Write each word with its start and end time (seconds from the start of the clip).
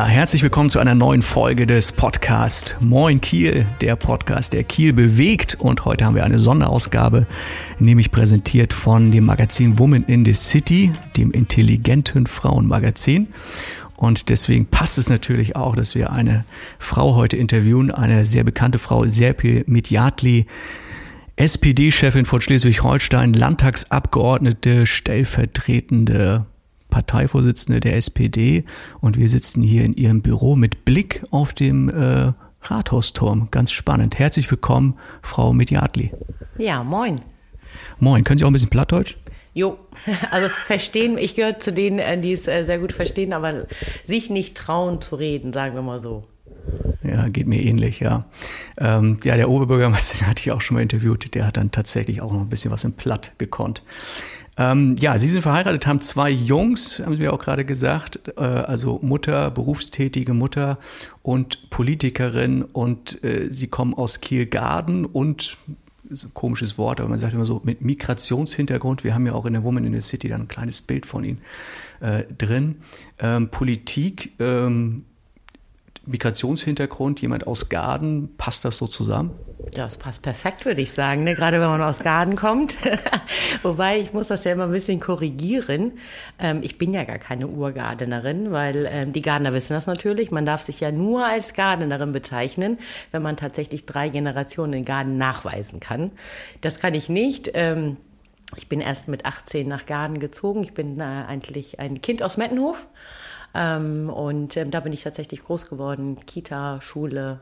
Ja, 0.00 0.06
herzlich 0.06 0.42
willkommen 0.42 0.70
zu 0.70 0.78
einer 0.78 0.94
neuen 0.94 1.20
Folge 1.20 1.66
des 1.66 1.92
Podcasts 1.92 2.74
Moin 2.80 3.20
Kiel, 3.20 3.66
der 3.82 3.96
Podcast, 3.96 4.54
der 4.54 4.64
Kiel 4.64 4.94
bewegt. 4.94 5.56
Und 5.60 5.84
heute 5.84 6.06
haben 6.06 6.14
wir 6.14 6.24
eine 6.24 6.38
Sonderausgabe, 6.38 7.26
nämlich 7.78 8.10
präsentiert 8.10 8.72
von 8.72 9.10
dem 9.10 9.26
Magazin 9.26 9.78
Woman 9.78 10.04
in 10.04 10.24
the 10.24 10.32
City, 10.32 10.90
dem 11.18 11.32
intelligenten 11.32 12.26
Frauenmagazin. 12.26 13.28
Und 13.94 14.30
deswegen 14.30 14.64
passt 14.64 14.96
es 14.96 15.10
natürlich 15.10 15.54
auch, 15.54 15.76
dass 15.76 15.94
wir 15.94 16.10
eine 16.10 16.46
Frau 16.78 17.14
heute 17.14 17.36
interviewen, 17.36 17.90
eine 17.90 18.24
sehr 18.24 18.42
bekannte 18.42 18.78
Frau, 18.78 19.06
Serpil 19.06 19.64
Mitjatli, 19.66 20.46
SPD-Chefin 21.36 22.24
von 22.24 22.40
Schleswig-Holstein, 22.40 23.34
Landtagsabgeordnete, 23.34 24.86
stellvertretende 24.86 26.46
Parteivorsitzende 26.90 27.80
der 27.80 27.96
SPD 27.96 28.64
und 29.00 29.16
wir 29.16 29.28
sitzen 29.28 29.62
hier 29.62 29.84
in 29.84 29.94
ihrem 29.94 30.22
Büro 30.22 30.56
mit 30.56 30.84
Blick 30.84 31.24
auf 31.30 31.52
dem 31.52 31.88
äh, 31.88 32.32
Rathausturm. 32.62 33.48
Ganz 33.50 33.72
spannend. 33.72 34.18
Herzlich 34.18 34.50
willkommen, 34.50 34.98
Frau 35.22 35.52
Mediatli. 35.52 36.12
Ja, 36.58 36.84
moin. 36.84 37.20
Moin. 37.98 38.24
Können 38.24 38.38
Sie 38.38 38.44
auch 38.44 38.50
ein 38.50 38.52
bisschen 38.52 38.70
Plattdeutsch? 38.70 39.16
Jo, 39.52 39.78
also 40.30 40.48
verstehen, 40.48 41.18
ich 41.18 41.34
gehöre 41.34 41.58
zu 41.58 41.72
denen, 41.72 41.98
äh, 41.98 42.20
die 42.20 42.32
es 42.32 42.46
äh, 42.46 42.62
sehr 42.62 42.78
gut 42.78 42.92
verstehen, 42.92 43.32
aber 43.32 43.66
sich 44.04 44.30
nicht 44.30 44.56
trauen 44.56 45.00
zu 45.02 45.16
reden, 45.16 45.52
sagen 45.52 45.74
wir 45.74 45.82
mal 45.82 45.98
so. 45.98 46.24
Ja, 47.02 47.28
geht 47.28 47.46
mir 47.46 47.62
ähnlich, 47.62 48.00
ja. 48.00 48.26
Ähm, 48.78 49.18
ja, 49.24 49.36
der 49.36 49.50
Oberbürgermeister, 49.50 50.18
den 50.20 50.28
hatte 50.28 50.40
ich 50.40 50.52
auch 50.52 50.60
schon 50.60 50.76
mal 50.76 50.82
interviewt, 50.82 51.34
der 51.34 51.46
hat 51.46 51.56
dann 51.56 51.70
tatsächlich 51.70 52.20
auch 52.20 52.32
noch 52.32 52.40
ein 52.40 52.48
bisschen 52.48 52.70
was 52.70 52.84
im 52.84 52.92
Platt 52.92 53.32
gekonnt. 53.38 53.82
Ähm, 54.56 54.96
ja, 54.98 55.18
Sie 55.18 55.28
sind 55.28 55.42
verheiratet, 55.42 55.86
haben 55.86 56.00
zwei 56.00 56.30
Jungs, 56.30 57.00
haben 57.00 57.16
Sie 57.16 57.22
mir 57.22 57.32
auch 57.32 57.38
gerade 57.38 57.64
gesagt, 57.64 58.32
äh, 58.36 58.40
also 58.40 58.98
Mutter, 59.02 59.50
berufstätige 59.50 60.34
Mutter 60.34 60.78
und 61.22 61.70
Politikerin 61.70 62.62
und 62.62 63.22
äh, 63.24 63.50
Sie 63.50 63.68
kommen 63.68 63.94
aus 63.94 64.20
Kielgarden 64.20 65.06
und 65.06 65.56
ist 66.10 66.24
ein 66.24 66.34
komisches 66.34 66.76
Wort, 66.76 67.00
aber 67.00 67.08
man 67.08 67.18
sagt 67.20 67.32
immer 67.32 67.46
so 67.46 67.60
mit 67.64 67.82
Migrationshintergrund. 67.82 69.04
Wir 69.04 69.14
haben 69.14 69.26
ja 69.26 69.32
auch 69.32 69.46
in 69.46 69.52
der 69.52 69.62
Woman 69.62 69.84
in 69.84 69.94
the 69.94 70.00
City 70.00 70.28
dann 70.28 70.42
ein 70.42 70.48
kleines 70.48 70.80
Bild 70.80 71.06
von 71.06 71.24
Ihnen 71.24 71.38
äh, 72.00 72.24
drin. 72.36 72.76
Ähm, 73.18 73.48
Politik, 73.48 74.32
ähm, 74.40 75.04
Migrationshintergrund, 76.10 77.20
jemand 77.22 77.46
aus 77.46 77.68
Garden, 77.68 78.36
passt 78.36 78.64
das 78.64 78.76
so 78.76 78.86
zusammen? 78.86 79.30
Das 79.74 79.98
passt 79.98 80.22
perfekt, 80.22 80.64
würde 80.64 80.80
ich 80.80 80.92
sagen, 80.92 81.24
ne? 81.24 81.34
gerade 81.34 81.60
wenn 81.60 81.68
man 81.68 81.82
aus 81.82 82.00
Garden 82.00 82.34
kommt. 82.34 82.76
Wobei, 83.62 84.00
ich 84.00 84.12
muss 84.12 84.28
das 84.28 84.44
ja 84.44 84.52
immer 84.52 84.64
ein 84.64 84.72
bisschen 84.72 84.98
korrigieren. 84.98 85.92
Ähm, 86.38 86.60
ich 86.62 86.78
bin 86.78 86.92
ja 86.92 87.04
gar 87.04 87.18
keine 87.18 87.46
Urgardenerin, 87.46 88.50
weil 88.52 88.88
ähm, 88.90 89.12
die 89.12 89.20
Gardener 89.20 89.52
wissen 89.52 89.74
das 89.74 89.86
natürlich. 89.86 90.30
Man 90.30 90.46
darf 90.46 90.62
sich 90.62 90.80
ja 90.80 90.90
nur 90.90 91.24
als 91.24 91.54
Gardenerin 91.54 92.12
bezeichnen, 92.12 92.78
wenn 93.12 93.22
man 93.22 93.36
tatsächlich 93.36 93.86
drei 93.86 94.08
Generationen 94.08 94.72
in 94.72 94.84
Garden 94.84 95.18
nachweisen 95.18 95.78
kann. 95.78 96.10
Das 96.62 96.80
kann 96.80 96.94
ich 96.94 97.08
nicht. 97.08 97.50
Ähm, 97.54 97.96
ich 98.56 98.68
bin 98.68 98.80
erst 98.80 99.08
mit 99.08 99.26
18 99.26 99.68
nach 99.68 99.86
Garden 99.86 100.18
gezogen. 100.18 100.62
Ich 100.62 100.74
bin 100.74 100.98
äh, 100.98 101.04
eigentlich 101.04 101.78
ein 101.78 102.00
Kind 102.00 102.22
aus 102.22 102.36
Mettenhof. 102.36 102.88
Ähm, 103.54 104.10
und 104.10 104.56
ähm, 104.56 104.70
da 104.70 104.80
bin 104.80 104.92
ich 104.92 105.02
tatsächlich 105.02 105.42
groß 105.44 105.68
geworden. 105.68 106.18
Kita, 106.26 106.80
Schule, 106.80 107.40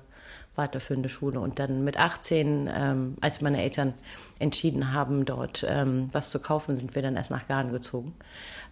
weiterführende 0.59 1.09
Schule. 1.09 1.41
Und 1.41 1.59
dann 1.59 1.85
mit 1.85 1.99
18, 1.99 2.69
ähm, 2.75 3.17
als 3.21 3.41
meine 3.41 3.63
Eltern 3.63 3.95
entschieden 4.39 4.93
haben, 4.93 5.25
dort 5.25 5.65
ähm, 5.67 6.11
was 6.13 6.31
zu 6.31 6.41
kaufen, 6.41 6.77
sind 6.77 6.95
wir 6.95 7.03
dann 7.03 7.17
erst 7.17 7.31
nach 7.31 7.49
Garden 7.49 7.73
gezogen. 7.73 8.15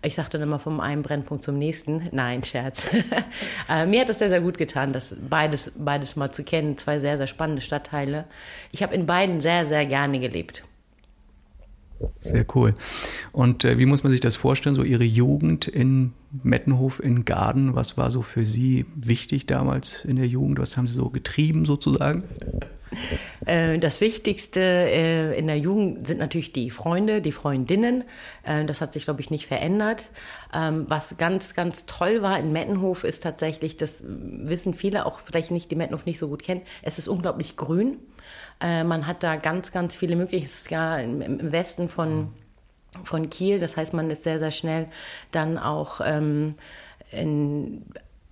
Ich 0.03 0.15
sagte 0.15 0.39
dann 0.39 0.47
immer 0.47 0.59
vom 0.59 0.81
einen 0.81 1.03
Brennpunkt 1.03 1.43
zum 1.43 1.59
nächsten. 1.59 2.09
Nein, 2.13 2.43
Scherz. 2.45 2.89
äh, 3.69 3.87
mir 3.87 4.03
hat 4.03 4.11
es 4.11 4.19
sehr, 4.19 4.29
sehr 4.29 4.41
gut 4.41 4.59
getan, 4.59 4.93
das 4.93 5.15
beides, 5.19 5.73
beides 5.77 6.17
mal 6.17 6.33
zu 6.33 6.45
kennen. 6.45 6.77
Zwei 6.77 6.99
sehr, 6.99 7.17
sehr 7.17 7.27
spannende 7.27 7.63
Stadtteile. 7.63 8.25
Ich 8.73 8.83
habe 8.83 8.95
in 8.95 9.07
beiden 9.07 9.41
sehr, 9.41 9.65
sehr 9.67 9.87
gerne 9.87 10.21
gelebt. 10.21 10.65
Sehr 12.21 12.45
cool. 12.55 12.75
Und 13.33 13.65
äh, 13.65 13.79
wie 13.79 13.87
muss 13.87 14.03
man 14.03 14.11
sich 14.13 14.21
das 14.21 14.37
vorstellen, 14.37 14.75
so 14.75 14.83
Ihre 14.83 15.05
Jugend 15.05 15.69
in 15.69 16.13
Mettenhof 16.43 17.01
in 17.01 17.25
Garden? 17.25 17.75
Was 17.75 17.97
war 17.97 18.11
so 18.11 18.23
für 18.23 18.45
Sie 18.45 18.87
wichtig 18.95 19.47
damals 19.47 20.05
in 20.05 20.17
der 20.17 20.27
Jugend? 20.27 20.59
Was 20.59 20.77
haben 20.77 20.89
Sie 20.89 20.95
so 20.95 21.11
getrieben 21.11 21.65
sozusagen? 21.65 22.25
Äh, 23.47 23.79
das 23.79 24.01
Wichtigste 24.01 24.61
äh, 24.61 25.39
in 25.39 25.47
der 25.47 25.59
Jugend 25.59 26.07
sind 26.07 26.19
natürlich 26.19 26.53
die 26.53 26.71
Freunde, 26.71 27.23
die 27.23 27.33
Freundinnen. 27.33 28.05
Äh, 28.43 28.67
das 28.67 28.81
hat 28.81 28.93
sich, 28.93 29.05
glaube 29.05 29.23
ich, 29.23 29.31
nicht 29.31 29.47
verändert. 29.47 30.11
Ähm, 30.53 30.85
was 30.89 31.17
ganz, 31.17 31.55
ganz 31.55 31.87
toll 31.87 32.21
war 32.21 32.39
in 32.39 32.53
Mettenhof 32.53 33.05
ist 33.05 33.23
tatsächlich, 33.23 33.77
das 33.77 34.03
wissen 34.07 34.75
viele, 34.75 35.07
auch 35.07 35.21
vielleicht 35.21 35.51
nicht, 35.51 35.71
die 35.71 35.77
Mettenhof 35.77 36.05
nicht 36.05 36.19
so 36.19 36.29
gut 36.29 36.43
kennen, 36.43 36.63
es 36.83 36.99
ist 36.99 37.09
unglaublich 37.09 37.57
grün. 37.57 37.99
Man 38.61 39.07
hat 39.07 39.23
da 39.23 39.37
ganz, 39.37 39.71
ganz 39.71 39.95
viele 39.95 40.17
Möglichkeiten. 40.17 40.73
Ja 40.73 40.99
im, 40.99 41.53
Westen 41.53 41.89
von, 41.89 42.33
von 43.05 43.29
Kiel. 43.29 43.61
Das 43.61 43.77
heißt, 43.77 43.93
man 43.93 44.11
ist 44.11 44.25
sehr, 44.25 44.39
sehr 44.39 44.51
schnell 44.51 44.89
dann 45.31 45.59
auch 45.59 46.01
ähm, 46.03 46.55
in, 47.11 47.85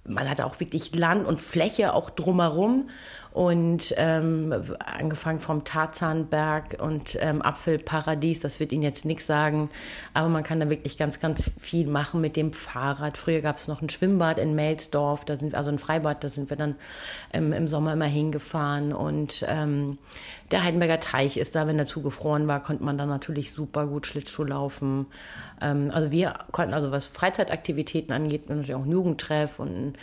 man 0.07 0.29
hat 0.29 0.41
auch 0.41 0.61
wirklich 0.61 0.95
Land 0.95 1.27
und 1.27 1.41
Fläche 1.41 1.95
auch 1.95 2.11
drumherum 2.11 2.91
und 3.35 3.93
ähm, 3.97 4.55
angefangen 4.79 5.41
vom 5.41 5.65
Tarzanberg 5.65 6.77
und 6.81 7.19
ähm, 7.21 7.43
Apfelparadies, 7.43 8.39
das 8.39 8.61
wird 8.61 8.73
Ihnen 8.73 8.85
jetzt 8.85 9.05
nichts 9.05 9.27
sagen, 9.27 9.71
aber 10.15 10.29
man 10.29 10.45
kann 10.45 10.61
da 10.61 10.71
wirklich 10.71 10.97
ganz, 10.97 11.19
ganz 11.19 11.51
viel 11.59 11.89
machen 11.89 12.21
mit 12.21 12.37
dem 12.37 12.53
Fahrrad. 12.53 13.19
Früher 13.19 13.41
gab 13.41 13.57
es 13.57 13.67
noch 13.67 13.83
ein 13.83 13.91
Schwimmbad 13.91 14.39
in 14.39 14.55
Melsdorf, 14.55 15.25
also 15.53 15.71
ein 15.73 15.79
Freibad, 15.81 16.23
da 16.23 16.29
sind 16.29 16.49
wir 16.49 16.57
dann 16.57 16.77
ähm, 17.33 17.53
im 17.53 17.67
Sommer 17.67 17.95
immer 17.95 18.05
hingefahren 18.05 18.93
und 18.93 19.45
ähm, 19.49 19.99
der 20.51 20.63
Heidenberger 20.63 21.01
Teich 21.01 21.37
ist 21.37 21.55
da, 21.55 21.67
wenn 21.67 21.77
der 21.77 21.87
zugefroren 21.87 22.47
war, 22.47 22.63
konnte 22.63 22.85
man 22.85 22.99
dann 22.99 23.09
natürlich 23.09 23.53
super 23.53 23.87
gut 23.87 24.07
Schlittschuh 24.07 24.45
laufen. 24.45 25.07
Ähm, 25.61 25.91
also 25.93 26.11
wir 26.11 26.35
konnten, 26.53 26.75
also 26.75 26.91
was 26.91 27.07
Freizeitaktivitäten 27.07 28.13
angeht, 28.13 28.49
natürlich 28.49 28.75
auch 28.75 28.83
einen 28.83 28.93
Jugendtreff 28.93 29.59
und 29.59 29.69
einen 29.69 29.97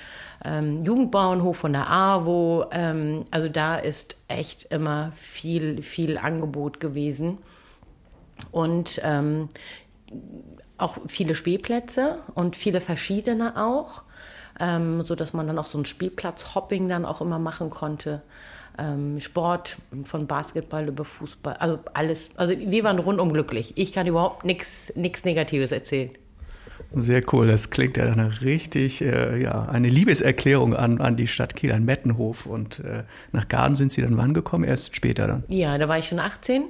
ähm, 0.43 0.83
Jugendbauernhof 0.83 1.57
von 1.57 1.73
der 1.73 1.89
AWO. 1.89 2.65
Ähm, 2.71 3.23
also 3.31 3.49
da 3.49 3.77
ist 3.77 4.17
echt 4.27 4.71
immer 4.71 5.11
viel, 5.13 5.81
viel 5.81 6.17
Angebot 6.17 6.79
gewesen. 6.79 7.37
Und 8.51 8.99
ähm, 9.03 9.49
auch 10.77 10.97
viele 11.07 11.35
Spielplätze 11.35 12.17
und 12.33 12.55
viele 12.55 12.81
verschiedene 12.81 13.55
auch, 13.55 14.03
ähm, 14.61 15.03
so 15.03 15.15
dass 15.15 15.33
man 15.33 15.47
dann 15.47 15.57
auch 15.57 15.65
so 15.65 15.77
ein 15.77 15.85
Spielplatz-Hopping 15.85 16.87
dann 16.87 17.05
auch 17.05 17.19
immer 17.19 17.39
machen 17.39 17.69
konnte. 17.69 18.21
Ähm, 18.77 19.19
Sport 19.19 19.77
von 20.03 20.27
Basketball 20.27 20.87
über 20.87 21.03
Fußball, 21.03 21.55
also 21.55 21.79
alles. 21.93 22.29
Also 22.37 22.53
wir 22.57 22.83
waren 22.83 22.99
rundum 22.99 23.33
glücklich. 23.33 23.73
Ich 23.75 23.91
kann 23.91 24.07
überhaupt 24.07 24.45
nichts 24.45 24.93
Negatives 24.95 25.71
erzählen. 25.71 26.11
Sehr 26.93 27.21
cool. 27.31 27.47
Das 27.47 27.69
klingt 27.69 27.97
ja 27.97 28.05
eine 28.05 28.41
richtig, 28.41 29.01
äh, 29.01 29.41
ja, 29.41 29.63
eine 29.63 29.87
Liebeserklärung 29.87 30.75
an, 30.75 31.01
an 31.01 31.15
die 31.15 31.27
Stadt 31.27 31.55
Kiel, 31.55 31.71
an 31.71 31.83
Mettenhof. 31.83 32.45
Und 32.45 32.79
äh, 32.79 33.03
nach 33.31 33.47
Garden 33.47 33.75
sind 33.75 33.91
Sie 33.91 34.01
dann 34.01 34.17
wann 34.17 34.33
gekommen? 34.33 34.63
Erst 34.63 34.95
später 34.95 35.27
dann? 35.27 35.43
Ja, 35.47 35.77
da 35.77 35.87
war 35.87 35.99
ich 35.99 36.07
schon 36.07 36.19
18. 36.19 36.63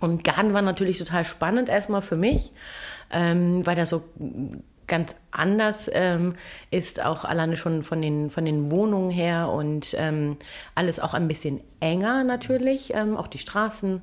Und 0.00 0.24
Garden 0.24 0.52
war 0.52 0.62
natürlich 0.62 0.98
total 0.98 1.24
spannend 1.24 1.68
erstmal 1.68 2.02
für 2.02 2.16
mich, 2.16 2.52
ähm, 3.12 3.64
weil 3.64 3.76
das 3.76 3.90
so 3.90 4.02
ganz 4.92 5.16
anders 5.30 5.88
ähm, 5.90 6.34
ist, 6.70 7.02
auch 7.02 7.24
alleine 7.24 7.56
schon 7.56 7.82
von 7.82 8.02
den, 8.02 8.28
von 8.28 8.44
den 8.44 8.70
Wohnungen 8.70 9.08
her 9.10 9.48
und 9.48 9.96
ähm, 9.98 10.36
alles 10.74 11.00
auch 11.00 11.14
ein 11.14 11.28
bisschen 11.28 11.62
enger 11.80 12.24
natürlich, 12.24 12.92
ähm, 12.92 13.16
auch 13.16 13.26
die 13.26 13.38
Straßen 13.38 14.02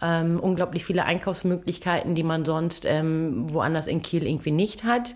ähm, 0.00 0.38
unglaublich 0.40 0.84
viele 0.84 1.04
Einkaufsmöglichkeiten, 1.04 2.14
die 2.14 2.22
man 2.22 2.44
sonst 2.44 2.84
ähm, 2.84 3.52
woanders 3.52 3.86
in 3.86 4.02
Kiel 4.02 4.26
irgendwie 4.28 4.52
nicht 4.52 4.84
hat. 4.84 5.14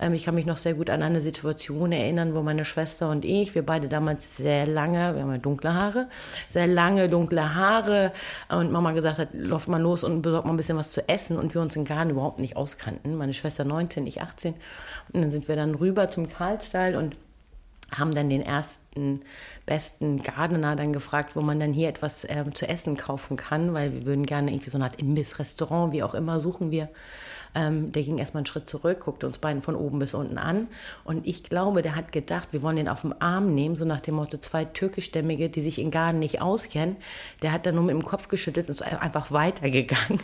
Ähm, 0.00 0.14
ich 0.14 0.24
kann 0.24 0.34
mich 0.34 0.46
noch 0.46 0.56
sehr 0.56 0.74
gut 0.74 0.90
an 0.90 1.02
eine 1.02 1.20
Situation 1.20 1.92
erinnern, 1.92 2.34
wo 2.34 2.42
meine 2.42 2.64
Schwester 2.64 3.10
und 3.10 3.24
ich, 3.24 3.54
wir 3.54 3.64
beide 3.64 3.88
damals 3.88 4.36
sehr 4.36 4.66
lange, 4.66 5.14
wir 5.14 5.22
haben 5.22 5.30
ja 5.30 5.38
dunkle 5.38 5.74
Haare, 5.74 6.08
sehr 6.48 6.66
lange 6.66 7.08
dunkle 7.08 7.54
Haare 7.54 8.12
und 8.48 8.72
Mama 8.72 8.92
gesagt 8.92 9.18
hat, 9.18 9.28
läuft 9.34 9.68
mal 9.68 9.80
los 9.80 10.04
und 10.04 10.22
besorgt 10.22 10.46
mal 10.46 10.52
ein 10.52 10.56
bisschen 10.56 10.78
was 10.78 10.90
zu 10.92 11.08
essen 11.08 11.36
und 11.36 11.54
wir 11.54 11.60
uns 11.60 11.76
in 11.76 11.84
Garn 11.84 12.10
überhaupt 12.10 12.40
nicht 12.40 12.56
auskannten. 12.56 13.16
Meine 13.16 13.34
Schwester 13.34 13.64
19, 13.64 14.06
ich 14.06 14.20
18. 14.20 14.54
Und 15.12 15.22
dann 15.22 15.30
sind 15.30 15.46
wir 15.48 15.56
dann 15.56 15.74
rüber 15.74 16.10
zum 16.10 16.28
Karlstall 16.28 16.96
und 16.96 17.16
haben 17.92 18.14
dann 18.14 18.28
den 18.28 18.42
ersten 18.42 19.22
besten 19.66 20.22
Gardener 20.22 20.76
dann 20.76 20.92
gefragt, 20.92 21.36
wo 21.36 21.40
man 21.40 21.58
dann 21.58 21.72
hier 21.72 21.88
etwas 21.88 22.26
ähm, 22.28 22.54
zu 22.54 22.68
essen 22.68 22.96
kaufen 22.96 23.36
kann, 23.36 23.74
weil 23.74 23.92
wir 23.92 24.04
würden 24.04 24.26
gerne 24.26 24.50
irgendwie 24.50 24.70
so 24.70 24.78
eine 24.78 24.84
Art 24.84 25.00
Imbiss, 25.00 25.38
Restaurant, 25.38 25.92
wie 25.92 26.02
auch 26.02 26.14
immer, 26.14 26.40
suchen 26.40 26.70
wir. 26.70 26.88
Ähm, 27.54 27.92
der 27.92 28.02
ging 28.02 28.18
erstmal 28.18 28.40
einen 28.40 28.46
Schritt 28.46 28.68
zurück, 28.68 29.00
guckte 29.00 29.26
uns 29.26 29.38
beiden 29.38 29.62
von 29.62 29.76
oben 29.76 29.98
bis 30.00 30.12
unten 30.12 30.38
an. 30.38 30.68
Und 31.04 31.26
ich 31.26 31.44
glaube, 31.44 31.82
der 31.82 31.94
hat 31.94 32.12
gedacht, 32.12 32.52
wir 32.52 32.62
wollen 32.62 32.76
den 32.76 32.88
auf 32.88 33.02
den 33.02 33.20
Arm 33.20 33.54
nehmen, 33.54 33.76
so 33.76 33.84
nach 33.84 34.00
dem 34.00 34.16
Motto 34.16 34.38
zwei 34.38 34.64
türkischstämmige, 34.64 35.48
die 35.48 35.62
sich 35.62 35.78
in 35.78 35.90
Garden 35.90 36.18
nicht 36.18 36.40
auskennen. 36.42 36.96
Der 37.42 37.52
hat 37.52 37.64
dann 37.64 37.76
nur 37.76 37.84
mit 37.84 37.94
dem 37.94 38.04
Kopf 38.04 38.28
geschüttelt 38.28 38.68
und 38.68 38.74
ist 38.74 38.82
einfach 38.82 39.30
weitergegangen. 39.30 40.20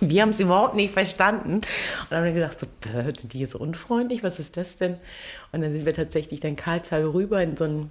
Wir 0.00 0.22
haben 0.22 0.30
es 0.30 0.40
überhaupt 0.40 0.74
nicht 0.74 0.92
verstanden. 0.92 1.54
Und 1.54 1.66
dann 2.10 2.18
haben 2.18 2.24
wir 2.24 2.32
gesagt, 2.32 2.60
so, 2.60 2.66
sind 3.02 3.32
die 3.32 3.38
hier 3.38 3.48
so 3.48 3.58
unfreundlich? 3.58 4.24
Was 4.24 4.38
ist 4.38 4.56
das 4.56 4.76
denn? 4.76 4.96
Und 5.52 5.62
dann 5.62 5.72
sind 5.72 5.84
wir 5.84 5.94
tatsächlich 5.94 6.40
dann 6.40 6.56
Karlsruhe 6.56 7.12
rüber 7.12 7.42
in 7.42 7.56
so 7.56 7.64
einen, 7.64 7.90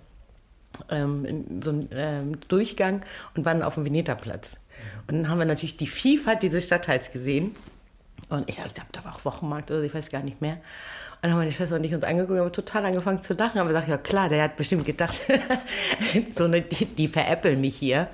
ähm, 0.90 1.26
in 1.26 1.62
so 1.62 1.72
einen 1.72 1.90
ähm, 1.92 2.40
Durchgang 2.48 3.06
und 3.36 3.46
waren 3.46 3.62
auf 3.62 3.76
dem 3.76 3.86
Veneta-Platz. 3.86 4.58
Und 5.08 5.18
dann 5.18 5.30
haben 5.30 5.40
wir 5.40 5.46
natürlich 5.46 5.78
die 5.78 5.88
Vielfalt 5.88 6.42
dieses 6.44 6.66
Stadtteils 6.66 7.12
gesehen. 7.12 7.56
Und 8.30 8.50
ich 8.50 8.56
glaube, 8.56 8.72
da 8.92 9.04
war 9.04 9.16
auch 9.16 9.26
Wochenmarkt 9.26 9.72
oder 9.72 9.84
ich 9.84 9.94
weiß 9.94 10.10
gar 10.10 10.24
nicht 10.24 10.42
mehr. 10.42 10.58
Dann 11.22 11.32
haben 11.32 11.38
meine 11.38 11.52
Schwester 11.52 11.76
und 11.76 11.84
ich 11.84 11.94
uns 11.94 12.04
angeguckt 12.04 12.32
und 12.32 12.40
haben 12.40 12.52
total 12.52 12.86
angefangen 12.86 13.22
zu 13.22 13.36
lachen. 13.36 13.60
Haben 13.60 13.68
gesagt, 13.68 13.88
ja 13.88 13.98
klar, 13.98 14.28
der 14.28 14.44
hat 14.44 14.56
bestimmt 14.56 14.86
gedacht, 14.86 15.22
so 16.36 16.46
eine, 16.46 16.64
die, 16.64 16.86
die 16.86 17.08
veräppeln 17.08 17.62
mich 17.62 17.76
hier. 17.76 18.08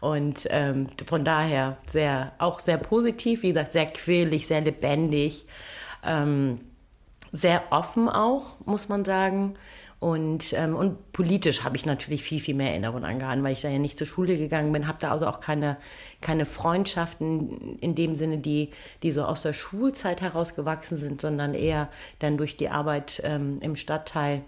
Und 0.00 0.46
ähm, 0.50 0.88
von 1.06 1.24
daher 1.24 1.76
sehr, 1.90 2.32
auch 2.38 2.60
sehr 2.60 2.78
positiv, 2.78 3.42
wie 3.42 3.48
gesagt, 3.48 3.72
sehr 3.72 3.86
quirlig, 3.86 4.46
sehr 4.46 4.62
lebendig, 4.62 5.44
ähm, 6.04 6.60
sehr 7.32 7.62
offen 7.70 8.08
auch, 8.08 8.56
muss 8.64 8.88
man 8.88 9.04
sagen. 9.04 9.54
Und, 10.04 10.52
ähm, 10.52 10.76
und 10.76 11.12
politisch 11.12 11.64
habe 11.64 11.78
ich 11.78 11.86
natürlich 11.86 12.22
viel, 12.22 12.38
viel 12.38 12.54
mehr 12.54 12.72
Erinnerungen 12.72 13.06
angehauen, 13.06 13.42
weil 13.42 13.54
ich 13.54 13.62
da 13.62 13.70
ja 13.70 13.78
nicht 13.78 13.96
zur 13.96 14.06
Schule 14.06 14.36
gegangen 14.36 14.70
bin, 14.70 14.86
habe 14.86 14.98
da 15.00 15.12
also 15.12 15.26
auch 15.26 15.40
keine, 15.40 15.78
keine 16.20 16.44
Freundschaften 16.44 17.78
in 17.78 17.94
dem 17.94 18.14
Sinne, 18.14 18.36
die, 18.36 18.68
die 19.02 19.12
so 19.12 19.24
aus 19.24 19.40
der 19.40 19.54
Schulzeit 19.54 20.20
herausgewachsen 20.20 20.98
sind, 20.98 21.22
sondern 21.22 21.54
eher 21.54 21.88
dann 22.18 22.36
durch 22.36 22.58
die 22.58 22.68
Arbeit 22.68 23.22
ähm, 23.24 23.60
im 23.62 23.76
Stadtteil 23.76 24.42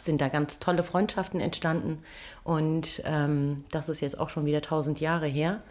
sind 0.00 0.20
da 0.20 0.26
ganz 0.26 0.58
tolle 0.58 0.82
Freundschaften 0.82 1.38
entstanden. 1.38 2.02
Und 2.42 3.00
ähm, 3.04 3.62
das 3.70 3.88
ist 3.88 4.00
jetzt 4.00 4.18
auch 4.18 4.28
schon 4.28 4.44
wieder 4.44 4.58
1000 4.58 4.98
Jahre 4.98 5.28
her. 5.28 5.62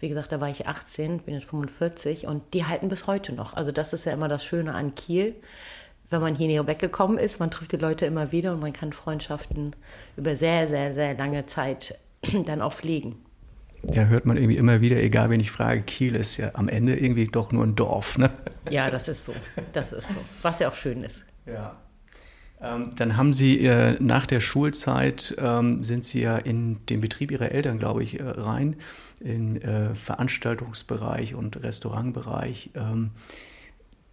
Wie 0.00 0.10
gesagt, 0.10 0.32
da 0.32 0.40
war 0.42 0.50
ich 0.50 0.68
18, 0.68 1.20
bin 1.20 1.32
jetzt 1.32 1.48
45 1.48 2.26
und 2.26 2.42
die 2.52 2.66
halten 2.66 2.90
bis 2.90 3.06
heute 3.06 3.32
noch. 3.32 3.54
Also 3.54 3.72
das 3.72 3.94
ist 3.94 4.04
ja 4.04 4.12
immer 4.12 4.28
das 4.28 4.44
Schöne 4.44 4.74
an 4.74 4.94
Kiel 4.94 5.34
wenn 6.10 6.20
man 6.20 6.34
hier 6.34 6.66
weggekommen 6.66 7.18
ist, 7.18 7.38
man 7.38 7.50
trifft 7.50 7.72
die 7.72 7.76
Leute 7.76 8.04
immer 8.04 8.32
wieder 8.32 8.52
und 8.52 8.60
man 8.60 8.72
kann 8.72 8.92
Freundschaften 8.92 9.74
über 10.16 10.36
sehr, 10.36 10.66
sehr, 10.66 10.92
sehr 10.92 11.16
lange 11.16 11.46
Zeit 11.46 11.98
dann 12.46 12.60
auch 12.60 12.72
pflegen. 12.72 13.16
Ja, 13.82 14.04
hört 14.04 14.26
man 14.26 14.36
irgendwie 14.36 14.58
immer 14.58 14.82
wieder, 14.82 14.96
egal 14.98 15.30
wen 15.30 15.40
ich 15.40 15.50
frage, 15.50 15.82
Kiel 15.82 16.14
ist 16.14 16.36
ja 16.36 16.50
am 16.54 16.68
Ende 16.68 16.98
irgendwie 16.98 17.24
doch 17.24 17.50
nur 17.50 17.64
ein 17.64 17.76
Dorf, 17.76 18.18
ne? 18.18 18.30
Ja, 18.70 18.90
das 18.90 19.08
ist 19.08 19.24
so. 19.24 19.32
Das 19.72 19.90
ist 19.90 20.08
so. 20.08 20.16
Was 20.42 20.58
ja 20.58 20.68
auch 20.68 20.74
schön 20.74 21.02
ist. 21.02 21.24
Ja. 21.46 21.76
Ähm, 22.60 22.90
dann 22.96 23.16
haben 23.16 23.32
Sie 23.32 23.64
äh, 23.64 23.96
nach 24.00 24.26
der 24.26 24.40
Schulzeit 24.40 25.34
ähm, 25.38 25.82
sind 25.82 26.04
Sie 26.04 26.20
ja 26.20 26.36
in 26.36 26.84
den 26.86 27.00
Betrieb 27.00 27.30
Ihrer 27.30 27.52
Eltern, 27.52 27.78
glaube 27.78 28.02
ich, 28.02 28.20
äh, 28.20 28.22
rein, 28.22 28.76
im 29.20 29.56
äh, 29.56 29.94
Veranstaltungsbereich 29.94 31.34
und 31.34 31.62
Restaurantbereich. 31.62 32.70
Ähm, 32.74 33.12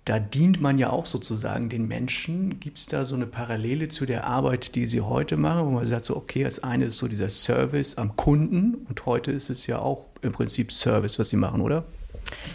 da 0.08 0.20
dient 0.20 0.62
man 0.62 0.78
ja 0.78 0.90
auch 0.90 1.06
sozusagen 1.06 1.68
den 1.68 1.86
Menschen. 1.86 2.62
Gibt 2.62 2.78
es 2.78 2.86
da 2.86 3.06
so 3.06 3.14
eine 3.16 3.26
Parallele 3.26 3.90
zu 3.90 4.06
der 4.06 4.26
Arbeit, 4.26 4.76
die 4.76 4.88
Sie 4.88 5.02
heute 5.02 5.36
machen, 5.36 5.66
wo 5.66 5.72
man 5.72 5.86
sagt, 5.86 6.06
so, 6.06 6.16
okay, 6.16 6.46
das 6.46 6.64
eine 6.64 6.86
ist 6.86 6.98
so 6.98 7.10
dieser 7.10 7.30
Service 7.30 7.98
am 7.98 8.16
Kunden 8.16 8.86
und 8.88 9.06
heute 9.06 9.34
ist 9.34 9.50
es 9.50 9.68
ja 9.68 9.80
auch 9.80 10.06
im 10.22 10.32
Prinzip 10.32 10.72
Service, 10.72 11.20
was 11.20 11.28
Sie 11.28 11.36
machen, 11.36 11.60
oder? 11.60 11.84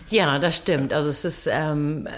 Ja, 0.08 0.38
das 0.38 0.56
stimmt. 0.56 0.94
Also 0.94 1.10
es 1.10 1.26
ist 1.26 1.46
ähm, 1.50 2.08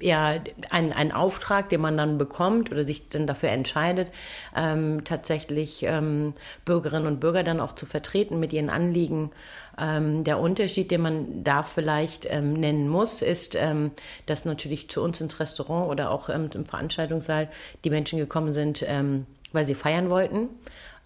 ja 0.00 0.34
ein, 0.70 0.92
ein 0.92 1.12
Auftrag, 1.12 1.68
den 1.68 1.80
man 1.80 1.96
dann 1.96 2.18
bekommt 2.18 2.72
oder 2.72 2.84
sich 2.86 3.08
dann 3.08 3.26
dafür 3.26 3.50
entscheidet, 3.50 4.08
ähm, 4.56 5.04
tatsächlich 5.04 5.82
ähm, 5.84 6.34
Bürgerinnen 6.64 7.06
und 7.06 7.20
Bürger 7.20 7.42
dann 7.42 7.60
auch 7.60 7.74
zu 7.74 7.86
vertreten 7.86 8.40
mit 8.40 8.52
ihren 8.52 8.70
Anliegen. 8.70 9.30
Ähm, 9.78 10.24
der 10.24 10.38
Unterschied, 10.38 10.90
den 10.90 11.02
man 11.02 11.44
da 11.44 11.62
vielleicht 11.62 12.26
ähm, 12.28 12.54
nennen 12.54 12.88
muss, 12.88 13.22
ist, 13.22 13.54
ähm, 13.54 13.92
dass 14.26 14.44
natürlich 14.44 14.90
zu 14.90 15.02
uns 15.02 15.20
ins 15.20 15.40
Restaurant 15.40 15.90
oder 15.90 16.10
auch 16.10 16.28
ähm, 16.28 16.50
im 16.54 16.66
Veranstaltungssaal 16.66 17.48
die 17.84 17.90
Menschen 17.90 18.18
gekommen 18.18 18.52
sind, 18.52 18.84
ähm, 18.86 19.26
weil 19.52 19.64
sie 19.64 19.74
feiern 19.74 20.10
wollten 20.10 20.48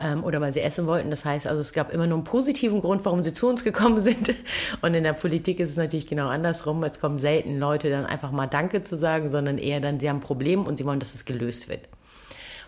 ähm, 0.01 0.25
oder 0.25 0.41
weil 0.41 0.53
sie 0.53 0.61
essen 0.61 0.87
wollten. 0.87 1.11
Das 1.11 1.25
heißt 1.25 1.47
also, 1.47 1.61
es 1.61 1.73
gab 1.73 1.93
immer 1.93 2.07
nur 2.07 2.19
einen 2.19 2.25
positiven 2.25 2.81
Grund, 2.81 3.05
warum 3.05 3.23
sie 3.23 3.33
zu 3.33 3.49
uns 3.49 3.65
gekommen 3.65 3.99
sind. 3.99 4.35
Und 4.83 4.95
in 4.95 5.05
der 5.05 5.13
Politik 5.13 5.61
ist 5.61 5.71
es 5.71 5.77
natürlich 5.77 6.07
genau 6.07 6.29
andersrum. 6.29 6.83
Es 6.85 6.99
kommen 6.99 7.19
selten 7.19 7.59
Leute 7.59 7.91
dann 7.91 8.07
einfach 8.07 8.31
mal 8.31 8.47
Danke 8.47 8.83
zu 8.83 8.97
sagen, 8.97 9.31
sondern 9.31 9.59
eher 9.59 9.81
dann, 9.81 10.01
sie 10.01 10.09
haben 10.09 10.19
ein 10.19 10.21
Problem 10.21 10.67
und 10.67 10.79
sie 10.79 10.85
wollen, 10.85 11.01
dass 11.01 11.15
es 11.15 11.25
gelöst 11.25 11.69
wird. 11.69 11.89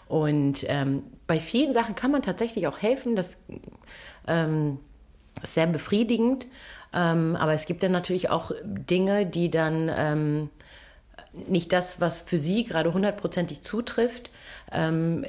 Und 0.08 0.64
ähm, 0.68 1.02
bei 1.26 1.40
vielen 1.40 1.72
Sachen 1.72 1.94
kann 1.96 2.12
man 2.12 2.22
tatsächlich 2.22 2.68
auch 2.68 2.80
helfen. 2.80 3.16
dass 3.16 3.36
ähm, 4.28 4.78
sehr 5.42 5.66
befriedigend. 5.66 6.46
Ähm, 6.94 7.36
aber 7.36 7.52
es 7.52 7.66
gibt 7.66 7.82
dann 7.82 7.92
natürlich 7.92 8.30
auch 8.30 8.52
Dinge, 8.64 9.26
die 9.26 9.50
dann 9.50 9.90
ähm, 9.94 10.50
nicht 11.48 11.72
das, 11.72 12.00
was 12.00 12.20
für 12.20 12.38
sie 12.38 12.64
gerade 12.64 12.92
hundertprozentig 12.92 13.62
zutrifft, 13.62 14.30
ähm, 14.72 15.24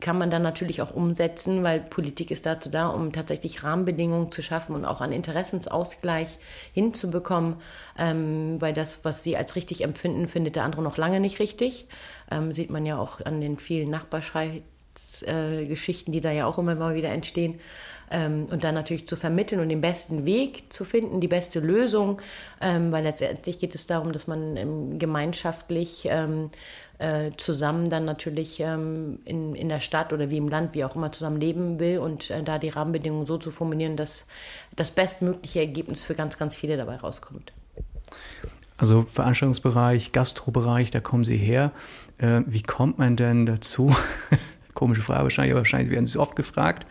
kann 0.00 0.16
man 0.16 0.30
dann 0.30 0.42
natürlich 0.42 0.80
auch 0.80 0.94
umsetzen, 0.94 1.62
weil 1.62 1.80
Politik 1.80 2.30
ist 2.30 2.46
dazu 2.46 2.70
da, 2.70 2.88
um 2.88 3.12
tatsächlich 3.12 3.64
Rahmenbedingungen 3.64 4.30
zu 4.30 4.42
schaffen 4.42 4.74
und 4.74 4.84
auch 4.84 5.00
einen 5.00 5.12
Interessensausgleich 5.12 6.38
hinzubekommen, 6.72 7.56
ähm, 7.98 8.60
weil 8.60 8.72
das, 8.72 9.00
was 9.04 9.22
sie 9.22 9.36
als 9.36 9.56
richtig 9.56 9.82
empfinden, 9.82 10.28
findet 10.28 10.56
der 10.56 10.64
andere 10.64 10.82
noch 10.82 10.96
lange 10.96 11.20
nicht 11.20 11.40
richtig. 11.40 11.86
Ähm, 12.30 12.54
sieht 12.54 12.70
man 12.70 12.86
ja 12.86 12.98
auch 12.98 13.20
an 13.24 13.40
den 13.40 13.58
vielen 13.58 13.90
Nachbarschaftsgeschichten, 15.22 16.12
äh, 16.12 16.16
die 16.16 16.20
da 16.20 16.30
ja 16.30 16.46
auch 16.46 16.58
immer 16.58 16.74
mal 16.74 16.94
wieder 16.94 17.10
entstehen 17.10 17.60
ähm, 18.10 18.46
und 18.50 18.64
dann 18.64 18.74
natürlich 18.74 19.06
zu 19.06 19.16
vermitteln 19.16 19.60
und 19.60 19.68
den 19.68 19.80
besten 19.80 20.26
Weg 20.26 20.72
zu 20.72 20.84
finden, 20.84 21.20
die 21.20 21.28
beste 21.28 21.60
Lösung, 21.60 22.20
ähm, 22.60 22.92
weil 22.92 23.04
letztendlich 23.04 23.58
geht 23.58 23.74
es 23.74 23.86
darum, 23.86 24.12
dass 24.12 24.26
man 24.26 24.56
ähm, 24.56 24.98
gemeinschaftlich 24.98 26.06
ähm, 26.10 26.50
äh, 26.98 27.30
zusammen 27.36 27.88
dann 27.88 28.04
natürlich 28.04 28.60
ähm, 28.60 29.20
in, 29.24 29.54
in 29.54 29.68
der 29.68 29.80
Stadt 29.80 30.12
oder 30.12 30.30
wie 30.30 30.38
im 30.38 30.48
Land, 30.48 30.74
wie 30.74 30.84
auch 30.84 30.96
immer, 30.96 31.12
zusammen 31.12 31.40
leben 31.40 31.78
will 31.78 31.98
und 31.98 32.30
äh, 32.30 32.42
da 32.42 32.58
die 32.58 32.70
Rahmenbedingungen 32.70 33.26
so 33.26 33.38
zu 33.38 33.50
formulieren, 33.50 33.96
dass 33.96 34.26
das 34.74 34.90
bestmögliche 34.90 35.60
Ergebnis 35.60 36.02
für 36.02 36.14
ganz, 36.14 36.38
ganz 36.38 36.56
viele 36.56 36.76
dabei 36.76 36.96
rauskommt. 36.96 37.52
Also 38.78 39.02
Veranstaltungsbereich, 39.02 40.12
Gastrobereich, 40.12 40.92
da 40.92 41.00
kommen 41.00 41.24
Sie 41.24 41.36
her. 41.36 41.72
Äh, 42.18 42.42
wie 42.46 42.62
kommt 42.62 42.98
man 42.98 43.16
denn 43.16 43.44
dazu, 43.44 43.94
Komische 44.78 45.02
Frage 45.02 45.24
wahrscheinlich, 45.24 45.50
aber 45.50 45.62
wahrscheinlich 45.62 45.90
werden 45.90 46.06
Sie 46.06 46.20
oft 46.20 46.36
gefragt. 46.36 46.86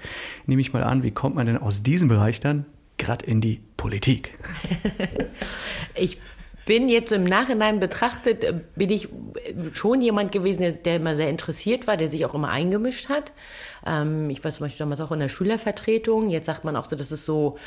Nehme 0.46 0.60
ich 0.60 0.74
mal 0.74 0.84
an, 0.84 1.04
wie 1.04 1.12
kommt 1.12 1.36
man 1.36 1.48
denn 1.48 1.56
aus 1.58 1.84
diesem 1.84 2.10
Bereich 2.10 2.42
dann 2.42 2.66
gerade 2.98 3.26
in 3.26 3.40
die 3.40 3.62
Politik? 3.78 4.38
ich 5.96 6.18
bin 6.66 6.90
jetzt 6.90 7.14
im 7.14 7.24
Nachhinein 7.24 7.80
betrachtet, 7.80 8.44
äh, 8.44 8.60
bin 8.76 8.90
ich 8.90 9.08
schon 9.72 10.02
jemand 10.02 10.34
gewesen, 10.34 10.78
der 10.84 10.98
immer 10.98 11.16
sehr 11.16 11.30
interessiert 11.30 11.88
war, 11.88 11.96
der 11.96 12.10
sich 12.10 12.26
auch 12.26 12.36
immer 12.36 12.50
eingemischt 12.50 13.08
hat. 13.08 13.32
Ähm, 13.86 14.30
ich 14.30 14.44
war 14.44 14.52
zum 14.52 14.66
Beispiel 14.66 14.80
damals 14.80 15.00
auch 15.00 15.14
in 15.14 15.20
der 15.22 15.30
Schülervertretung. 15.30 16.30
Jetzt 16.30 16.48
sagt 16.48 16.66
man 16.66 16.76
auch 16.76 16.90
so, 16.90 16.98
das 16.98 17.14
ist 17.14 17.24
so 17.24 17.58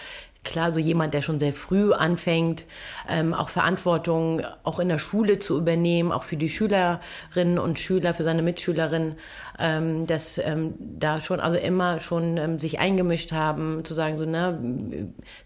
klar, 0.44 0.72
so 0.72 0.80
jemand, 0.80 1.14
der 1.14 1.22
schon 1.22 1.38
sehr 1.38 1.52
früh 1.52 1.92
anfängt, 1.92 2.64
ähm, 3.08 3.34
auch 3.34 3.48
Verantwortung 3.48 4.42
auch 4.62 4.80
in 4.80 4.88
der 4.88 4.98
Schule 4.98 5.38
zu 5.38 5.58
übernehmen, 5.58 6.12
auch 6.12 6.24
für 6.24 6.36
die 6.36 6.48
Schülerinnen 6.48 7.58
und 7.58 7.78
Schüler, 7.78 8.14
für 8.14 8.24
seine 8.24 8.42
Mitschülerinnen, 8.42 9.16
ähm, 9.58 10.06
dass 10.06 10.38
ähm, 10.38 10.74
da 10.78 11.20
schon, 11.20 11.40
also 11.40 11.58
immer 11.58 12.00
schon 12.00 12.36
ähm, 12.38 12.58
sich 12.58 12.78
eingemischt 12.78 13.32
haben, 13.32 13.84
zu 13.84 13.94
sagen 13.94 14.18
so, 14.18 14.24
na, 14.26 14.58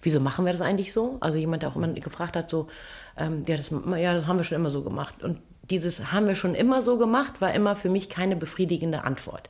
wieso 0.02 0.20
machen 0.20 0.44
wir 0.44 0.52
das 0.52 0.60
eigentlich 0.60 0.92
so? 0.92 1.16
Also 1.20 1.38
jemand, 1.38 1.62
der 1.62 1.70
auch 1.70 1.76
immer 1.76 1.88
gefragt 1.88 2.36
hat, 2.36 2.50
so, 2.50 2.68
ähm, 3.16 3.42
ja, 3.46 3.56
das, 3.56 3.70
ja, 3.70 4.14
das 4.14 4.26
haben 4.26 4.38
wir 4.38 4.44
schon 4.44 4.56
immer 4.56 4.70
so 4.70 4.82
gemacht. 4.82 5.22
Und 5.22 5.38
dieses 5.70 6.12
haben 6.12 6.26
wir 6.26 6.34
schon 6.34 6.54
immer 6.54 6.82
so 6.82 6.98
gemacht, 6.98 7.40
war 7.40 7.54
immer 7.54 7.76
für 7.76 7.88
mich 7.88 8.08
keine 8.08 8.36
befriedigende 8.36 9.04
Antwort. 9.04 9.48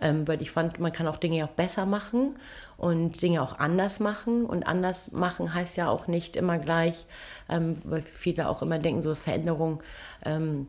Ähm, 0.00 0.28
weil 0.28 0.40
ich 0.40 0.50
fand, 0.50 0.78
man 0.78 0.92
kann 0.92 1.08
auch 1.08 1.16
Dinge 1.16 1.44
auch 1.44 1.50
besser 1.50 1.84
machen 1.84 2.36
und 2.76 3.20
Dinge 3.20 3.42
auch 3.42 3.58
anders 3.58 3.98
machen. 3.98 4.44
Und 4.44 4.66
anders 4.66 5.12
machen 5.12 5.52
heißt 5.52 5.76
ja 5.76 5.88
auch 5.88 6.06
nicht 6.06 6.36
immer 6.36 6.58
gleich, 6.58 7.06
ähm, 7.48 7.76
weil 7.84 8.02
viele 8.02 8.48
auch 8.48 8.62
immer 8.62 8.78
denken, 8.78 9.02
so 9.02 9.10
dass 9.10 9.22
Veränderungen 9.22 9.80
ähm, 10.24 10.68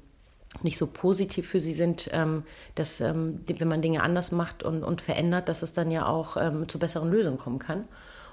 nicht 0.64 0.80
so 0.80 0.88
positiv 0.88 1.48
für 1.48 1.60
sie 1.60 1.74
sind, 1.74 2.10
ähm, 2.12 2.44
dass 2.74 3.02
ähm, 3.02 3.42
wenn 3.48 3.68
man 3.68 3.84
Dinge 3.84 4.02
anders 4.02 4.32
macht 4.32 4.64
und, 4.64 4.84
und 4.84 5.02
verändert, 5.02 5.48
dass 5.48 5.62
es 5.62 5.74
dann 5.74 5.92
ja 5.92 6.08
auch 6.08 6.38
ähm, 6.38 6.68
zu 6.68 6.80
besseren 6.80 7.12
Lösungen 7.12 7.38
kommen 7.38 7.60
kann. 7.60 7.86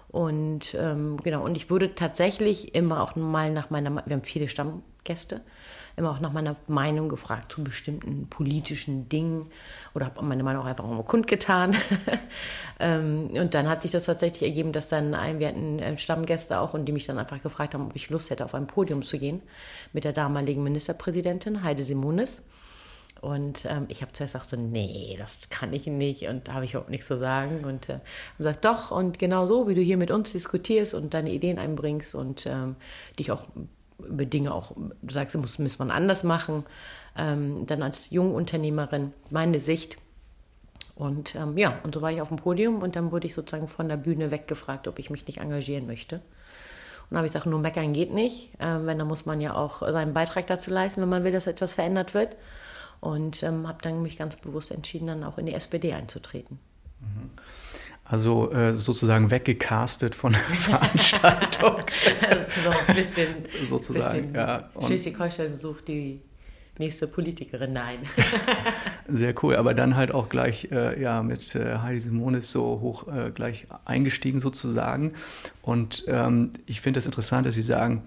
Und 0.08 0.70
genau, 0.70 1.44
und 1.44 1.56
ich 1.56 1.68
würde 1.68 1.94
tatsächlich 1.94 2.74
immer 2.74 3.02
auch 3.02 3.16
mal 3.16 3.50
nach 3.50 3.68
meiner, 3.68 3.90
wir 4.06 4.16
haben 4.16 4.22
viele 4.22 4.48
Stammgäste, 4.48 5.42
immer 5.96 6.10
auch 6.10 6.20
nach 6.20 6.32
meiner 6.32 6.56
Meinung 6.66 7.08
gefragt 7.08 7.52
zu 7.52 7.64
bestimmten 7.64 8.28
politischen 8.28 9.08
Dingen 9.08 9.50
oder 9.94 10.06
habe 10.06 10.22
meine 10.22 10.42
Meinung 10.42 10.62
auch 10.62 10.66
einfach 10.66 10.84
mal 10.84 11.02
kundgetan. 11.02 11.74
ähm, 12.80 13.30
und 13.32 13.54
dann 13.54 13.68
hat 13.68 13.82
sich 13.82 13.90
das 13.90 14.04
tatsächlich 14.04 14.42
ergeben, 14.42 14.72
dass 14.72 14.88
dann 14.88 15.14
ein, 15.14 15.38
wir 15.38 15.48
hatten 15.48 15.78
äh, 15.78 15.96
Stammgäste 15.96 16.60
auch 16.60 16.74
und 16.74 16.84
die 16.84 16.92
mich 16.92 17.06
dann 17.06 17.18
einfach 17.18 17.42
gefragt 17.42 17.74
haben, 17.74 17.86
ob 17.86 17.96
ich 17.96 18.10
Lust 18.10 18.30
hätte, 18.30 18.44
auf 18.44 18.54
ein 18.54 18.66
Podium 18.66 19.02
zu 19.02 19.18
gehen 19.18 19.42
mit 19.94 20.04
der 20.04 20.12
damaligen 20.12 20.62
Ministerpräsidentin 20.62 21.62
Heide 21.62 21.84
Simonis. 21.84 22.42
Und 23.22 23.64
ähm, 23.64 23.86
ich 23.88 24.02
habe 24.02 24.12
zuerst 24.12 24.34
gesagt, 24.34 24.50
so, 24.50 24.56
nee, 24.56 25.16
das 25.18 25.48
kann 25.48 25.72
ich 25.72 25.86
nicht 25.86 26.28
und 26.28 26.48
da 26.48 26.52
habe 26.52 26.66
ich 26.66 26.72
überhaupt 26.72 26.90
nichts 26.90 27.06
zu 27.06 27.16
sagen. 27.16 27.64
Und 27.64 27.88
äh, 27.88 28.00
gesagt, 28.36 28.64
doch, 28.66 28.90
und 28.90 29.18
genau 29.18 29.46
so, 29.46 29.66
wie 29.68 29.74
du 29.74 29.80
hier 29.80 29.96
mit 29.96 30.10
uns 30.10 30.32
diskutierst 30.32 30.92
und 30.92 31.14
deine 31.14 31.32
Ideen 31.32 31.58
einbringst 31.58 32.14
und 32.14 32.44
ähm, 32.44 32.76
dich 33.18 33.32
auch 33.32 33.44
über 33.98 34.26
Dinge 34.26 34.52
auch, 34.52 34.72
du 35.02 35.14
sagst, 35.14 35.36
muss, 35.36 35.58
muss 35.58 35.78
man 35.78 35.90
anders 35.90 36.24
machen. 36.24 36.64
Ähm, 37.16 37.66
dann 37.66 37.82
als 37.82 38.10
Jungunternehmerin 38.10 39.12
meine 39.30 39.60
Sicht. 39.60 39.96
Und 40.94 41.34
ähm, 41.34 41.56
ja, 41.56 41.78
und 41.82 41.94
so 41.94 42.02
war 42.02 42.10
ich 42.10 42.20
auf 42.20 42.28
dem 42.28 42.38
Podium 42.38 42.82
und 42.82 42.96
dann 42.96 43.12
wurde 43.12 43.26
ich 43.26 43.34
sozusagen 43.34 43.68
von 43.68 43.88
der 43.88 43.96
Bühne 43.96 44.30
weggefragt, 44.30 44.88
ob 44.88 44.98
ich 44.98 45.10
mich 45.10 45.26
nicht 45.26 45.38
engagieren 45.38 45.86
möchte. 45.86 46.16
Und 46.16 46.22
dann 47.10 47.18
habe 47.18 47.26
ich 47.26 47.32
gesagt, 47.32 47.46
nur 47.46 47.60
meckern 47.60 47.92
geht 47.92 48.12
nicht. 48.12 48.50
Ähm, 48.58 48.86
wenn, 48.86 48.98
dann 48.98 49.06
muss 49.06 49.26
man 49.26 49.40
ja 49.40 49.54
auch 49.54 49.80
seinen 49.80 50.14
Beitrag 50.14 50.46
dazu 50.46 50.70
leisten, 50.70 51.02
wenn 51.02 51.08
man 51.08 51.24
will, 51.24 51.32
dass 51.32 51.46
etwas 51.46 51.72
verändert 51.72 52.14
wird. 52.14 52.36
Und 53.00 53.42
ähm, 53.42 53.68
habe 53.68 53.78
dann 53.82 54.02
mich 54.02 54.16
ganz 54.16 54.36
bewusst 54.36 54.70
entschieden, 54.70 55.06
dann 55.06 55.22
auch 55.22 55.38
in 55.38 55.46
die 55.46 55.54
SPD 55.54 55.92
einzutreten. 55.92 56.58
Mhm. 57.00 57.30
Also 58.08 58.52
äh, 58.52 58.74
sozusagen 58.78 59.30
weggecastet 59.30 60.14
von 60.14 60.32
der 60.32 60.40
Veranstaltung. 60.60 61.82
so 62.48 62.70
ein 62.70 62.94
bisschen, 62.94 63.26
sozusagen, 63.68 64.32
bisschen 64.32 64.34
ja. 64.34 64.70
Schleswig-Holstein 64.80 65.58
sucht 65.58 65.88
die 65.88 66.20
nächste 66.78 67.06
Politikerin, 67.06 67.72
nein. 67.72 67.98
Sehr 69.08 69.34
cool, 69.42 69.56
aber 69.56 69.74
dann 69.74 69.96
halt 69.96 70.12
auch 70.12 70.28
gleich 70.28 70.68
äh, 70.70 71.00
ja, 71.00 71.22
mit 71.22 71.54
äh, 71.54 71.78
Heidi 71.78 72.00
Simonis 72.00 72.52
so 72.52 72.80
hoch 72.80 73.08
äh, 73.08 73.30
gleich 73.30 73.66
eingestiegen 73.84 74.40
sozusagen. 74.40 75.14
Und 75.62 76.04
ähm, 76.06 76.52
ich 76.66 76.80
finde 76.80 76.98
das 76.98 77.06
interessant, 77.06 77.46
dass 77.46 77.54
Sie 77.54 77.62
sagen, 77.62 78.02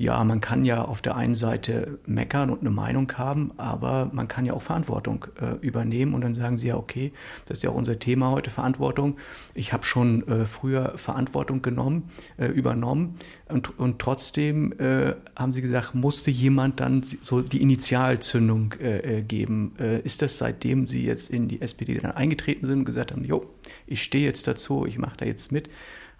ja, 0.00 0.24
man 0.24 0.40
kann 0.40 0.64
ja 0.64 0.82
auf 0.82 1.02
der 1.02 1.14
einen 1.14 1.34
Seite 1.34 1.98
meckern 2.06 2.48
und 2.48 2.60
eine 2.60 2.70
Meinung 2.70 3.12
haben, 3.18 3.52
aber 3.58 4.08
man 4.14 4.28
kann 4.28 4.46
ja 4.46 4.54
auch 4.54 4.62
Verantwortung 4.62 5.26
äh, 5.38 5.56
übernehmen 5.60 6.14
und 6.14 6.22
dann 6.22 6.32
sagen 6.32 6.56
sie 6.56 6.68
ja, 6.68 6.76
okay, 6.76 7.12
das 7.44 7.58
ist 7.58 7.64
ja 7.64 7.68
auch 7.68 7.74
unser 7.74 7.98
Thema 7.98 8.30
heute, 8.30 8.48
Verantwortung. 8.48 9.18
Ich 9.52 9.74
habe 9.74 9.84
schon 9.84 10.26
äh, 10.26 10.46
früher 10.46 10.96
Verantwortung 10.96 11.60
genommen, 11.60 12.08
äh, 12.38 12.46
übernommen 12.46 13.16
und, 13.50 13.78
und 13.78 13.98
trotzdem 13.98 14.72
äh, 14.78 15.16
haben 15.36 15.52
sie 15.52 15.60
gesagt, 15.60 15.94
musste 15.94 16.30
jemand 16.30 16.80
dann 16.80 17.02
so 17.02 17.42
die 17.42 17.60
Initialzündung 17.60 18.72
äh, 18.80 19.18
äh, 19.18 19.22
geben. 19.22 19.74
ist 19.76 20.22
das 20.22 20.38
seitdem 20.38 20.88
sie 20.88 21.04
jetzt 21.04 21.28
in 21.28 21.46
die 21.46 21.60
SPD 21.60 21.98
dann 21.98 22.12
eingetreten 22.12 22.64
sind 22.64 22.78
und 22.78 22.84
gesagt 22.86 23.12
haben, 23.12 23.24
jo, 23.24 23.50
ich 23.86 24.02
stehe 24.02 24.24
jetzt 24.24 24.46
dazu, 24.46 24.86
ich 24.86 24.96
mache 24.96 25.18
da 25.18 25.26
jetzt 25.26 25.52
mit, 25.52 25.68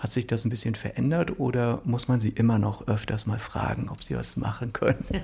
hat 0.00 0.10
sich 0.10 0.26
das 0.26 0.44
ein 0.44 0.50
bisschen 0.50 0.74
verändert 0.74 1.38
oder 1.38 1.82
muss 1.84 2.08
man 2.08 2.18
Sie 2.20 2.30
immer 2.30 2.58
noch 2.58 2.88
öfters 2.88 3.26
mal 3.26 3.38
fragen, 3.38 3.90
ob 3.90 4.02
Sie 4.02 4.16
was 4.16 4.36
machen 4.36 4.72
können? 4.72 5.04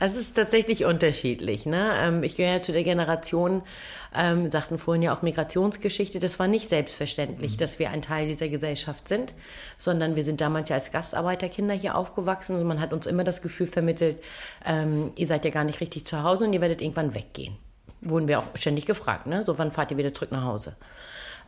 Es 0.00 0.16
ist 0.16 0.34
tatsächlich 0.34 0.84
unterschiedlich. 0.84 1.64
Ne? 1.64 1.92
Ähm, 1.96 2.22
ich 2.24 2.34
gehöre 2.34 2.60
zu 2.62 2.72
der 2.72 2.82
Generation, 2.82 3.62
ähm, 4.12 4.50
sagten 4.50 4.78
vorhin 4.78 5.02
ja 5.02 5.14
auch 5.14 5.22
Migrationsgeschichte, 5.22 6.18
das 6.18 6.40
war 6.40 6.48
nicht 6.48 6.68
selbstverständlich, 6.68 7.52
mhm. 7.52 7.58
dass 7.58 7.78
wir 7.78 7.90
ein 7.90 8.02
Teil 8.02 8.26
dieser 8.26 8.48
Gesellschaft 8.48 9.06
sind, 9.06 9.32
sondern 9.78 10.16
wir 10.16 10.24
sind 10.24 10.40
damals 10.40 10.70
ja 10.70 10.76
als 10.76 10.90
Gastarbeiterkinder 10.90 11.74
hier 11.74 11.96
aufgewachsen 11.96 12.56
und 12.58 12.66
man 12.66 12.80
hat 12.80 12.92
uns 12.92 13.06
immer 13.06 13.22
das 13.22 13.42
Gefühl 13.42 13.68
vermittelt, 13.68 14.18
ähm, 14.64 15.12
ihr 15.16 15.28
seid 15.28 15.44
ja 15.44 15.52
gar 15.52 15.64
nicht 15.64 15.80
richtig 15.80 16.04
zu 16.04 16.22
Hause 16.24 16.44
und 16.44 16.52
ihr 16.52 16.60
werdet 16.60 16.82
irgendwann 16.82 17.14
weggehen. 17.14 17.56
Wurden 18.00 18.26
wir 18.26 18.40
auch 18.40 18.48
ständig 18.54 18.86
gefragt, 18.86 19.26
ne? 19.26 19.44
so 19.46 19.58
wann 19.58 19.70
fahrt 19.70 19.90
ihr 19.90 19.96
wieder 19.96 20.12
zurück 20.12 20.32
nach 20.32 20.44
Hause? 20.44 20.76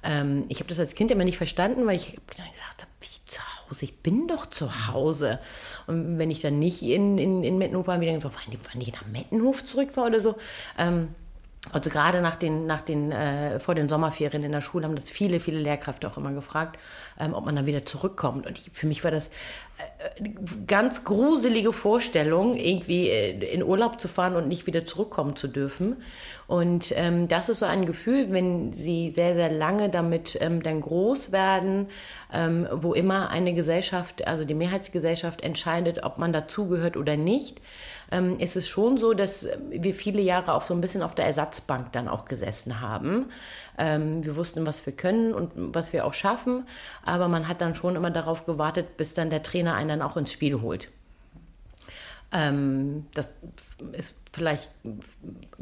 Ähm, 0.07 0.45
ich 0.49 0.59
habe 0.59 0.69
das 0.69 0.79
als 0.79 0.95
Kind 0.95 1.11
immer 1.11 1.25
nicht 1.25 1.37
verstanden, 1.37 1.87
weil 1.87 1.97
ich 1.97 2.13
gedacht 2.13 2.87
wie 3.01 3.07
zu 3.27 3.41
Hause? 3.41 3.85
Ich 3.85 3.99
bin 3.99 4.29
doch 4.29 4.47
zu 4.47 4.89
Hause. 4.89 5.41
Und 5.87 6.19
wenn 6.19 6.31
ich 6.31 6.41
dann 6.41 6.59
nicht 6.59 6.83
in, 6.83 7.19
in, 7.19 7.43
in 7.43 7.59
Mettenhof 7.59 7.87
war, 7.87 8.01
wieder 8.01 8.13
gedacht, 8.13 8.35
wann 8.73 8.81
ich 8.81 8.93
nach 8.93 9.07
Mettenhof 9.07 9.65
zurück 9.65 9.97
war 9.97 10.07
oder 10.07 10.21
so. 10.21 10.37
Ähm, 10.79 11.09
also 11.73 11.91
gerade 11.91 12.21
nach 12.21 12.37
den, 12.37 12.67
nach 12.67 12.83
den, 12.83 13.11
äh, 13.11 13.59
vor 13.59 13.75
den 13.75 13.89
Sommerferien 13.89 14.45
in 14.45 14.53
der 14.53 14.61
Schule 14.61 14.87
haben 14.87 14.95
das 14.95 15.11
viele, 15.11 15.41
viele 15.41 15.59
Lehrkräfte 15.59 16.09
auch 16.09 16.17
immer 16.17 16.33
gefragt, 16.33 16.79
ähm, 17.19 17.35
ob 17.35 17.45
man 17.45 17.57
dann 17.57 17.67
wieder 17.67 17.85
zurückkommt. 17.85 18.47
Und 18.47 18.59
ich, 18.59 18.71
für 18.73 18.87
mich 18.87 19.03
war 19.03 19.11
das 19.11 19.31
ganz 20.67 21.05
gruselige 21.05 21.73
Vorstellung, 21.73 22.55
irgendwie 22.55 23.09
äh, 23.09 23.53
in 23.53 23.63
Urlaub 23.63 24.01
zu 24.01 24.09
fahren 24.09 24.37
und 24.37 24.49
nicht 24.49 24.67
wieder 24.67 24.87
zurückkommen 24.87 25.37
zu 25.37 25.49
dürfen. 25.49 25.97
Und 26.47 26.95
ähm, 26.97 27.29
das 27.29 27.49
ist 27.49 27.59
so 27.59 27.67
ein 27.67 27.87
Gefühl, 27.87 28.33
wenn 28.33 28.73
sie 28.73 29.13
sehr, 29.15 29.35
sehr 29.35 29.51
lange 29.51 29.91
damit 29.91 30.39
ähm, 30.41 30.63
dann 30.63 30.81
groß 30.81 31.33
werden, 31.33 31.89
ähm, 32.33 32.67
wo 32.73 32.95
immer 32.95 33.31
eine 33.31 33.53
Gesellschaft, 33.53 34.27
also 34.27 34.45
die 34.45 34.55
Mehrheitsgesellschaft 34.55 35.43
entscheidet, 35.43 36.05
ob 36.05 36.19
man 36.19 36.33
dazugehört 36.33 36.97
oder 36.97 37.17
nicht 37.17 37.61
ähm, 38.11 38.39
ist 38.39 38.57
es 38.57 38.69
schon 38.69 38.99
so, 38.99 39.15
dass 39.15 39.49
wir 39.71 39.95
viele 39.95 40.21
Jahre 40.21 40.55
auch 40.55 40.63
so 40.63 40.75
ein 40.75 40.81
bisschen 40.81 41.03
auf 41.03 41.15
der 41.15 41.27
Ersatzbank 41.27 41.93
dann 41.93 42.09
auch 42.09 42.25
gesessen 42.27 42.81
haben. 42.81 43.27
Ähm, 43.79 44.25
wir 44.25 44.37
wussten, 44.37 44.67
was 44.67 44.85
wir 44.87 44.93
können 44.93 45.35
und 45.35 45.53
was 45.55 45.93
wir 45.93 46.05
auch 46.07 46.15
schaffen, 46.15 46.67
aber 47.05 47.29
man 47.29 47.49
hat 47.49 47.61
dann 47.61 47.75
schon 47.75 47.97
immer 47.97 48.11
darauf 48.11 48.47
gewartet, 48.47 48.97
bis 48.97 49.15
dann 49.15 49.31
der 49.31 49.43
Trainer 49.43 49.75
einen 49.75 49.89
dann 49.89 50.03
auch 50.03 50.17
ins 50.17 50.33
Spiel 50.33 50.61
holt. 50.61 50.89
Ähm, 52.33 53.07
das 53.15 53.31
ist 53.93 54.15
vielleicht 54.33 54.71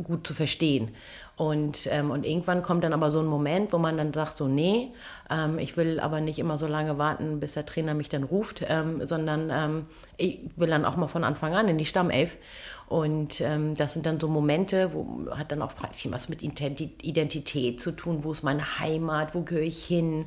gut 0.03 0.27
zu 0.27 0.35
verstehen. 0.35 0.95
Und, 1.37 1.89
ähm, 1.91 2.13
und 2.13 2.25
irgendwann 2.25 2.63
kommt 2.63 2.85
dann 2.85 2.93
aber 2.93 3.11
so 3.11 3.19
ein 3.19 3.27
Moment, 3.27 3.73
wo 3.73 3.79
man 3.79 3.97
dann 3.97 4.13
sagt, 4.13 4.37
so, 4.37 4.47
nee, 4.47 4.93
ähm, 5.29 5.59
ich 5.59 5.77
will 5.77 5.99
aber 5.99 6.21
nicht 6.21 6.39
immer 6.39 6.59
so 6.59 6.69
lange 6.69 6.97
warten, 6.97 7.41
bis 7.41 7.55
der 7.55 7.67
Trainer 7.67 7.95
mich 7.95 8.09
dann 8.09 8.23
ruft, 8.23 8.65
ähm, 8.69 9.05
sondern 9.05 9.51
ähm, 9.53 9.87
ich 10.17 10.41
will 10.55 10.69
dann 10.69 10.85
auch 10.85 10.97
mal 10.97 11.09
von 11.09 11.25
Anfang 11.25 11.55
an 11.55 11.67
in 11.69 11.77
die 11.77 11.87
Stammelf. 11.87 12.39
Und 12.87 13.41
ähm, 13.41 13.75
das 13.75 13.95
sind 13.95 14.07
dann 14.07 14.21
so 14.21 14.29
Momente, 14.29 14.93
wo 14.93 15.29
hat 15.37 15.51
dann 15.51 15.63
auch 15.63 15.73
viel 15.93 16.13
was 16.13 16.29
mit 16.29 16.43
Identität 16.43 17.81
zu 17.81 17.93
tun. 17.93 18.23
Wo 18.23 18.31
ist 18.31 18.45
meine 18.45 18.79
Heimat? 18.79 19.35
Wo 19.35 19.41
gehöre 19.41 19.65
ich 19.65 19.85
hin? 19.85 20.27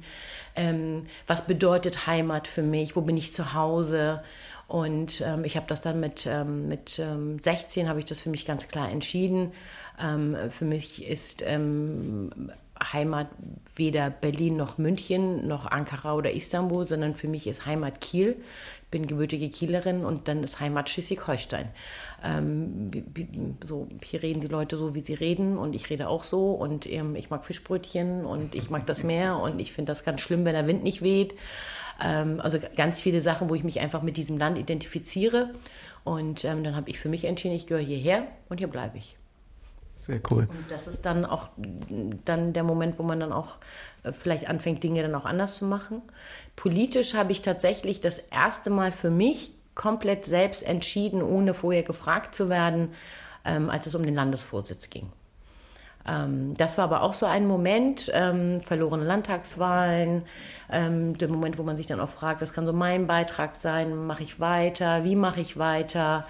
Ähm, 0.55 1.05
was 1.27 1.45
bedeutet 1.45 2.07
Heimat 2.07 2.47
für 2.47 2.63
mich? 2.63 2.95
Wo 2.95 3.01
bin 3.01 3.15
ich 3.15 3.33
zu 3.33 3.53
Hause? 3.53 4.23
Und 4.67 5.21
ähm, 5.21 5.45
ich 5.45 5.55
habe 5.55 5.67
das 5.67 5.79
dann 5.79 5.99
mit, 5.99 6.27
ähm, 6.29 6.67
mit 6.67 6.99
ähm, 6.99 7.39
16 7.39 7.87
habe 7.87 7.99
ich 7.99 8.05
das 8.05 8.19
für 8.19 8.29
mich 8.29 8.45
ganz 8.45 8.67
klar 8.67 8.91
entschieden. 8.91 9.53
Ähm, 10.01 10.35
für 10.49 10.65
mich 10.65 11.07
ist 11.07 11.41
ähm, 11.45 12.51
Heimat 12.81 13.27
weder 13.75 14.09
Berlin 14.09 14.57
noch 14.57 14.77
München 14.77 15.47
noch 15.47 15.65
Ankara 15.65 16.13
oder 16.15 16.31
Istanbul, 16.31 16.85
sondern 16.85 17.15
für 17.15 17.27
mich 17.27 17.47
ist 17.47 17.65
Heimat 17.65 18.01
Kiel. 18.01 18.35
Ich 18.83 18.91
bin 18.91 19.07
gebürtige 19.07 19.49
Kielerin 19.49 20.05
und 20.05 20.27
dann 20.27 20.43
ist 20.43 20.59
Heimat 20.59 20.89
Schleswig-Holstein. 20.89 21.69
Ähm, 22.23 22.91
so, 23.65 23.87
hier 24.03 24.23
reden 24.23 24.41
die 24.41 24.47
Leute 24.47 24.77
so, 24.77 24.95
wie 24.95 25.01
sie 25.01 25.13
reden 25.13 25.57
und 25.57 25.75
ich 25.75 25.89
rede 25.89 26.07
auch 26.07 26.23
so 26.23 26.51
und 26.51 26.85
ähm, 26.85 27.15
ich 27.15 27.29
mag 27.29 27.45
Fischbrötchen 27.45 28.25
und 28.25 28.55
ich 28.55 28.69
mag 28.69 28.85
das 28.85 29.03
Meer 29.03 29.37
und 29.37 29.59
ich 29.59 29.73
finde 29.73 29.91
das 29.91 30.03
ganz 30.03 30.21
schlimm, 30.21 30.45
wenn 30.45 30.53
der 30.53 30.67
Wind 30.67 30.83
nicht 30.83 31.01
weht. 31.01 31.35
Ähm, 32.03 32.39
also 32.41 32.59
ganz 32.75 33.01
viele 33.01 33.21
Sachen, 33.21 33.49
wo 33.49 33.55
ich 33.55 33.63
mich 33.63 33.79
einfach 33.79 34.01
mit 34.01 34.17
diesem 34.17 34.37
Land 34.37 34.57
identifiziere. 34.57 35.51
Und 36.03 36.45
ähm, 36.45 36.63
dann 36.63 36.75
habe 36.75 36.89
ich 36.89 36.99
für 36.99 37.09
mich 37.09 37.25
entschieden, 37.25 37.55
ich 37.55 37.67
gehöre 37.67 37.83
hierher 37.83 38.27
und 38.49 38.59
hier 38.59 38.67
bleibe 38.67 38.97
ich. 38.97 39.17
Sehr 39.97 40.21
cool. 40.29 40.47
Und 40.49 40.71
das 40.71 40.87
ist 40.87 41.05
dann 41.05 41.25
auch 41.25 41.49
dann 42.23 42.53
der 42.53 42.63
Moment, 42.63 42.99
wo 42.99 43.03
man 43.03 43.19
dann 43.19 43.33
auch 43.33 43.57
äh, 44.03 44.13
vielleicht 44.13 44.47
anfängt, 44.47 44.83
Dinge 44.83 45.01
dann 45.01 45.15
auch 45.15 45.25
anders 45.25 45.55
zu 45.55 45.65
machen. 45.65 46.01
Politisch 46.55 47.15
habe 47.15 47.31
ich 47.31 47.41
tatsächlich 47.41 47.99
das 47.99 48.19
erste 48.19 48.69
Mal 48.69 48.91
für 48.91 49.09
mich 49.09 49.51
komplett 49.75 50.25
selbst 50.25 50.63
entschieden, 50.63 51.21
ohne 51.21 51.53
vorher 51.53 51.83
gefragt 51.83 52.35
zu 52.35 52.49
werden, 52.49 52.89
ähm, 53.43 53.69
als 53.69 53.87
es 53.87 53.95
um 53.95 54.03
den 54.03 54.15
Landesvorsitz 54.15 54.89
ging. 54.89 55.11
Ähm, 56.07 56.53
das 56.55 56.77
war 56.77 56.85
aber 56.85 57.01
auch 57.01 57.13
so 57.13 57.25
ein 57.25 57.47
Moment, 57.47 58.09
ähm, 58.13 58.61
verlorene 58.61 59.03
Landtagswahlen, 59.03 60.23
ähm, 60.71 61.17
der 61.17 61.27
Moment, 61.27 61.57
wo 61.57 61.63
man 61.63 61.77
sich 61.77 61.87
dann 61.87 61.99
auch 61.99 62.09
fragt, 62.09 62.41
was 62.41 62.53
kann 62.53 62.65
so 62.65 62.73
mein 62.73 63.07
Beitrag 63.07 63.55
sein, 63.55 63.95
mache 64.07 64.23
ich 64.23 64.39
weiter, 64.39 65.03
wie 65.03 65.15
mache 65.15 65.41
ich 65.41 65.57
weiter, 65.57 66.25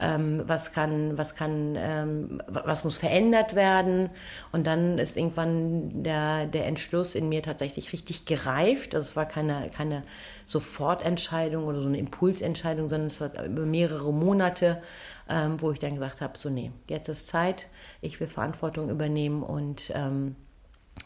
ähm, 0.00 0.42
was 0.46 0.72
kann, 0.72 1.18
was 1.18 1.34
kann, 1.34 1.76
ähm, 1.76 2.42
was 2.46 2.84
muss 2.84 2.96
verändert 2.96 3.54
werden. 3.54 4.10
Und 4.52 4.66
dann 4.66 4.98
ist 4.98 5.16
irgendwann 5.16 6.02
der, 6.02 6.46
der 6.46 6.66
Entschluss 6.66 7.14
in 7.14 7.28
mir 7.28 7.42
tatsächlich 7.42 7.92
richtig 7.92 8.24
gereift. 8.24 8.94
Also 8.94 9.10
es 9.10 9.16
war 9.16 9.26
keine, 9.26 9.70
keine 9.76 10.02
Sofortentscheidung 10.48 11.64
oder 11.64 11.80
so 11.80 11.88
eine 11.88 11.98
Impulsentscheidung, 11.98 12.88
sondern 12.88 13.06
es 13.06 13.20
war 13.20 13.44
über 13.44 13.66
mehrere 13.66 14.12
Monate 14.12 14.82
ähm, 15.28 15.60
wo 15.60 15.72
ich 15.72 15.78
dann 15.78 15.94
gesagt 15.94 16.20
habe, 16.20 16.38
so 16.38 16.48
nee, 16.48 16.70
jetzt 16.88 17.08
ist 17.08 17.28
Zeit, 17.28 17.68
ich 18.00 18.18
will 18.20 18.26
Verantwortung 18.26 18.90
übernehmen 18.90 19.42
und 19.42 19.92
ähm, 19.94 20.36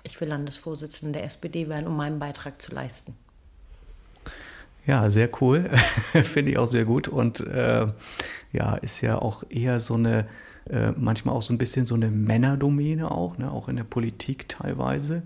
ich 0.05 0.21
will 0.21 0.29
Landesvorsitzende 0.29 1.19
der 1.19 1.25
SPD 1.25 1.69
werden, 1.69 1.87
um 1.87 1.97
meinen 1.97 2.19
Beitrag 2.19 2.61
zu 2.63 2.75
leisten. 2.75 3.15
Ja, 4.87 5.11
sehr 5.11 5.29
cool. 5.41 5.71
Finde 5.77 6.53
ich 6.53 6.59
auch 6.59 6.67
sehr 6.67 6.85
gut. 6.85 7.07
Und 7.07 7.41
äh, 7.41 7.87
ja, 8.53 8.75
ist 8.77 9.01
ja 9.01 9.19
auch 9.19 9.45
eher 9.49 9.79
so 9.79 9.95
eine, 9.95 10.27
äh, 10.69 10.93
manchmal 10.93 11.37
auch 11.37 11.43
so 11.43 11.53
ein 11.53 11.59
bisschen 11.59 11.87
so 11.87 11.95
eine 11.95 12.09
Männerdomäne 12.09 13.11
auch, 13.11 13.39
ne? 13.39 13.51
auch 13.51 13.69
in 13.69 13.77
der 13.77 13.85
Politik 13.85 14.49
teilweise. 14.49 15.23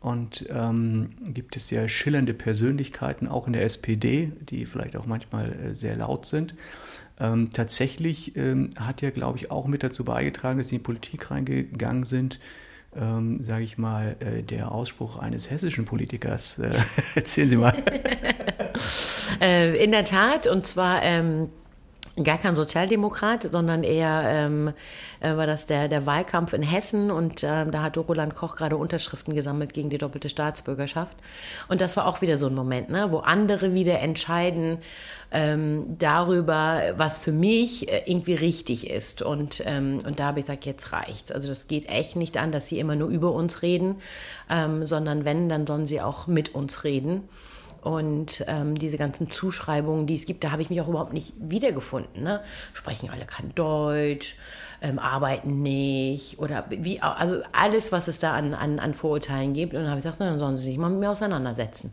Und 0.00 0.46
ähm, 0.50 1.10
gibt 1.24 1.56
es 1.56 1.70
ja 1.70 1.88
schillernde 1.88 2.34
Persönlichkeiten 2.34 3.26
auch 3.26 3.46
in 3.46 3.54
der 3.54 3.64
SPD, 3.64 4.30
die 4.40 4.66
vielleicht 4.66 4.96
auch 4.96 5.06
manchmal 5.06 5.52
äh, 5.52 5.74
sehr 5.74 5.96
laut 5.96 6.26
sind. 6.26 6.54
Ähm, 7.18 7.50
tatsächlich 7.50 8.36
ähm, 8.36 8.70
hat 8.78 9.02
er, 9.02 9.10
glaube 9.10 9.38
ich, 9.38 9.50
auch 9.50 9.66
mit 9.66 9.82
dazu 9.82 10.04
beigetragen, 10.04 10.58
dass 10.58 10.68
sie 10.68 10.76
in 10.76 10.80
die 10.80 10.84
Politik 10.84 11.30
reingegangen 11.30 12.04
sind. 12.04 12.40
Ähm, 12.94 13.42
sage 13.42 13.64
ich 13.64 13.78
mal, 13.78 14.16
äh, 14.20 14.42
der 14.42 14.72
Ausspruch 14.72 15.18
eines 15.18 15.50
hessischen 15.50 15.84
Politikers. 15.84 16.58
Äh, 16.58 16.78
erzählen 17.14 17.48
Sie 17.48 17.56
mal. 17.56 17.74
äh, 19.40 19.82
in 19.82 19.92
der 19.92 20.04
Tat, 20.04 20.46
und 20.46 20.66
zwar 20.66 21.02
ähm, 21.02 21.50
gar 22.22 22.38
kein 22.38 22.56
Sozialdemokrat, 22.56 23.50
sondern 23.52 23.84
eher 23.84 24.22
ähm, 24.26 24.72
äh, 25.20 25.36
war 25.36 25.46
das 25.46 25.66
der, 25.66 25.88
der 25.88 26.06
Wahlkampf 26.06 26.54
in 26.54 26.62
Hessen 26.62 27.10
und 27.10 27.44
ähm, 27.44 27.70
da 27.70 27.82
hatte 27.82 28.00
Roland 28.00 28.34
Koch 28.34 28.56
gerade 28.56 28.76
Unterschriften 28.76 29.34
gesammelt 29.34 29.74
gegen 29.74 29.90
die 29.90 29.98
doppelte 29.98 30.28
Staatsbürgerschaft. 30.28 31.16
Und 31.68 31.80
das 31.80 31.96
war 31.96 32.06
auch 32.06 32.22
wieder 32.22 32.38
so 32.38 32.46
ein 32.46 32.54
Moment, 32.54 32.88
ne, 32.88 33.10
wo 33.10 33.18
andere 33.18 33.74
wieder 33.74 34.00
entscheiden 34.00 34.78
ähm, 35.30 35.96
darüber, 35.98 36.94
was 36.96 37.18
für 37.18 37.32
mich 37.32 37.88
äh, 37.88 38.02
irgendwie 38.06 38.34
richtig 38.34 38.88
ist. 38.88 39.20
Und, 39.20 39.62
ähm, 39.66 39.98
und 40.06 40.18
da 40.18 40.26
habe 40.26 40.40
ich 40.40 40.46
gesagt, 40.46 40.64
jetzt 40.64 40.92
reicht's. 40.92 41.32
Also 41.32 41.48
das 41.48 41.66
geht 41.66 41.88
echt 41.88 42.16
nicht 42.16 42.38
an, 42.38 42.52
dass 42.52 42.68
sie 42.68 42.78
immer 42.78 42.96
nur 42.96 43.08
über 43.08 43.32
uns 43.32 43.62
reden, 43.62 43.96
ähm, 44.48 44.86
sondern 44.86 45.24
wenn, 45.24 45.48
dann 45.48 45.66
sollen 45.66 45.86
sie 45.86 46.00
auch 46.00 46.26
mit 46.26 46.54
uns 46.54 46.84
reden. 46.84 47.28
Und 47.86 48.44
ähm, 48.48 48.74
diese 48.76 48.98
ganzen 48.98 49.30
Zuschreibungen, 49.30 50.08
die 50.08 50.16
es 50.16 50.24
gibt, 50.24 50.42
da 50.42 50.50
habe 50.50 50.60
ich 50.60 50.70
mich 50.70 50.80
auch 50.80 50.88
überhaupt 50.88 51.12
nicht 51.12 51.32
wiedergefunden. 51.38 52.24
Ne? 52.24 52.40
Sprechen 52.74 53.10
alle 53.10 53.26
kein 53.26 53.54
Deutsch, 53.54 54.34
ähm, 54.82 54.98
arbeiten 54.98 55.62
nicht 55.62 56.40
oder 56.40 56.64
wie, 56.68 57.00
also 57.00 57.42
alles, 57.52 57.92
was 57.92 58.08
es 58.08 58.18
da 58.18 58.32
an, 58.32 58.54
an, 58.54 58.80
an 58.80 58.92
Vorurteilen 58.92 59.52
gibt. 59.52 59.72
Und 59.72 59.82
dann 59.82 59.90
habe 59.90 60.00
ich 60.00 60.02
gesagt, 60.02 60.18
na, 60.18 60.28
dann 60.28 60.40
sollen 60.40 60.56
sie 60.56 60.64
sich 60.64 60.78
mal 60.78 60.90
mit 60.90 60.98
mir 60.98 61.10
auseinandersetzen. 61.12 61.92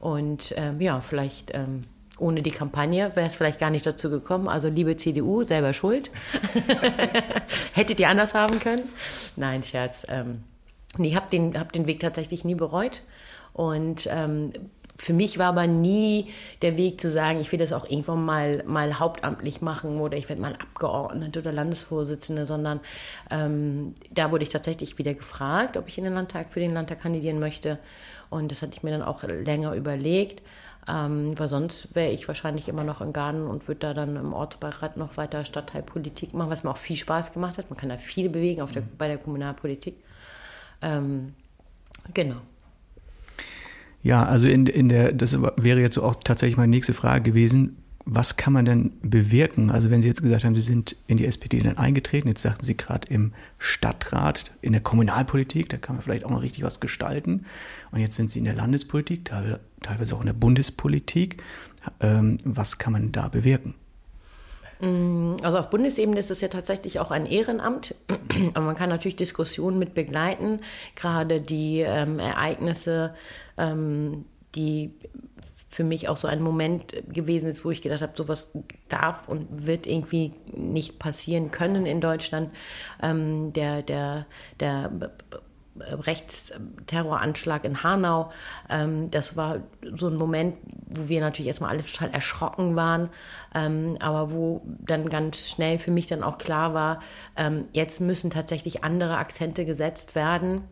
Und 0.00 0.54
ähm, 0.56 0.80
ja, 0.80 1.02
vielleicht 1.02 1.54
ähm, 1.54 1.84
ohne 2.16 2.40
die 2.40 2.50
Kampagne 2.50 3.12
wäre 3.14 3.26
es 3.26 3.34
vielleicht 3.34 3.60
gar 3.60 3.68
nicht 3.68 3.84
dazu 3.84 4.08
gekommen. 4.08 4.48
Also 4.48 4.70
liebe 4.70 4.96
CDU, 4.96 5.42
selber 5.42 5.74
schuld. 5.74 6.10
Hättet 7.74 8.00
ihr 8.00 8.08
anders 8.08 8.32
haben 8.32 8.60
können? 8.60 8.88
Nein, 9.36 9.62
Scherz. 9.62 10.06
Ähm, 10.08 10.40
nee, 10.96 11.14
habe 11.14 11.28
den, 11.28 11.60
hab 11.60 11.70
den 11.72 11.86
Weg 11.86 12.00
tatsächlich 12.00 12.46
nie 12.46 12.54
bereut. 12.54 13.02
Und 13.52 14.08
ähm, 14.10 14.52
für 14.98 15.12
mich 15.12 15.38
war 15.38 15.46
aber 15.46 15.66
nie 15.66 16.26
der 16.60 16.76
Weg 16.76 17.00
zu 17.00 17.08
sagen, 17.08 17.40
ich 17.40 17.50
will 17.52 17.58
das 17.58 17.72
auch 17.72 17.88
irgendwann 17.88 18.24
mal, 18.24 18.64
mal 18.66 18.98
hauptamtlich 18.98 19.62
machen 19.62 20.00
oder 20.00 20.18
ich 20.18 20.28
werde 20.28 20.42
mal 20.42 20.54
Abgeordnete 20.54 21.38
oder 21.38 21.52
Landesvorsitzende, 21.52 22.44
sondern 22.44 22.80
ähm, 23.30 23.94
da 24.10 24.32
wurde 24.32 24.42
ich 24.42 24.50
tatsächlich 24.50 24.98
wieder 24.98 25.14
gefragt, 25.14 25.76
ob 25.76 25.88
ich 25.88 25.98
in 25.98 26.04
den 26.04 26.14
Landtag 26.14 26.52
für 26.52 26.60
den 26.60 26.72
Landtag 26.72 27.00
kandidieren 27.00 27.38
möchte. 27.38 27.78
Und 28.28 28.50
das 28.50 28.60
hatte 28.60 28.72
ich 28.74 28.82
mir 28.82 28.90
dann 28.90 29.02
auch 29.02 29.22
länger 29.22 29.72
überlegt. 29.74 30.42
Ähm, 30.88 31.38
weil 31.38 31.48
sonst 31.48 31.94
wäre 31.94 32.10
ich 32.10 32.26
wahrscheinlich 32.28 32.66
immer 32.68 32.82
noch 32.82 33.02
in 33.02 33.12
Garden 33.12 33.46
und 33.46 33.68
würde 33.68 33.80
da 33.80 33.94
dann 33.94 34.16
im 34.16 34.32
Ortsbeirat 34.32 34.96
noch 34.96 35.18
weiter 35.18 35.44
Stadtteilpolitik 35.44 36.32
machen, 36.32 36.50
was 36.50 36.64
mir 36.64 36.70
auch 36.70 36.78
viel 36.78 36.96
Spaß 36.96 37.32
gemacht 37.34 37.58
hat. 37.58 37.68
Man 37.68 37.78
kann 37.78 37.90
da 37.90 37.98
viel 37.98 38.30
bewegen 38.30 38.62
auf 38.62 38.72
der, 38.72 38.82
bei 38.96 39.06
der 39.06 39.18
Kommunalpolitik. 39.18 40.02
Ähm, 40.80 41.34
genau. 42.14 42.36
Ja, 44.02 44.24
also 44.24 44.48
in, 44.48 44.66
in 44.66 44.88
der, 44.88 45.12
das 45.12 45.40
wäre 45.56 45.80
jetzt 45.80 45.98
auch 45.98 46.16
tatsächlich 46.22 46.56
meine 46.56 46.70
nächste 46.70 46.94
Frage 46.94 47.22
gewesen. 47.22 47.76
Was 48.04 48.36
kann 48.36 48.54
man 48.54 48.64
denn 48.64 48.92
bewirken? 49.02 49.70
Also 49.70 49.90
wenn 49.90 50.00
Sie 50.00 50.08
jetzt 50.08 50.22
gesagt 50.22 50.44
haben, 50.44 50.56
Sie 50.56 50.62
sind 50.62 50.96
in 51.08 51.18
die 51.18 51.26
SPD 51.26 51.60
dann 51.60 51.76
eingetreten, 51.76 52.28
jetzt 52.28 52.40
sagten 52.40 52.64
Sie 52.64 52.74
gerade 52.74 53.06
im 53.08 53.32
Stadtrat, 53.58 54.54
in 54.62 54.72
der 54.72 54.80
Kommunalpolitik, 54.80 55.68
da 55.68 55.76
kann 55.76 55.96
man 55.96 56.02
vielleicht 56.02 56.24
auch 56.24 56.30
noch 56.30 56.40
richtig 56.40 56.62
was 56.62 56.80
gestalten. 56.80 57.44
Und 57.90 58.00
jetzt 58.00 58.16
sind 58.16 58.30
Sie 58.30 58.38
in 58.38 58.46
der 58.46 58.54
Landespolitik, 58.54 59.30
teilweise 59.82 60.16
auch 60.16 60.20
in 60.20 60.26
der 60.26 60.32
Bundespolitik. 60.32 61.42
Ähm, 62.00 62.38
was 62.44 62.78
kann 62.78 62.94
man 62.94 63.12
da 63.12 63.28
bewirken? 63.28 63.74
Mm, 64.80 65.36
also 65.42 65.58
auf 65.58 65.70
Bundesebene 65.70 66.18
ist 66.18 66.30
es 66.30 66.40
ja 66.40 66.48
tatsächlich 66.48 67.00
auch 67.00 67.10
ein 67.10 67.26
Ehrenamt, 67.26 67.94
aber 68.54 68.66
man 68.66 68.76
kann 68.76 68.88
natürlich 68.88 69.16
Diskussionen 69.16 69.78
mit 69.78 69.94
begleiten, 69.94 70.60
gerade 70.94 71.40
die 71.40 71.80
ähm, 71.80 72.18
Ereignisse, 72.18 73.14
ähm, 73.56 74.24
die 74.54 74.92
für 75.70 75.84
mich 75.84 76.08
auch 76.08 76.16
so 76.16 76.26
ein 76.28 76.42
Moment 76.42 76.94
gewesen 77.12 77.48
ist, 77.48 77.64
wo 77.64 77.70
ich 77.70 77.82
gedacht 77.82 78.00
habe, 78.00 78.14
sowas 78.16 78.50
darf 78.88 79.28
und 79.28 79.66
wird 79.66 79.86
irgendwie 79.86 80.32
nicht 80.52 80.98
passieren 80.98 81.50
können 81.50 81.84
in 81.84 82.00
Deutschland. 82.00 82.50
Ähm, 83.02 83.52
der, 83.52 83.82
der, 83.82 84.26
der 84.60 84.90
Rechtsterroranschlag 85.80 87.64
in 87.64 87.82
Hanau. 87.82 88.30
Ähm, 88.68 89.10
das 89.10 89.36
war 89.36 89.60
so 89.94 90.08
ein 90.08 90.16
Moment, 90.16 90.56
wo 90.88 91.08
wir 91.08 91.20
natürlich 91.20 91.48
erstmal 91.48 91.70
alle 91.70 91.84
total 91.84 92.10
erschrocken 92.10 92.76
waren, 92.76 93.10
ähm, 93.54 93.96
aber 94.00 94.32
wo 94.32 94.62
dann 94.66 95.08
ganz 95.08 95.48
schnell 95.48 95.78
für 95.78 95.90
mich 95.90 96.06
dann 96.06 96.22
auch 96.22 96.38
klar 96.38 96.74
war, 96.74 97.00
ähm, 97.36 97.66
jetzt 97.72 98.00
müssen 98.00 98.30
tatsächlich 98.30 98.84
andere 98.84 99.16
Akzente 99.16 99.64
gesetzt 99.64 100.14
werden 100.14 100.64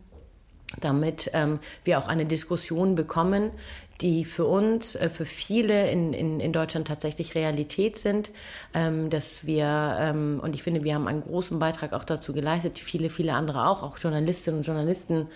damit 0.81 1.31
ähm, 1.33 1.59
wir 1.83 1.97
auch 1.97 2.07
eine 2.07 2.25
Diskussion 2.25 2.95
bekommen, 2.95 3.51
die 4.01 4.25
für 4.25 4.45
uns, 4.45 4.95
äh, 4.95 5.09
für 5.09 5.25
viele 5.25 5.89
in, 5.89 6.13
in, 6.13 6.39
in 6.39 6.53
Deutschland 6.53 6.87
tatsächlich 6.87 7.35
Realität 7.35 7.97
sind, 7.97 8.31
ähm, 8.73 9.09
dass 9.09 9.45
wir, 9.45 9.97
ähm, 9.99 10.39
und 10.41 10.53
ich 10.53 10.63
finde, 10.63 10.83
wir 10.83 10.93
haben 10.95 11.07
einen 11.07 11.21
großen 11.21 11.57
Beitrag 11.59 11.93
auch 11.93 12.03
dazu 12.03 12.33
geleistet, 12.33 12.79
viele, 12.79 13.09
viele 13.09 13.33
andere 13.33 13.67
auch, 13.67 13.83
auch 13.83 13.97
Journalistinnen 13.97 14.59
und 14.59 14.65
Journalisten 14.65 15.27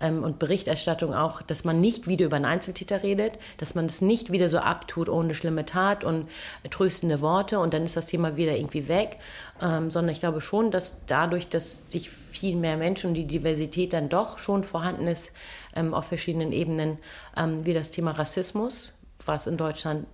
ähm, 0.00 0.22
und 0.22 0.38
Berichterstattung 0.38 1.14
auch, 1.14 1.42
dass 1.42 1.64
man 1.64 1.80
nicht 1.80 2.06
wieder 2.06 2.26
über 2.26 2.36
einen 2.36 2.44
Einzeltäter 2.44 3.02
redet, 3.02 3.34
dass 3.58 3.74
man 3.74 3.86
es 3.86 4.00
nicht 4.00 4.30
wieder 4.30 4.48
so 4.48 4.58
abtut 4.58 5.08
ohne 5.08 5.34
schlimme 5.34 5.64
Tat 5.64 6.04
und 6.04 6.28
tröstende 6.70 7.20
Worte 7.20 7.58
und 7.58 7.74
dann 7.74 7.84
ist 7.84 7.96
das 7.96 8.06
Thema 8.06 8.36
wieder 8.36 8.56
irgendwie 8.56 8.88
weg, 8.88 9.18
ähm, 9.60 9.90
sondern 9.90 10.12
ich 10.12 10.20
glaube 10.20 10.40
schon, 10.40 10.70
dass 10.70 10.94
dadurch, 11.06 11.48
dass 11.48 11.84
sich 11.88 12.10
viel 12.10 12.56
mehr 12.56 12.76
Menschen 12.76 13.08
und 13.08 13.14
die 13.14 13.26
Diversität 13.26 13.92
dann 13.92 14.08
doch 14.08 14.38
schon 14.38 14.64
vorhanden 14.64 15.06
ist 15.06 15.32
ähm, 15.74 15.94
auf 15.94 16.06
verschiedenen 16.06 16.52
Ebenen, 16.52 16.98
ähm, 17.36 17.64
wie 17.64 17.74
das 17.74 17.90
Thema 17.90 18.12
Rassismus, 18.12 18.92
was 19.24 19.46
in 19.46 19.56
Deutschland 19.56 20.06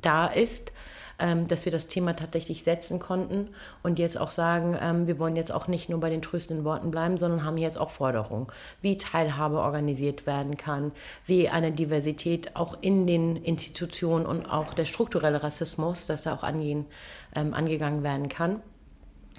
da 0.00 0.26
ist, 0.26 0.72
ähm, 1.18 1.48
dass 1.48 1.64
wir 1.64 1.72
das 1.72 1.88
Thema 1.88 2.14
tatsächlich 2.14 2.62
setzen 2.62 3.00
konnten 3.00 3.48
und 3.82 3.98
jetzt 3.98 4.18
auch 4.18 4.30
sagen, 4.30 4.76
ähm, 4.80 5.06
wir 5.06 5.18
wollen 5.18 5.36
jetzt 5.36 5.52
auch 5.52 5.66
nicht 5.66 5.88
nur 5.88 5.98
bei 6.00 6.10
den 6.10 6.22
tröstenden 6.22 6.64
Worten 6.64 6.90
bleiben, 6.90 7.18
sondern 7.18 7.44
haben 7.44 7.58
jetzt 7.58 7.76
auch 7.76 7.90
Forderungen, 7.90 8.46
wie 8.80 8.96
Teilhabe 8.96 9.58
organisiert 9.58 10.26
werden 10.26 10.56
kann, 10.56 10.92
wie 11.24 11.48
eine 11.48 11.72
Diversität 11.72 12.54
auch 12.54 12.78
in 12.80 13.06
den 13.06 13.36
Institutionen 13.36 14.26
und 14.26 14.46
auch 14.46 14.74
der 14.74 14.84
strukturelle 14.84 15.42
Rassismus, 15.42 16.06
dass 16.06 16.22
da 16.22 16.34
auch 16.34 16.44
angehen, 16.44 16.86
ähm, 17.34 17.52
angegangen 17.52 18.02
werden 18.04 18.28
kann. 18.28 18.62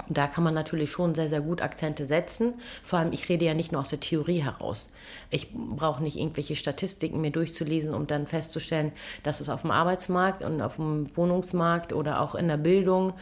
Da 0.08 0.28
kann 0.28 0.44
man 0.44 0.54
natürlich 0.54 0.92
schon 0.92 1.14
sehr, 1.16 1.30
sehr 1.30 1.42
gut 1.42 1.62
Akzente 1.62 2.06
setzen. 2.06 2.54
Vor 2.84 3.00
allem, 3.00 3.12
ich 3.12 3.28
rede 3.30 3.46
ja 3.46 3.54
nicht 3.54 3.72
nur 3.72 3.82
aus 3.82 3.90
der 3.90 4.00
Theorie 4.00 4.40
heraus. 4.40 4.88
Ich 5.30 5.50
brauche 5.54 6.02
nicht 6.02 6.18
irgendwelche 6.18 6.56
Statistiken 6.56 7.22
mir 7.22 7.32
durchzulesen, 7.32 7.94
um 7.94 8.08
dann 8.08 8.28
festzustellen, 8.28 8.92
dass 9.24 9.42
es 9.42 9.50
auf 9.50 9.62
dem 9.62 9.72
Arbeitsmarkt 9.72 10.44
und 10.44 10.62
auf 10.62 10.78
dem 10.78 11.16
Wohnungsmarkt 11.16 11.94
oder 11.94 12.22
auch 12.22 12.36
in 12.36 12.48
der 12.48 12.58
Bildung, 12.58 13.14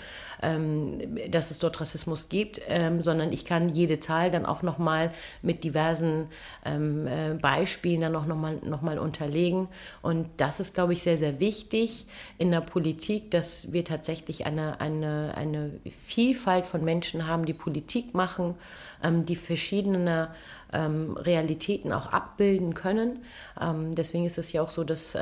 ähm, 0.41 1.17
dass 1.31 1.51
es 1.51 1.59
dort 1.59 1.81
Rassismus 1.81 2.29
gibt, 2.29 2.61
ähm, 2.67 3.01
sondern 3.01 3.33
ich 3.33 3.45
kann 3.45 3.69
jede 3.69 3.99
Zahl 3.99 4.31
dann 4.31 4.45
auch 4.45 4.61
nochmal 4.61 5.11
mit 5.41 5.63
diversen 5.63 6.27
ähm, 6.65 7.07
äh, 7.07 7.33
Beispielen 7.33 8.01
dann 8.01 8.15
auch 8.15 8.25
nochmal 8.25 8.59
noch 8.63 8.81
mal 8.81 8.99
unterlegen. 8.99 9.67
Und 10.01 10.27
das 10.37 10.59
ist, 10.59 10.73
glaube 10.73 10.93
ich, 10.93 11.01
sehr, 11.01 11.17
sehr 11.17 11.39
wichtig 11.39 12.05
in 12.37 12.51
der 12.51 12.61
Politik, 12.61 13.31
dass 13.31 13.71
wir 13.71 13.83
tatsächlich 13.83 14.45
eine, 14.45 14.79
eine, 14.79 15.33
eine 15.35 15.71
Vielfalt 15.89 16.66
von 16.67 16.83
Menschen 16.83 17.27
haben, 17.27 17.45
die 17.45 17.53
Politik 17.53 18.13
machen, 18.13 18.55
ähm, 19.03 19.25
die 19.25 19.35
verschiedene 19.35 20.29
ähm, 20.73 21.17
Realitäten 21.17 21.91
auch 21.93 22.11
abbilden 22.11 22.73
können. 22.73 23.23
Ähm, 23.59 23.95
deswegen 23.95 24.25
ist 24.25 24.37
es 24.37 24.51
ja 24.51 24.61
auch 24.61 24.71
so, 24.71 24.83
dass 24.83 25.15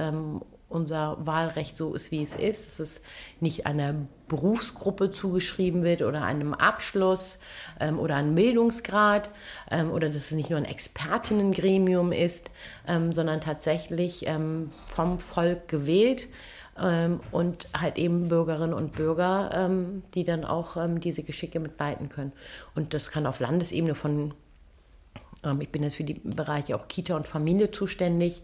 unser 0.68 1.18
Wahlrecht 1.26 1.78
so 1.78 1.94
ist, 1.94 2.12
wie 2.12 2.24
es 2.24 2.36
ist, 2.36 2.66
dass 2.66 2.80
es 2.80 3.02
nicht 3.40 3.66
einer 3.68 3.94
Berufsgruppe 4.28 5.12
zugeschrieben 5.12 5.84
wird 5.84 6.02
oder 6.02 6.24
einem 6.24 6.54
Abschluss 6.54 7.38
ähm, 7.80 8.00
oder 8.00 8.16
einem 8.16 8.36
Bildungsgrad 8.36 9.30
ähm, 9.70 9.92
oder 9.92 10.08
dass 10.08 10.18
es 10.18 10.32
nicht 10.32 10.50
nur 10.50 10.58
ein 10.58 10.66
Expertinnengremium 10.66 12.12
ist, 12.12 12.50
ähm, 12.88 13.14
sondern 13.14 13.42
tatsächlich 13.42 14.26
vom 14.88 15.20
Volk 15.20 15.68
gewählt 15.68 16.28
ähm, 16.80 17.20
und 17.32 17.68
halt 17.80 17.98
eben 17.98 18.28
Bürgerinnen 18.28 18.74
und 18.74 18.94
Bürger, 18.94 19.50
ähm, 19.54 20.04
die 20.14 20.24
dann 20.24 20.46
auch 20.46 20.78
ähm, 20.78 21.00
diese 21.00 21.24
Geschicke 21.24 21.60
mitleiten 21.60 22.10
können. 22.10 22.34
Und 22.76 22.94
das 22.94 23.12
kann 23.12 23.26
auf 23.26 23.40
Landesebene 23.40 23.96
von 23.96 24.34
ähm, 25.46 25.62
ich 25.62 25.70
bin 25.70 25.84
jetzt 25.84 25.96
für 25.96 26.04
die 26.04 26.16
Bereiche 26.16 26.76
auch 26.76 26.88
Kita 26.88 27.16
und 27.16 27.28
Familie 27.28 27.72
zuständig. 27.72 28.42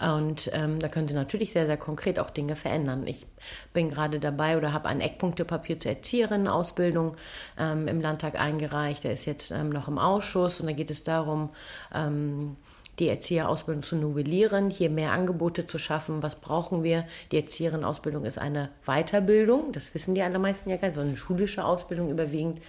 Und 0.00 0.50
ähm, 0.52 0.78
da 0.78 0.88
können 0.88 1.06
Sie 1.06 1.14
natürlich 1.14 1.52
sehr, 1.52 1.66
sehr 1.66 1.76
konkret 1.76 2.18
auch 2.18 2.30
Dinge 2.30 2.56
verändern. 2.56 3.06
Ich 3.06 3.26
bin 3.72 3.88
gerade 3.88 4.18
dabei 4.18 4.56
oder 4.56 4.72
habe 4.72 4.88
ein 4.88 5.00
Eckpunktepapier 5.00 5.78
zur 5.78 5.92
Erzieherinnenausbildung 5.92 7.16
ähm, 7.58 7.88
im 7.88 8.00
Landtag 8.00 8.38
eingereicht. 8.38 9.04
Der 9.04 9.12
ist 9.12 9.26
jetzt 9.26 9.50
ähm, 9.50 9.70
noch 9.70 9.88
im 9.88 9.98
Ausschuss 9.98 10.60
und 10.60 10.66
da 10.66 10.72
geht 10.72 10.90
es 10.90 11.04
darum, 11.04 11.50
ähm, 11.94 12.56
die 13.02 13.08
Erzieherausbildung 13.08 13.82
zu 13.82 13.96
novellieren, 13.96 14.70
hier 14.70 14.88
mehr 14.88 15.10
Angebote 15.10 15.66
zu 15.66 15.78
schaffen. 15.78 16.22
Was 16.22 16.36
brauchen 16.36 16.84
wir? 16.84 17.04
Die 17.32 17.36
Erzieherinnenausbildung 17.36 18.24
ist 18.24 18.38
eine 18.38 18.70
Weiterbildung, 18.86 19.72
das 19.72 19.92
wissen 19.92 20.14
die 20.14 20.22
allermeisten 20.22 20.70
ja 20.70 20.76
gar 20.76 20.86
nicht, 20.88 20.94
sondern 20.94 21.10
eine 21.10 21.18
schulische 21.18 21.64
Ausbildung 21.64 22.10
überwiegend 22.10 22.60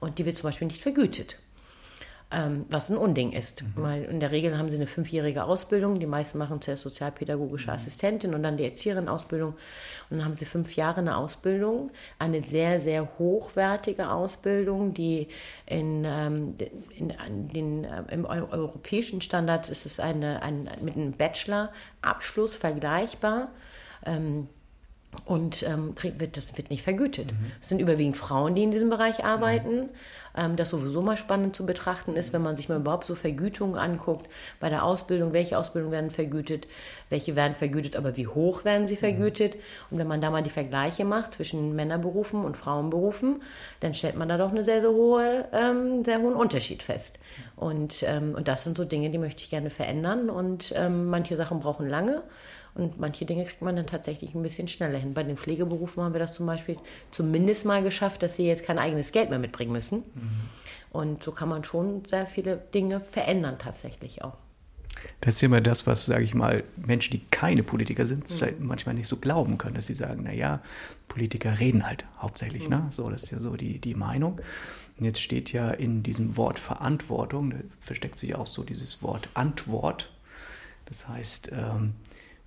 und 0.00 0.18
die 0.18 0.24
wird 0.24 0.38
zum 0.38 0.48
Beispiel 0.48 0.68
nicht 0.68 0.80
vergütet 0.80 1.36
ähm, 2.32 2.64
was 2.70 2.88
ein 2.88 2.96
Unding 2.96 3.32
ist. 3.32 3.62
Mhm. 3.62 3.68
Weil 3.76 4.04
in 4.04 4.20
der 4.20 4.30
Regel 4.30 4.56
haben 4.56 4.70
sie 4.70 4.76
eine 4.76 4.86
fünfjährige 4.86 5.44
Ausbildung, 5.44 6.00
die 6.00 6.06
meisten 6.06 6.38
machen 6.38 6.60
zuerst 6.60 6.82
sozialpädagogische 6.82 7.68
mhm. 7.68 7.74
Assistentin 7.74 8.34
und 8.34 8.42
dann 8.42 8.56
die 8.56 8.64
Erzieherin-Ausbildung 8.64 9.54
und 10.10 10.16
dann 10.16 10.24
haben 10.24 10.34
sie 10.34 10.44
fünf 10.44 10.74
Jahre 10.74 11.00
eine 11.00 11.16
Ausbildung, 11.16 11.90
eine 12.18 12.42
sehr, 12.42 12.80
sehr 12.80 13.08
hochwertige 13.18 14.10
Ausbildung, 14.10 14.94
die 14.94 15.28
in, 15.66 16.04
ähm, 16.06 16.54
in, 16.96 17.10
in 17.10 17.48
den, 17.48 17.84
äh, 17.84 18.02
im 18.10 18.24
europäischen 18.24 19.20
Standard 19.20 19.68
ist 19.68 19.86
es 19.86 20.00
eine, 20.00 20.42
ein, 20.42 20.68
mit 20.80 20.96
einem 20.96 21.12
Bachelor-Abschluss 21.12 22.56
vergleichbar. 22.56 23.50
Ähm, 24.04 24.48
und 25.24 25.62
ähm, 25.62 25.94
wird, 26.16 26.36
das 26.36 26.56
wird 26.56 26.70
nicht 26.70 26.82
vergütet. 26.82 27.32
Mhm. 27.32 27.52
Es 27.60 27.68
sind 27.68 27.80
überwiegend 27.80 28.16
Frauen, 28.16 28.54
die 28.54 28.62
in 28.62 28.70
diesem 28.70 28.88
Bereich 28.90 29.24
arbeiten. 29.24 29.82
Mhm. 29.82 29.88
Ähm, 30.34 30.56
das 30.56 30.70
sowieso 30.70 31.02
mal 31.02 31.18
spannend 31.18 31.54
zu 31.54 31.66
betrachten 31.66 32.16
ist, 32.16 32.32
wenn 32.32 32.42
man 32.42 32.56
sich 32.56 32.70
mal 32.70 32.78
überhaupt 32.78 33.06
so 33.06 33.14
Vergütungen 33.14 33.76
anguckt 33.76 34.26
bei 34.58 34.70
der 34.70 34.84
Ausbildung, 34.84 35.34
welche 35.34 35.58
Ausbildungen 35.58 35.92
werden 35.92 36.10
vergütet, 36.10 36.66
welche 37.10 37.36
werden 37.36 37.54
vergütet, 37.54 37.96
aber 37.96 38.16
wie 38.16 38.26
hoch 38.26 38.64
werden 38.64 38.86
sie 38.86 38.96
vergütet. 38.96 39.54
Mhm. 39.54 39.60
Und 39.90 39.98
wenn 39.98 40.06
man 40.06 40.22
da 40.22 40.30
mal 40.30 40.42
die 40.42 40.50
Vergleiche 40.50 41.04
macht 41.04 41.34
zwischen 41.34 41.76
Männerberufen 41.76 42.44
und 42.44 42.56
Frauenberufen, 42.56 43.42
dann 43.80 43.92
stellt 43.92 44.16
man 44.16 44.30
da 44.30 44.38
doch 44.38 44.50
einen 44.50 44.64
sehr, 44.64 44.80
sehr, 44.80 44.90
hohe, 44.90 45.44
ähm, 45.52 46.04
sehr 46.04 46.20
hohen 46.20 46.34
Unterschied 46.34 46.82
fest. 46.82 47.18
Und, 47.56 48.02
ähm, 48.06 48.34
und 48.34 48.48
das 48.48 48.64
sind 48.64 48.78
so 48.78 48.84
Dinge, 48.84 49.10
die 49.10 49.18
möchte 49.18 49.42
ich 49.42 49.50
gerne 49.50 49.68
verändern. 49.68 50.30
Und 50.30 50.72
ähm, 50.74 51.06
manche 51.10 51.36
Sachen 51.36 51.60
brauchen 51.60 51.86
lange. 51.88 52.22
Und 52.74 52.98
manche 52.98 53.26
Dinge 53.26 53.44
kriegt 53.44 53.60
man 53.60 53.76
dann 53.76 53.86
tatsächlich 53.86 54.34
ein 54.34 54.42
bisschen 54.42 54.66
schneller 54.66 54.98
hin. 54.98 55.12
Bei 55.12 55.22
den 55.22 55.36
Pflegeberufen 55.36 56.02
haben 56.02 56.14
wir 56.14 56.20
das 56.20 56.32
zum 56.32 56.46
Beispiel 56.46 56.76
zumindest 57.10 57.66
mal 57.66 57.82
geschafft, 57.82 58.22
dass 58.22 58.36
sie 58.36 58.46
jetzt 58.46 58.64
kein 58.64 58.78
eigenes 58.78 59.12
Geld 59.12 59.30
mehr 59.30 59.38
mitbringen 59.38 59.72
müssen. 59.72 59.98
Mhm. 60.14 60.30
Und 60.90 61.22
so 61.22 61.32
kann 61.32 61.48
man 61.48 61.64
schon 61.64 62.04
sehr 62.06 62.26
viele 62.26 62.56
Dinge 62.56 63.00
verändern 63.00 63.56
tatsächlich 63.58 64.22
auch. 64.24 64.36
Das 65.20 65.36
ist 65.36 65.42
immer 65.42 65.60
das, 65.60 65.86
was, 65.86 66.06
sage 66.06 66.24
ich 66.24 66.34
mal, 66.34 66.64
Menschen, 66.76 67.12
die 67.12 67.24
keine 67.30 67.62
Politiker 67.62 68.06
sind, 68.06 68.28
mhm. 68.28 68.34
vielleicht 68.34 68.60
manchmal 68.60 68.94
nicht 68.94 69.08
so 69.08 69.16
glauben 69.16 69.58
können, 69.58 69.74
dass 69.74 69.86
sie 69.86 69.94
sagen, 69.94 70.22
naja, 70.22 70.60
Politiker 71.08 71.58
reden 71.58 71.86
halt 71.86 72.04
hauptsächlich, 72.18 72.68
ne? 72.68 72.78
mhm. 72.78 72.84
ne? 72.84 72.92
So, 72.92 73.10
das 73.10 73.24
ist 73.24 73.30
ja 73.30 73.40
so 73.40 73.56
die, 73.56 73.78
die 73.80 73.94
Meinung. 73.94 74.40
Und 74.98 75.04
jetzt 75.04 75.20
steht 75.20 75.52
ja 75.52 75.70
in 75.70 76.02
diesem 76.02 76.36
Wort 76.36 76.58
Verantwortung, 76.58 77.50
da 77.50 77.56
versteckt 77.80 78.18
sich 78.18 78.34
auch 78.34 78.46
so 78.46 78.62
dieses 78.62 79.02
Wort 79.02 79.28
Antwort. 79.34 80.12
Das 80.86 81.08
heißt, 81.08 81.50
ähm, 81.52 81.94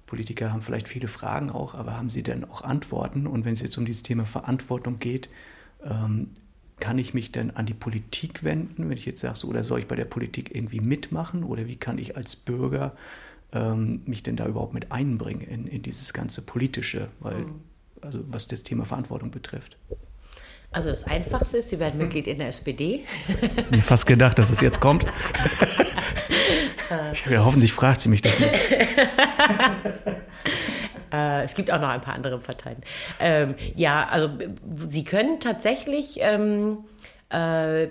Politiker 0.05 0.51
haben 0.51 0.61
vielleicht 0.61 0.87
viele 0.87 1.07
Fragen 1.07 1.49
auch, 1.49 1.73
aber 1.73 1.97
haben 1.97 2.09
sie 2.09 2.23
denn 2.23 2.45
auch 2.45 2.61
Antworten? 2.61 3.27
Und 3.27 3.45
wenn 3.45 3.53
es 3.53 3.61
jetzt 3.61 3.77
um 3.77 3.85
dieses 3.85 4.03
Thema 4.03 4.25
Verantwortung 4.25 4.99
geht, 4.99 5.29
ähm, 5.83 6.29
kann 6.79 6.99
ich 6.99 7.13
mich 7.13 7.31
denn 7.31 7.51
an 7.51 7.65
die 7.65 7.73
Politik 7.73 8.43
wenden, 8.43 8.89
wenn 8.89 8.97
ich 8.97 9.05
jetzt 9.05 9.21
sage, 9.21 9.35
so, 9.35 9.47
oder 9.47 9.63
soll 9.63 9.79
ich 9.79 9.87
bei 9.87 9.95
der 9.95 10.05
Politik 10.05 10.53
irgendwie 10.53 10.81
mitmachen? 10.81 11.43
Oder 11.43 11.67
wie 11.67 11.77
kann 11.77 11.97
ich 11.97 12.17
als 12.17 12.35
Bürger 12.35 12.95
ähm, 13.53 14.01
mich 14.05 14.23
denn 14.23 14.35
da 14.35 14.45
überhaupt 14.47 14.73
mit 14.73 14.91
einbringen 14.91 15.41
in, 15.41 15.67
in 15.67 15.81
dieses 15.81 16.13
ganze 16.13 16.41
Politische, 16.41 17.09
weil, 17.19 17.45
mhm. 17.45 17.61
also 18.01 18.19
was 18.27 18.47
das 18.47 18.63
Thema 18.63 18.85
Verantwortung 18.85 19.31
betrifft? 19.31 19.77
Also 20.75 20.89
das 20.89 21.05
Einfachste 21.05 21.57
ist, 21.57 21.69
Sie 21.69 21.79
werden 21.79 21.97
Mitglied 21.97 22.27
in 22.27 22.39
der 22.39 22.49
SPD. 22.49 23.05
Ich 23.55 23.71
mir 23.71 23.81
fast 23.81 24.05
gedacht, 24.05 24.37
dass 24.37 24.51
es 24.51 24.59
jetzt 24.61 24.79
kommt. 24.81 25.05
Ich 27.13 27.25
ja, 27.25 27.43
hoffentlich 27.43 27.73
fragt 27.73 27.99
sie 28.01 28.09
mich 28.09 28.21
das 28.21 28.39
nicht. 28.39 28.53
Äh, 31.11 31.43
es 31.43 31.55
gibt 31.55 31.71
auch 31.71 31.79
noch 31.79 31.89
ein 31.89 32.01
paar 32.01 32.13
andere 32.13 32.37
Parteien. 32.37 32.77
Ähm, 33.19 33.55
ja, 33.75 34.07
also 34.07 34.29
Sie 34.89 35.03
können 35.03 35.39
tatsächlich, 35.39 36.19
ähm, 36.21 36.79
äh, 37.29 37.87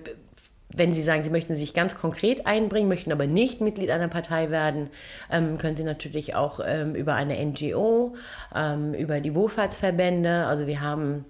wenn 0.68 0.94
Sie 0.94 1.03
sagen, 1.03 1.25
Sie 1.25 1.31
möchten 1.31 1.55
sich 1.55 1.75
ganz 1.75 1.97
konkret 1.97 2.47
einbringen, 2.47 2.88
möchten 2.88 3.11
aber 3.12 3.27
nicht 3.27 3.61
Mitglied 3.61 3.90
einer 3.90 4.09
Partei 4.09 4.51
werden, 4.51 4.90
ähm, 5.31 5.59
können 5.59 5.77
Sie 5.77 5.85
natürlich 5.85 6.35
auch 6.35 6.61
ähm, 6.64 6.94
über 6.94 7.14
eine 7.14 7.37
NGO, 7.44 8.14
ähm, 8.55 8.94
über 8.94 9.20
die 9.20 9.35
Wohlfahrtsverbände, 9.35 10.47
also 10.47 10.66
wir 10.66 10.81
haben 10.81 11.25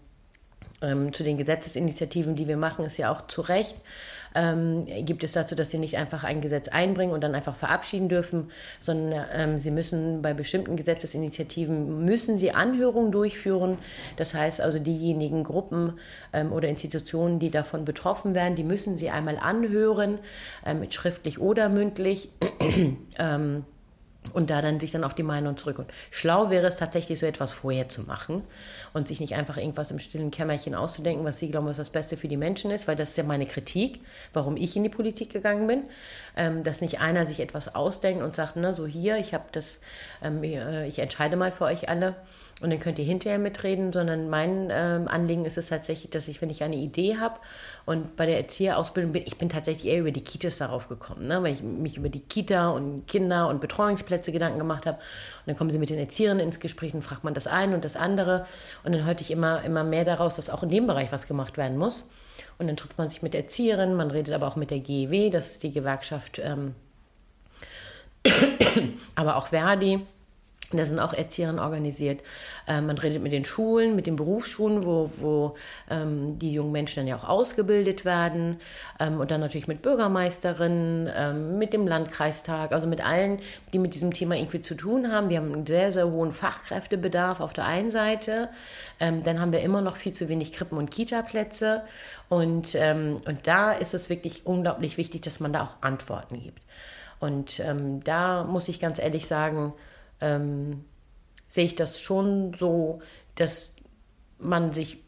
ähm, 0.83 1.13
zu 1.13 1.25
den 1.25 1.39
Gesetzesinitiativen, 1.39 2.37
die 2.37 2.49
wir 2.49 2.57
machen, 2.57 2.85
ist 2.85 2.97
ja 2.97 3.13
auch 3.13 3.27
zu 3.27 3.41
Recht 3.41 3.77
ähm, 4.35 4.85
gibt 5.05 5.25
es 5.25 5.33
dazu, 5.33 5.55
dass 5.55 5.71
sie 5.71 5.79
nicht 5.79 5.97
einfach 5.97 6.25
ein 6.25 6.41
Gesetz 6.41 6.69
einbringen 6.69 7.13
und 7.13 7.23
dann 7.23 7.35
einfach 7.35 7.55
verabschieden 7.55 8.09
dürfen, 8.09 8.51
sondern 8.81 9.25
ähm, 9.33 9.59
sie 9.59 9.71
müssen 9.71 10.23
bei 10.23 10.35
bestimmten 10.35 10.77
Gesetzesinitiativen 10.77 12.05
müssen 12.05 12.39
sie 12.39 12.53
Anhörungen 12.53 13.13
durchführen. 13.13 13.79
Das 14.17 14.35
heißt 14.35 14.61
also 14.61 14.79
diejenigen 14.79 15.45
Gruppen 15.45 15.95
ähm, 16.33 16.53
oder 16.53 16.69
Institutionen, 16.69 17.39
die 17.39 17.51
davon 17.51 17.85
betroffen 17.85 18.35
werden, 18.35 18.57
die 18.57 18.65
müssen 18.65 18.97
sie 18.97 19.11
einmal 19.11 19.39
anhören, 19.39 20.19
ähm, 20.67 20.91
schriftlich 20.91 21.41
oder 21.41 21.69
mündlich. 21.69 22.31
Und 24.33 24.51
da 24.51 24.63
dann 24.63 24.81
sich 24.81 24.91
dann 24.91 25.05
auch 25.05 25.13
die 25.13 25.23
Meinung 25.23 25.57
zurück. 25.57 25.79
Und 25.79 25.91
schlau 26.11 26.51
wäre 26.51 26.67
es 26.67 26.77
tatsächlich, 26.77 27.19
so 27.19 27.27
etwas 27.27 27.53
vorher 27.53 27.89
zu 27.89 28.03
machen 28.03 28.43
und 28.93 29.07
sich 29.09 29.21
nicht 29.21 29.35
einfach 29.35 29.57
irgendwas 29.57 29.91
im 29.91 29.99
stillen 29.99 30.31
Kämmerchen 30.31 30.75
auszudenken, 30.75 31.25
was 31.25 31.39
sie 31.39 31.51
glauben, 31.51 31.67
was 31.67 31.77
das 31.77 31.91
Beste 31.91 32.17
für 32.17 32.29
die 32.29 32.37
Menschen 32.37 32.71
ist, 32.71 32.89
weil 32.89 32.97
das 32.97 33.11
ist 33.11 33.19
ja 33.19 33.25
meine 33.25 33.47
Kritik, 33.47 33.99
warum 34.33 34.57
ich 34.57 34.77
in 34.77 34.83
die 34.83 34.89
Politik 34.89 35.31
gegangen 35.31 35.67
bin, 35.67 35.83
ähm, 36.37 36.63
dass 36.63 36.81
nicht 36.81 37.01
einer 37.01 37.27
sich 37.27 37.41
etwas 37.41 37.75
ausdenkt 37.75 38.23
und 38.23 38.35
sagt, 38.35 38.57
na 38.57 38.73
so 38.73 38.87
hier, 38.87 39.19
ich 39.19 39.35
habe 39.35 39.45
das, 39.53 39.79
ähm, 40.23 40.43
äh, 40.43 40.87
ich 40.87 40.99
entscheide 40.99 41.37
mal 41.37 41.53
für 41.53 41.65
euch 41.65 41.89
alle 41.89 42.17
und 42.61 42.71
dann 42.71 42.79
könnt 42.79 42.99
ihr 43.01 43.05
hinterher 43.05 43.39
mitreden, 43.39 43.93
sondern 43.93 44.31
mein 44.31 44.69
ähm, 44.71 45.09
Anliegen 45.09 45.45
ist 45.45 45.59
es 45.59 45.69
tatsächlich, 45.69 46.11
dass 46.11 46.29
ich, 46.29 46.41
wenn 46.41 46.51
ich 46.51 46.63
eine 46.63 46.77
Idee 46.77 47.17
habe 47.19 47.41
und 47.85 48.15
bei 48.15 48.27
der 48.27 48.39
Erzieherausbildung 48.39 49.13
bin, 49.13 49.25
ich 49.27 49.37
bin 49.39 49.49
tatsächlich 49.49 49.93
eher 49.93 50.01
über 50.01 50.13
die 50.13 50.23
Kitas 50.23 50.59
darauf 50.59 50.89
gekommen, 50.89 51.27
ne? 51.27 51.43
weil 51.43 51.55
ich 51.55 51.63
mich 51.63 51.97
über 51.97 52.09
die 52.09 52.21
Kita 52.21 52.71
und 52.71 53.09
Kinder 53.09 53.49
und 53.49 53.61
Betreuungsplätze 53.61 54.31
Gedanken 54.31 54.59
gemacht 54.59 54.87
habe. 54.87 54.99
Und 54.99 55.49
dann 55.49 55.57
kommen 55.57 55.71
sie 55.71 55.79
mit 55.79 55.91
den 55.91 55.99
Erziehern 55.99 56.39
ins 56.39 56.61
Gespräch 56.61 56.95
und 56.95 57.03
fragt 57.03 57.25
man 57.25 57.35
das 57.35 57.49
eine 57.49 57.75
und 57.75 57.85
das 57.85 57.97
andere. 57.97 58.47
Und 58.85 58.95
dann 58.95 59.05
hörte 59.05 59.23
ich 59.23 59.33
immer, 59.33 59.63
immer 59.65 59.83
mehr 59.83 60.05
daraus, 60.05 60.37
dass 60.37 60.49
auch 60.49 60.63
in 60.63 60.69
dem 60.69 60.87
Bereich 60.87 61.11
was 61.11 61.27
gemacht 61.27 61.57
werden 61.57 61.77
muss. 61.77 62.05
Und 62.59 62.69
dann 62.69 62.77
trifft 62.77 62.97
man 62.99 63.09
sich 63.09 63.21
mit 63.21 63.35
Erzieherinnen, 63.35 63.97
man 63.97 64.13
redet 64.13 64.33
aber 64.33 64.47
auch 64.47 64.57
mit 64.57 64.71
der 64.71 64.79
GEW, 64.79 65.31
das 65.31 65.51
ist 65.51 65.65
die 65.65 65.73
Gewerkschaft, 65.73 66.39
ähm, 66.39 66.77
aber 69.17 69.37
auch 69.37 69.49
Verdi 69.49 70.07
da 70.77 70.87
sind 70.87 70.99
auch 70.99 71.13
Erzieherinnen 71.13 71.61
organisiert. 71.61 72.21
Ähm, 72.67 72.87
man 72.87 72.99
redet 72.99 73.23
mit 73.23 73.33
den 73.33 73.45
Schulen, 73.45 73.95
mit 73.95 74.07
den 74.07 74.17
Berufsschulen, 74.17 74.85
wo, 74.85 75.11
wo 75.19 75.55
ähm, 75.91 76.39
die 76.39 76.53
jungen 76.53 76.73
Menschen 76.73 77.01
dann 77.01 77.07
ja 77.07 77.17
auch 77.17 77.29
ausgebildet 77.29 78.05
werden. 78.05 78.61
Ähm, 78.99 79.21
und 79.21 79.31
dann 79.31 79.41
natürlich 79.41 79.69
mit 79.69 79.83
Bürgermeisterinnen, 79.83 81.11
ähm, 81.15 81.59
mit 81.59 81.73
dem 81.73 81.87
Landkreistag, 81.87 82.73
also 82.73 82.87
mit 82.87 83.05
allen, 83.05 83.41
die 83.73 83.79
mit 83.79 83.95
diesem 83.95 84.13
Thema 84.13 84.37
irgendwie 84.37 84.63
zu 84.63 84.75
tun 84.75 85.13
haben. 85.13 85.29
Wir 85.29 85.39
haben 85.39 85.53
einen 85.53 85.67
sehr, 85.67 85.93
sehr 85.93 86.11
hohen 86.11 86.33
Fachkräftebedarf 86.33 87.41
auf 87.41 87.53
der 87.53 87.67
einen 87.67 87.91
Seite. 87.91 88.49
Ähm, 89.01 89.23
dann 89.23 89.41
haben 89.41 89.53
wir 89.53 89.61
immer 89.61 89.81
noch 89.81 89.97
viel 89.97 90.13
zu 90.13 90.29
wenig 90.29 90.53
Krippen- 90.53 90.79
und 90.79 90.91
Kita-Plätze. 90.91 91.83
Und, 92.29 92.75
ähm, 92.75 93.21
und 93.27 93.47
da 93.47 93.73
ist 93.73 93.95
es 93.95 94.09
wirklich 94.09 94.47
unglaublich 94.47 94.97
wichtig, 94.97 95.23
dass 95.23 95.41
man 95.41 95.53
da 95.53 95.65
auch 95.65 95.83
Antworten 95.83 96.43
gibt. 96.43 96.61
Und 97.21 97.63
da 98.05 98.45
muss 98.45 98.69
ich 98.69 98.81
ganz 98.81 98.99
ehrlich 98.99 99.27
sagen, 99.27 99.73
ähm, 100.21 100.85
sehe 101.49 101.65
ich 101.65 101.75
das 101.75 102.01
schon 102.01 102.55
so, 102.55 103.01
dass 103.37 103.73
man 104.39 104.73
sich 104.73 104.99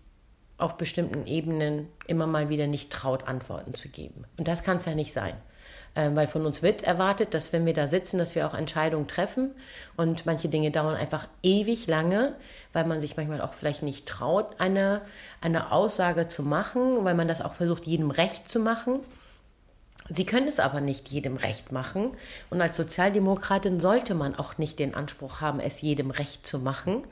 auf 0.58 0.76
bestimmten 0.76 1.26
Ebenen 1.26 1.88
immer 2.06 2.26
mal 2.26 2.48
wieder 2.48 2.66
nicht 2.66 2.90
traut, 2.90 3.28
Antworten 3.28 3.74
zu 3.74 3.88
geben. 3.88 4.24
Und 4.38 4.48
das 4.48 4.62
kann 4.62 4.78
es 4.78 4.84
ja 4.86 4.94
nicht 4.94 5.12
sein. 5.12 5.34
Ähm, 5.94 6.14
weil 6.14 6.26
von 6.26 6.44
uns 6.44 6.62
wird 6.62 6.82
erwartet, 6.82 7.32
dass 7.32 7.52
wenn 7.52 7.64
wir 7.64 7.72
da 7.72 7.88
sitzen, 7.88 8.18
dass 8.18 8.34
wir 8.34 8.46
auch 8.46 8.54
Entscheidungen 8.54 9.06
treffen. 9.06 9.52
Und 9.96 10.26
manche 10.26 10.48
Dinge 10.48 10.70
dauern 10.70 10.94
einfach 10.94 11.26
ewig 11.42 11.86
lange, 11.86 12.34
weil 12.72 12.84
man 12.84 13.00
sich 13.00 13.16
manchmal 13.16 13.40
auch 13.40 13.54
vielleicht 13.54 13.82
nicht 13.82 14.06
traut, 14.06 14.60
eine, 14.60 15.00
eine 15.40 15.72
Aussage 15.72 16.28
zu 16.28 16.42
machen, 16.42 17.04
weil 17.04 17.14
man 17.14 17.28
das 17.28 17.40
auch 17.40 17.54
versucht, 17.54 17.86
jedem 17.86 18.10
recht 18.10 18.48
zu 18.48 18.60
machen. 18.60 19.00
Sie 20.08 20.24
können 20.24 20.46
es 20.46 20.60
aber 20.60 20.80
nicht 20.80 21.08
jedem 21.08 21.36
recht 21.36 21.72
machen. 21.72 22.12
Und 22.50 22.60
als 22.60 22.76
Sozialdemokratin 22.76 23.80
sollte 23.80 24.14
man 24.14 24.34
auch 24.36 24.58
nicht 24.58 24.78
den 24.78 24.94
Anspruch 24.94 25.40
haben, 25.40 25.60
es 25.60 25.80
jedem 25.80 26.10
recht 26.10 26.46
zu 26.46 26.58
machen. 26.58 27.04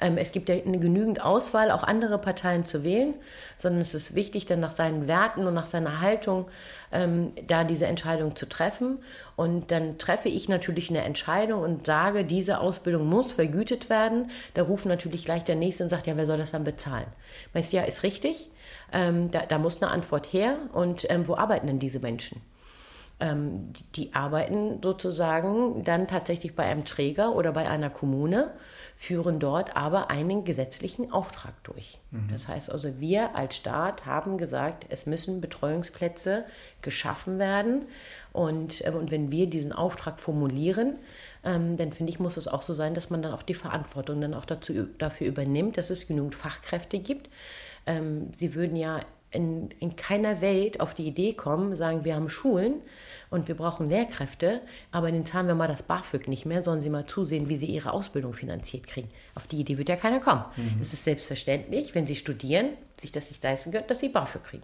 Ähm, 0.00 0.16
es 0.16 0.32
gibt 0.32 0.48
ja 0.48 0.54
eine 0.54 0.78
genügend 0.78 1.22
Auswahl, 1.22 1.70
auch 1.70 1.82
andere 1.82 2.18
Parteien 2.18 2.64
zu 2.64 2.82
wählen, 2.84 3.14
sondern 3.58 3.82
es 3.82 3.94
ist 3.94 4.14
wichtig, 4.14 4.46
dann 4.46 4.60
nach 4.60 4.72
seinen 4.72 5.08
Werten 5.08 5.46
und 5.46 5.54
nach 5.54 5.66
seiner 5.66 6.00
Haltung 6.00 6.46
ähm, 6.92 7.32
da 7.46 7.64
diese 7.64 7.86
Entscheidung 7.86 8.34
zu 8.36 8.48
treffen. 8.48 8.98
Und 9.36 9.70
dann 9.70 9.98
treffe 9.98 10.28
ich 10.28 10.48
natürlich 10.48 10.90
eine 10.90 11.04
Entscheidung 11.04 11.62
und 11.62 11.86
sage, 11.86 12.24
diese 12.24 12.60
Ausbildung 12.60 13.06
muss 13.08 13.32
vergütet 13.32 13.90
werden. 13.90 14.30
Da 14.54 14.62
ruft 14.62 14.86
natürlich 14.86 15.24
gleich 15.24 15.44
der 15.44 15.56
Nächste 15.56 15.82
und 15.82 15.90
sagt, 15.90 16.06
ja, 16.06 16.16
wer 16.16 16.26
soll 16.26 16.38
das 16.38 16.52
dann 16.52 16.64
bezahlen? 16.64 17.06
Meinst 17.52 17.72
du, 17.72 17.76
ja, 17.76 17.84
ist 17.84 18.02
richtig. 18.02 18.48
Ähm, 18.92 19.30
da, 19.30 19.46
da, 19.46 19.58
muss 19.58 19.82
eine 19.82 19.90
Antwort 19.90 20.32
her. 20.32 20.56
Und 20.72 21.10
ähm, 21.10 21.28
wo 21.28 21.36
arbeiten 21.36 21.66
denn 21.66 21.78
diese 21.78 22.00
Menschen? 22.00 22.40
Ähm, 23.20 23.72
die 23.96 24.14
arbeiten 24.14 24.80
sozusagen 24.80 25.82
dann 25.82 26.06
tatsächlich 26.06 26.54
bei 26.54 26.64
einem 26.64 26.84
Träger 26.84 27.34
oder 27.34 27.50
bei 27.50 27.68
einer 27.68 27.90
Kommune, 27.90 28.52
führen 28.96 29.40
dort 29.40 29.76
aber 29.76 30.08
einen 30.08 30.44
gesetzlichen 30.44 31.12
Auftrag 31.12 31.52
durch. 31.64 31.98
Mhm. 32.12 32.28
Das 32.30 32.46
heißt 32.46 32.70
also, 32.70 33.00
wir 33.00 33.34
als 33.34 33.56
Staat 33.56 34.06
haben 34.06 34.38
gesagt, 34.38 34.86
es 34.88 35.06
müssen 35.06 35.40
Betreuungsplätze 35.40 36.44
geschaffen 36.80 37.40
werden. 37.40 37.86
Und, 38.32 38.86
äh, 38.86 38.90
und 38.90 39.10
wenn 39.10 39.32
wir 39.32 39.48
diesen 39.48 39.72
Auftrag 39.72 40.20
formulieren, 40.20 41.00
ähm, 41.44 41.76
dann 41.76 41.90
finde 41.90 42.12
ich, 42.12 42.20
muss 42.20 42.36
es 42.36 42.46
auch 42.46 42.62
so 42.62 42.72
sein, 42.72 42.94
dass 42.94 43.10
man 43.10 43.20
dann 43.20 43.32
auch 43.32 43.42
die 43.42 43.54
Verantwortung 43.54 44.20
dann 44.20 44.34
auch 44.34 44.44
dazu, 44.44 44.86
dafür 44.98 45.26
übernimmt, 45.26 45.76
dass 45.76 45.90
es 45.90 46.06
genügend 46.06 46.36
Fachkräfte 46.36 47.00
gibt. 47.00 47.28
Ähm, 47.88 48.30
sie 48.36 48.54
würden 48.54 48.76
ja 48.76 49.00
in, 49.30 49.70
in 49.78 49.96
keiner 49.96 50.40
Welt 50.40 50.80
auf 50.80 50.94
die 50.94 51.06
Idee 51.06 51.34
kommen, 51.34 51.76
sagen, 51.76 52.04
wir 52.04 52.14
haben 52.14 52.28
Schulen 52.30 52.80
und 53.30 53.48
wir 53.48 53.54
brauchen 53.56 53.88
Lehrkräfte, 53.88 54.62
aber 54.90 55.10
dann 55.12 55.26
zahlen 55.26 55.46
wir 55.46 55.54
mal 55.54 55.68
das 55.68 55.82
BAföG 55.82 56.28
nicht 56.28 56.46
mehr, 56.46 56.62
sollen 56.62 56.80
sie 56.80 56.88
mal 56.88 57.06
zusehen, 57.06 57.48
wie 57.48 57.58
sie 57.58 57.66
ihre 57.66 57.92
Ausbildung 57.92 58.32
finanziert 58.32 58.86
kriegen. 58.86 59.10
Auf 59.34 59.46
die 59.46 59.60
Idee 59.60 59.76
wird 59.76 59.88
ja 59.90 59.96
keiner 59.96 60.20
kommen. 60.20 60.44
Mhm. 60.56 60.78
Es 60.80 60.92
ist 60.92 61.04
selbstverständlich, 61.04 61.94
wenn 61.94 62.06
sie 62.06 62.14
studieren, 62.14 62.70
sich 62.98 63.12
das 63.12 63.28
nicht 63.28 63.42
leisten 63.42 63.70
können, 63.70 63.86
dass 63.86 64.00
sie 64.00 64.08
BAföG 64.08 64.42
kriegen. 64.42 64.62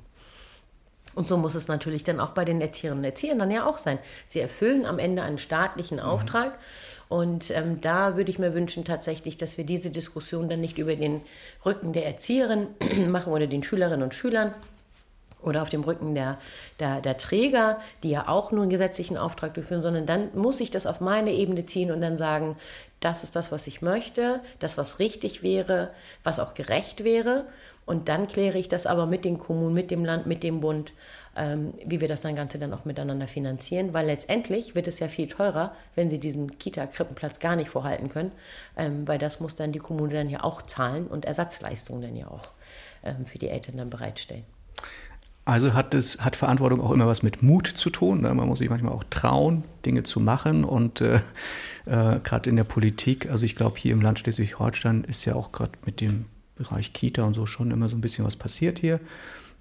Und 1.15 1.27
so 1.27 1.37
muss 1.37 1.55
es 1.55 1.69
natürlich 1.69 2.05
dann 2.05 2.21
auch 2.21 2.31
bei 2.31 2.45
den 2.45 2.61
Erzieherinnen 2.61 3.05
und 3.05 3.11
Erziehern 3.11 3.39
dann 3.39 3.51
ja 3.51 3.67
auch 3.67 3.79
sein. 3.79 3.99
Sie 4.27 4.41
erfüllen 4.41 4.87
am 4.87 4.99
Ende 4.99 5.23
einen 5.23 5.39
staatlichen 5.39 5.99
mhm. 5.99 6.05
Auftrag. 6.05 6.53
Mhm. 6.53 6.59
Und 7.09 7.51
ähm, 7.51 7.81
da 7.81 8.17
würde 8.17 8.31
ich 8.31 8.39
mir 8.39 8.55
wünschen 8.55 8.85
tatsächlich, 8.85 9.37
dass 9.37 9.59
wir 9.59 9.65
diese 9.65 9.91
Diskussion 9.91 10.49
dann 10.49 10.61
nicht 10.61 10.79
über 10.79 10.97
den 10.97 11.21
Rücken 11.65 11.93
der 11.93 12.07
Erzieherin 12.07 12.69
machen 13.09 13.33
oder 13.33 13.47
den 13.47 13.63
Schülerinnen 13.63 14.03
und 14.03 14.15
Schülern, 14.15 14.55
oder 15.45 15.63
auf 15.63 15.71
dem 15.71 15.83
Rücken 15.83 16.15
der, 16.15 16.39
der, 16.81 17.01
der, 17.01 17.17
Träger, 17.19 17.79
die 18.03 18.11
ja 18.11 18.29
auch 18.29 18.51
nur 18.51 18.63
einen 18.63 18.71
gesetzlichen 18.71 19.17
Auftrag 19.17 19.55
durchführen, 19.55 19.83
sondern 19.83 20.07
dann 20.07 20.31
muss 20.35 20.61
ich 20.61 20.71
das 20.71 20.87
auf 20.87 21.01
meine 21.01 21.33
Ebene 21.33 21.67
ziehen 21.67 21.91
und 21.91 22.01
dann 22.01 22.19
sagen, 22.19 22.57
das 23.05 23.23
ist 23.23 23.37
das, 23.37 23.53
was 23.53 23.67
ich 23.67 23.83
möchte, 23.83 24.41
das, 24.59 24.79
was 24.79 24.99
richtig 24.99 25.43
wäre, 25.43 25.91
was 26.23 26.41
auch 26.41 26.55
gerecht 26.55 27.05
wäre. 27.05 27.47
Und 27.87 28.09
dann 28.09 28.29
kläre 28.29 28.59
ich 28.59 28.69
das 28.69 28.87
aber 28.87 29.05
mit 29.05 29.25
den 29.25 29.39
Kommunen, 29.39 29.75
mit 29.75 29.91
dem 29.91 30.05
Land, 30.05 30.27
mit 30.27 30.43
dem 30.43 30.61
Bund, 30.61 30.93
ähm, 31.37 31.75
wie 31.85 32.01
wir 32.01 32.09
das 32.09 32.23
dann 32.23 32.35
Ganze 32.35 32.59
dann 32.59 32.73
auch 32.73 32.85
miteinander 32.85 33.27
finanzieren, 33.27 33.93
weil 33.93 34.07
letztendlich 34.07 34.75
wird 34.75 34.89
es 34.89 35.01
ja 35.01 35.09
viel 35.09 35.29
teurer, 35.29 35.75
wenn 35.95 36.09
sie 36.09 36.19
diesen 36.19 36.59
Kita-Krippenplatz 36.59 37.41
gar 37.41 37.57
nicht 37.57 37.69
vorhalten 37.69 38.09
können, 38.09 38.33
ähm, 38.77 39.07
weil 39.07 39.19
das 39.19 39.41
muss 39.41 39.55
dann 39.55 39.73
die 39.73 39.81
Kommune 39.81 40.15
dann 40.15 40.31
ja 40.31 40.43
auch 40.43 40.63
zahlen 40.63 41.07
und 41.07 41.27
Ersatzleistungen 41.27 42.03
dann 42.03 42.17
ja 42.17 42.29
auch 42.29 42.49
ähm, 43.03 43.27
für 43.27 43.39
die 43.39 43.49
Eltern 43.49 43.77
dann 43.77 43.91
bereitstellen. 43.91 44.45
Also 45.47 45.75
hat 45.75 45.93
es 45.93 46.25
hat 46.25 46.37
Verantwortung 46.37 46.81
auch 46.81 46.91
immer 46.91 47.07
was 47.07 47.23
mit 47.23 47.43
Mut 47.43 47.67
zu 47.67 47.91
tun. 47.91 48.23
Ne? 48.23 48.33
Man 48.33 48.49
muss 48.49 48.61
sich 48.61 48.71
manchmal 48.71 48.93
auch 48.93 49.05
trauen, 49.11 49.65
Dinge 49.85 50.03
zu 50.03 50.21
machen. 50.21 50.65
Und 50.65 51.03
äh, 51.03 51.17
äh, 51.87 52.19
gerade 52.23 52.49
in 52.49 52.57
der 52.57 52.65
Politik, 52.65 53.31
also 53.31 53.45
ich 53.45 53.55
glaube, 53.55 53.79
hier 53.79 53.93
im 53.93 54.01
Land 54.01 54.21
Schleswig-Holstein 54.21 55.05
ist 55.05 55.25
ja 55.27 55.35
auch 55.35 55.53
gerade 55.53 55.73
mit 55.85 56.01
dem 56.01 56.25
Bereich 56.57 56.93
Kita 56.93 57.25
und 57.25 57.35
so 57.35 57.47
schon 57.47 57.71
immer 57.73 57.89
so 57.89 57.97
ein 57.97 58.01
bisschen 58.01 58.25
was 58.25 58.37
passiert 58.37 58.79
hier. 58.79 59.01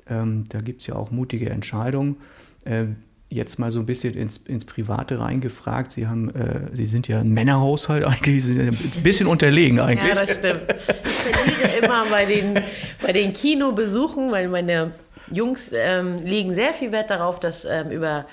Ähm, 0.09 0.45
da 0.49 0.61
gibt 0.61 0.81
es 0.81 0.87
ja 0.87 0.95
auch 0.95 1.11
mutige 1.11 1.49
Entscheidungen. 1.49 2.17
Ähm, 2.65 2.97
jetzt 3.29 3.57
mal 3.57 3.71
so 3.71 3.79
ein 3.79 3.85
bisschen 3.85 4.13
ins, 4.13 4.37
ins 4.37 4.63
Private 4.63 5.19
reingefragt. 5.19 5.91
Sie 5.91 6.07
haben, 6.07 6.33
äh, 6.35 6.67
Sie 6.73 6.85
sind 6.85 7.07
ja 7.07 7.19
ein 7.19 7.31
Männerhaushalt 7.31 8.05
eigentlich, 8.05 8.43
Sie 8.43 8.53
sind 8.53 8.97
ein 8.97 9.03
bisschen 9.03 9.27
unterlegen 9.27 9.79
eigentlich. 9.79 10.07
Ja, 10.07 10.15
das 10.15 10.35
stimmt. 10.35 10.61
Ich 11.03 11.11
verliere 11.11 11.85
immer 11.85 12.05
bei 12.09 12.25
den, 12.25 12.59
bei 13.01 13.11
den 13.11 13.33
Kinobesuchen, 13.33 14.31
weil 14.31 14.47
meine 14.49 14.91
Jungs 15.31 15.71
ähm, 15.73 16.17
legen 16.17 16.55
sehr 16.55 16.73
viel 16.73 16.91
Wert 16.91 17.09
darauf, 17.09 17.39
dass 17.39 17.65
ähm, 17.65 17.91
über 17.91 18.25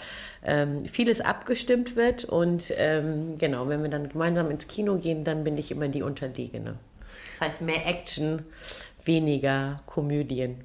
ähm, 0.45 0.87
vieles 0.87 1.21
abgestimmt 1.21 1.97
wird. 1.97 2.25
Und 2.25 2.73
ähm, 2.77 3.39
genau, 3.39 3.69
wenn 3.69 3.83
wir 3.83 3.91
dann 3.91 4.09
gemeinsam 4.09 4.51
ins 4.51 4.69
Kino 4.69 4.97
gehen, 4.97 5.25
dann 5.25 5.45
bin 5.45 5.59
ich 5.59 5.71
immer 5.71 5.89
die 5.89 6.03
Unterlegene. 6.03 6.77
Das 7.39 7.49
heißt 7.49 7.61
mehr 7.63 7.87
Action, 7.87 8.43
weniger 9.05 9.81
Komödien. 9.87 10.65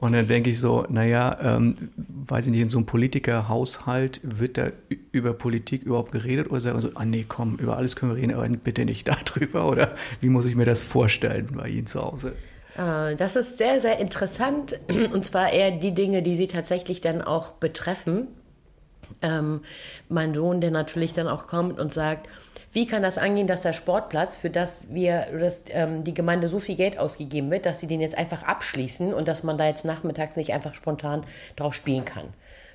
Und 0.00 0.14
dann 0.14 0.26
denke 0.26 0.48
ich 0.48 0.58
so, 0.58 0.86
naja, 0.88 1.36
ähm, 1.42 1.74
weiß 1.96 2.46
ich 2.46 2.52
nicht, 2.52 2.62
in 2.62 2.68
so 2.70 2.78
einem 2.78 2.86
Politikerhaushalt 2.86 4.22
wird 4.24 4.56
da 4.56 4.68
über 5.12 5.34
Politik 5.34 5.82
überhaupt 5.82 6.10
geredet 6.10 6.50
oder 6.50 6.60
sagen 6.60 6.80
so, 6.80 6.92
ah 6.94 7.04
nee, 7.04 7.26
komm, 7.28 7.56
über 7.56 7.76
alles 7.76 7.96
können 7.96 8.14
wir 8.14 8.22
reden, 8.22 8.32
aber 8.32 8.48
bitte 8.48 8.86
nicht 8.86 9.08
darüber 9.36 9.68
oder 9.68 9.94
wie 10.22 10.30
muss 10.30 10.46
ich 10.46 10.56
mir 10.56 10.64
das 10.64 10.80
vorstellen 10.80 11.48
bei 11.54 11.68
Ihnen 11.68 11.86
zu 11.86 12.00
Hause? 12.00 12.32
Äh, 12.76 13.16
das 13.16 13.36
ist 13.36 13.58
sehr, 13.58 13.80
sehr 13.80 13.98
interessant 13.98 14.78
und 15.12 15.24
zwar 15.24 15.52
eher 15.52 15.70
die 15.70 15.92
Dinge, 15.92 16.22
die 16.22 16.36
Sie 16.36 16.46
tatsächlich 16.46 17.00
dann 17.00 17.22
auch 17.22 17.52
betreffen. 17.52 18.28
Ähm, 19.22 19.62
mein 20.08 20.34
Sohn, 20.34 20.60
der 20.60 20.70
natürlich 20.70 21.12
dann 21.12 21.28
auch 21.28 21.46
kommt 21.46 21.78
und 21.78 21.92
sagt, 21.92 22.28
wie 22.72 22.86
kann 22.86 23.02
das 23.02 23.18
angehen, 23.18 23.48
dass 23.48 23.62
der 23.62 23.72
Sportplatz, 23.72 24.36
für 24.36 24.48
das 24.48 24.84
wir, 24.88 25.26
dass 25.38 25.64
ähm, 25.70 26.04
die 26.04 26.14
Gemeinde 26.14 26.48
so 26.48 26.60
viel 26.60 26.76
Geld 26.76 26.98
ausgegeben 26.98 27.50
wird, 27.50 27.66
dass 27.66 27.80
sie 27.80 27.88
den 27.88 28.00
jetzt 28.00 28.16
einfach 28.16 28.44
abschließen 28.44 29.12
und 29.12 29.26
dass 29.26 29.42
man 29.42 29.58
da 29.58 29.66
jetzt 29.66 29.84
nachmittags 29.84 30.36
nicht 30.36 30.52
einfach 30.52 30.74
spontan 30.74 31.24
drauf 31.56 31.74
spielen 31.74 32.04
kann? 32.04 32.28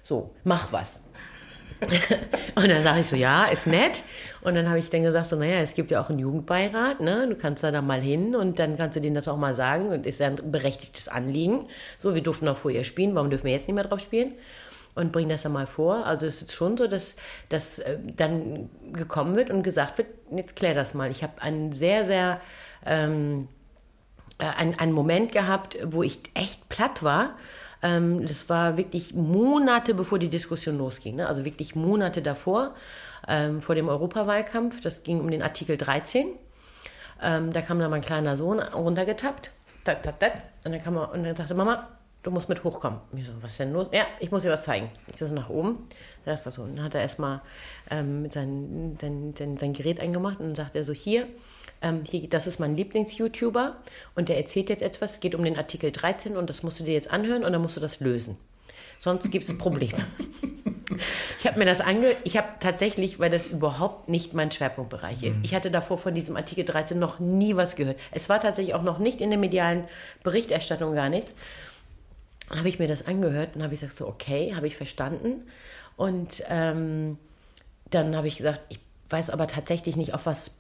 So, 0.04 0.32
mach 0.44 0.74
was. 0.74 1.02
und 2.56 2.70
dann 2.70 2.84
sage 2.84 3.02
ich 3.02 3.08
so, 3.08 3.16
ja, 3.16 3.46
ist 3.46 3.68
nett. 3.68 4.04
Und 4.42 4.56
dann 4.56 4.70
habe 4.70 4.80
ich 4.80 4.90
dann 4.90 5.04
gesagt, 5.04 5.28
so, 5.28 5.36
naja, 5.36 5.58
es 5.60 5.74
gibt 5.74 5.92
ja 5.92 6.02
auch 6.02 6.10
einen 6.10 6.20
Jugendbeirat, 6.20 7.00
ne? 7.00 7.28
Du 7.28 7.36
kannst 7.36 7.64
da 7.64 7.72
dann 7.72 7.88
mal 7.88 8.02
hin 8.02 8.36
und 8.36 8.60
dann 8.60 8.78
kannst 8.78 8.96
du 8.96 9.02
denen 9.02 9.16
das 9.16 9.28
auch 9.28 9.38
mal 9.38 9.56
sagen 9.56 9.90
und 9.90 10.06
ist 10.06 10.20
ja 10.20 10.28
ein 10.28 10.52
berechtigtes 10.52 11.08
Anliegen. 11.08 11.68
So, 11.98 12.16
wir 12.16 12.22
durften 12.22 12.48
auch 12.48 12.58
vorher 12.58 12.84
spielen, 12.84 13.16
warum 13.16 13.30
dürfen 13.30 13.46
wir 13.46 13.54
jetzt 13.54 13.68
nicht 13.68 13.76
mehr 13.76 13.84
drauf 13.84 14.00
spielen? 14.00 14.34
Und 14.94 15.12
bring 15.12 15.28
das 15.28 15.42
dann 15.42 15.52
mal 15.52 15.66
vor. 15.66 16.06
Also 16.06 16.26
es 16.26 16.42
ist 16.42 16.54
schon 16.54 16.78
so, 16.78 16.88
dass, 16.88 17.16
dass 17.50 17.80
äh, 17.80 17.98
dann 18.16 18.70
gekommen 18.94 19.36
wird 19.36 19.50
und 19.50 19.64
gesagt 19.64 19.98
wird, 19.98 20.08
jetzt 20.32 20.56
klär 20.56 20.74
das 20.74 20.94
mal. 20.94 21.12
Ich 21.12 21.22
habe 21.22 21.42
einen 21.42 21.74
sehr, 21.74 22.06
sehr 22.06 22.40
ähm, 22.86 23.50
äh, 24.38 24.46
einen, 24.46 24.78
einen 24.80 24.92
Moment 24.92 25.32
gehabt, 25.32 25.78
wo 25.84 26.04
ich 26.04 26.20
echt 26.34 26.70
platt 26.70 27.04
war 27.04 27.36
ähm, 27.82 28.26
das 28.26 28.50
war 28.50 28.78
wirklich 28.78 29.14
Monate 29.14 29.94
bevor 29.94 30.20
die 30.20 30.30
Diskussion 30.30 30.78
losging, 30.78 31.16
ne? 31.16 31.28
also 31.28 31.46
wirklich 31.46 31.76
Monate 31.76 32.22
davor, 32.22 32.74
ähm, 33.28 33.62
vor 33.62 33.76
dem 33.76 33.90
Europawahlkampf. 33.90 34.82
Das 34.82 35.04
ging 35.04 35.20
um 35.20 35.30
den 35.30 35.42
Artikel 35.42 35.78
13. 35.78 36.28
Ähm, 37.22 37.54
da 37.54 37.62
kam 37.62 37.80
dann 37.80 37.92
mein 37.92 38.02
kleiner 38.02 38.38
Sohn 38.38 38.60
runtergetappt. 38.60 39.52
Und, 40.64 40.72
dann 40.72 40.84
kam 40.84 40.98
er, 40.98 41.12
und 41.14 41.24
dann 41.24 41.36
sagte 41.36 41.54
Mama, 41.54 41.88
du 42.26 42.32
musst 42.32 42.50
mit 42.50 42.64
hochkommen. 42.64 43.00
Ich 43.16 43.28
so, 43.28 43.32
was 43.42 43.52
ist 43.52 43.60
denn 43.60 43.72
los? 43.72 43.88
Ja, 43.92 44.06
ich 44.20 44.32
muss 44.32 44.42
dir 44.42 44.52
was 44.52 44.64
zeigen. 44.64 44.90
Ich 45.08 45.18
so 45.18 45.28
nach 45.28 45.50
oben. 45.50 45.88
Da 46.26 46.36
so. 46.36 46.64
Und 46.64 46.78
dann 46.78 46.86
hat 46.86 46.96
er 46.96 47.02
erstmal 47.02 47.42
ähm, 47.92 48.30
sein, 48.32 48.98
sein, 49.00 49.34
sein, 49.38 49.58
sein 49.58 49.74
Gerät 49.74 50.00
eingemacht 50.00 50.40
und 50.40 50.48
dann 50.48 50.56
sagt 50.56 50.76
er 50.76 50.84
so, 50.84 50.92
hier, 50.92 51.28
ähm, 51.84 52.02
hier, 52.04 52.28
das 52.28 52.48
ist 52.48 52.60
mein 52.60 52.76
Lieblings-YouTuber 52.76 53.76
und 54.16 54.28
der 54.28 54.38
erzählt 54.38 54.70
jetzt 54.70 54.82
etwas, 54.82 55.14
es 55.14 55.20
geht 55.20 55.36
um 55.36 55.44
den 55.44 55.56
Artikel 55.56 55.92
13 55.92 56.36
und 56.36 56.50
das 56.50 56.64
musst 56.64 56.80
du 56.80 56.84
dir 56.84 56.94
jetzt 56.94 57.12
anhören 57.12 57.44
und 57.44 57.54
dann 57.54 57.62
musst 57.62 57.78
du 57.78 57.82
das 57.82 58.00
lösen. 58.00 58.38
Sonst 59.00 59.30
gibt 59.30 59.44
es 59.44 59.56
Probleme. 59.56 60.04
ich 61.40 61.46
habe 61.46 61.60
mir 61.60 61.66
das 61.66 61.80
ange... 61.80 62.16
Ich 62.24 62.38
habe 62.38 62.48
tatsächlich, 62.60 63.20
weil 63.20 63.30
das 63.30 63.46
überhaupt 63.46 64.10
nicht 64.10 64.34
mein 64.34 64.50
Schwerpunktbereich 64.50 65.22
ist, 65.22 65.38
mhm. 65.38 65.44
ich 65.44 65.54
hatte 65.54 65.70
davor 65.70 66.00
von 66.00 66.16
diesem 66.16 66.36
Artikel 66.38 66.66
13 66.66 66.98
noch 66.98 67.20
nie 67.20 67.56
was 67.56 67.76
gehört. 67.76 68.00
Es 68.12 68.30
war 68.30 68.40
tatsächlich 68.40 68.74
auch 68.74 68.82
noch 68.82 68.98
nicht 68.98 69.22
in 69.22 69.30
der 69.30 69.38
medialen 69.38 69.84
Berichterstattung 70.24 70.96
gar 70.96 71.10
nichts. 71.10 71.36
Habe 72.50 72.70
ich 72.70 72.80
mir 72.80 72.88
das 72.88 73.08
angehört 73.08 73.56
und 73.56 73.64
habe 73.64 73.74
ich 73.74 73.80
gesagt, 73.80 73.98
so, 73.98 74.08
okay, 74.08 74.54
habe 74.56 74.68
ich 74.68 74.76
verstanden. 74.76 75.48
Und 75.98 76.44
ähm, 76.50 77.18
dann 77.90 78.16
habe 78.16 78.28
ich 78.28 78.38
gesagt, 78.38 78.62
ich 78.70 78.80
weiß 79.10 79.30
aber 79.30 79.48
tatsächlich 79.48 79.96
nicht, 79.96 80.14
auf 80.14 80.26
was 80.26 80.52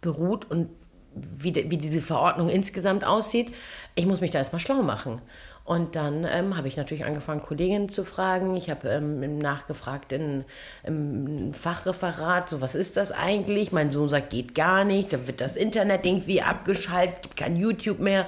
beruht 0.00 0.50
und 0.50 0.68
wie, 1.14 1.54
wie 1.70 1.76
diese 1.76 2.00
Verordnung 2.00 2.48
insgesamt 2.48 3.04
aussieht. 3.04 3.54
Ich 3.94 4.06
muss 4.06 4.20
mich 4.20 4.30
da 4.30 4.38
erstmal 4.38 4.60
schlau 4.60 4.82
machen. 4.82 5.20
Und 5.64 5.94
dann 5.94 6.26
ähm, 6.28 6.56
habe 6.56 6.66
ich 6.66 6.76
natürlich 6.76 7.04
angefangen, 7.04 7.42
Kolleginnen 7.42 7.88
zu 7.88 8.04
fragen. 8.04 8.56
Ich 8.56 8.68
habe 8.68 8.88
ähm, 8.88 9.38
nachgefragt 9.38 10.12
in, 10.12 10.44
im 10.82 11.52
Fachreferat, 11.52 12.50
so 12.50 12.60
was 12.60 12.74
ist 12.74 12.96
das 12.96 13.12
eigentlich? 13.12 13.70
Mein 13.70 13.92
Sohn 13.92 14.08
sagt, 14.08 14.30
geht 14.30 14.54
gar 14.56 14.84
nicht. 14.84 15.12
Da 15.12 15.26
wird 15.26 15.40
das 15.40 15.54
Internet 15.54 16.04
irgendwie 16.04 16.42
abgeschaltet, 16.42 17.22
gibt 17.22 17.36
kein 17.36 17.54
YouTube 17.54 18.00
mehr. 18.00 18.26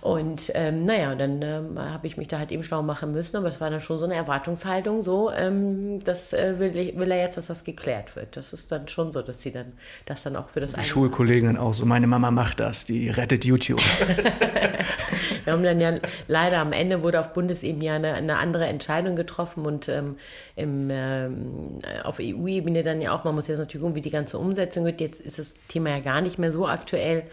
Und 0.00 0.50
ähm, 0.54 0.86
naja, 0.86 1.14
dann 1.14 1.42
ähm, 1.42 1.78
habe 1.78 2.06
ich 2.06 2.16
mich 2.16 2.26
da 2.26 2.38
halt 2.38 2.50
eben 2.52 2.64
schlau 2.64 2.82
machen 2.82 3.12
müssen, 3.12 3.36
aber 3.36 3.48
es 3.48 3.60
war 3.60 3.68
dann 3.68 3.82
schon 3.82 3.98
so 3.98 4.06
eine 4.06 4.14
Erwartungshaltung, 4.14 5.02
so, 5.02 5.30
ähm, 5.30 6.02
das 6.04 6.32
äh, 6.32 6.58
will, 6.58 6.74
ich, 6.74 6.96
will, 6.96 7.10
er 7.10 7.18
jetzt, 7.18 7.36
dass 7.36 7.48
das 7.48 7.64
geklärt 7.64 8.16
wird. 8.16 8.34
Das 8.36 8.54
ist 8.54 8.72
dann 8.72 8.88
schon 8.88 9.12
so, 9.12 9.20
dass 9.20 9.42
sie 9.42 9.52
dann 9.52 9.72
das 10.06 10.22
dann 10.22 10.36
auch 10.36 10.48
für 10.48 10.60
das 10.60 10.72
Die 10.72 10.82
Schulkolleginnen 10.82 11.58
auch 11.58 11.74
so, 11.74 11.84
meine 11.84 12.06
Mama 12.06 12.30
macht 12.30 12.60
das, 12.60 12.86
die 12.86 13.10
rettet 13.10 13.44
YouTube. 13.44 13.80
Wir 15.44 15.52
haben 15.52 15.62
dann 15.62 15.80
ja 15.80 15.94
leider 16.28 16.58
am 16.58 16.72
Ende 16.72 17.02
wurde 17.02 17.20
auf 17.20 17.32
Bundesebene 17.34 17.84
ja 17.84 17.94
eine, 17.96 18.14
eine 18.14 18.38
andere 18.38 18.66
Entscheidung 18.66 19.16
getroffen 19.16 19.66
und 19.66 19.88
ähm, 19.88 20.16
im, 20.56 20.88
ähm, 20.90 21.78
auf 22.04 22.18
EU-Ebene 22.20 22.82
dann 22.82 23.02
ja 23.02 23.12
auch, 23.12 23.24
man 23.24 23.34
muss 23.34 23.48
jetzt 23.48 23.58
natürlich 23.58 23.82
gucken, 23.82 23.96
wie 23.96 24.00
die 24.00 24.10
ganze 24.10 24.38
Umsetzung 24.38 24.84
wird. 24.84 25.00
Jetzt 25.00 25.20
ist 25.20 25.38
das 25.38 25.54
Thema 25.68 25.90
ja 25.90 26.00
gar 26.00 26.20
nicht 26.20 26.38
mehr 26.38 26.52
so 26.52 26.66
aktuell. 26.66 27.24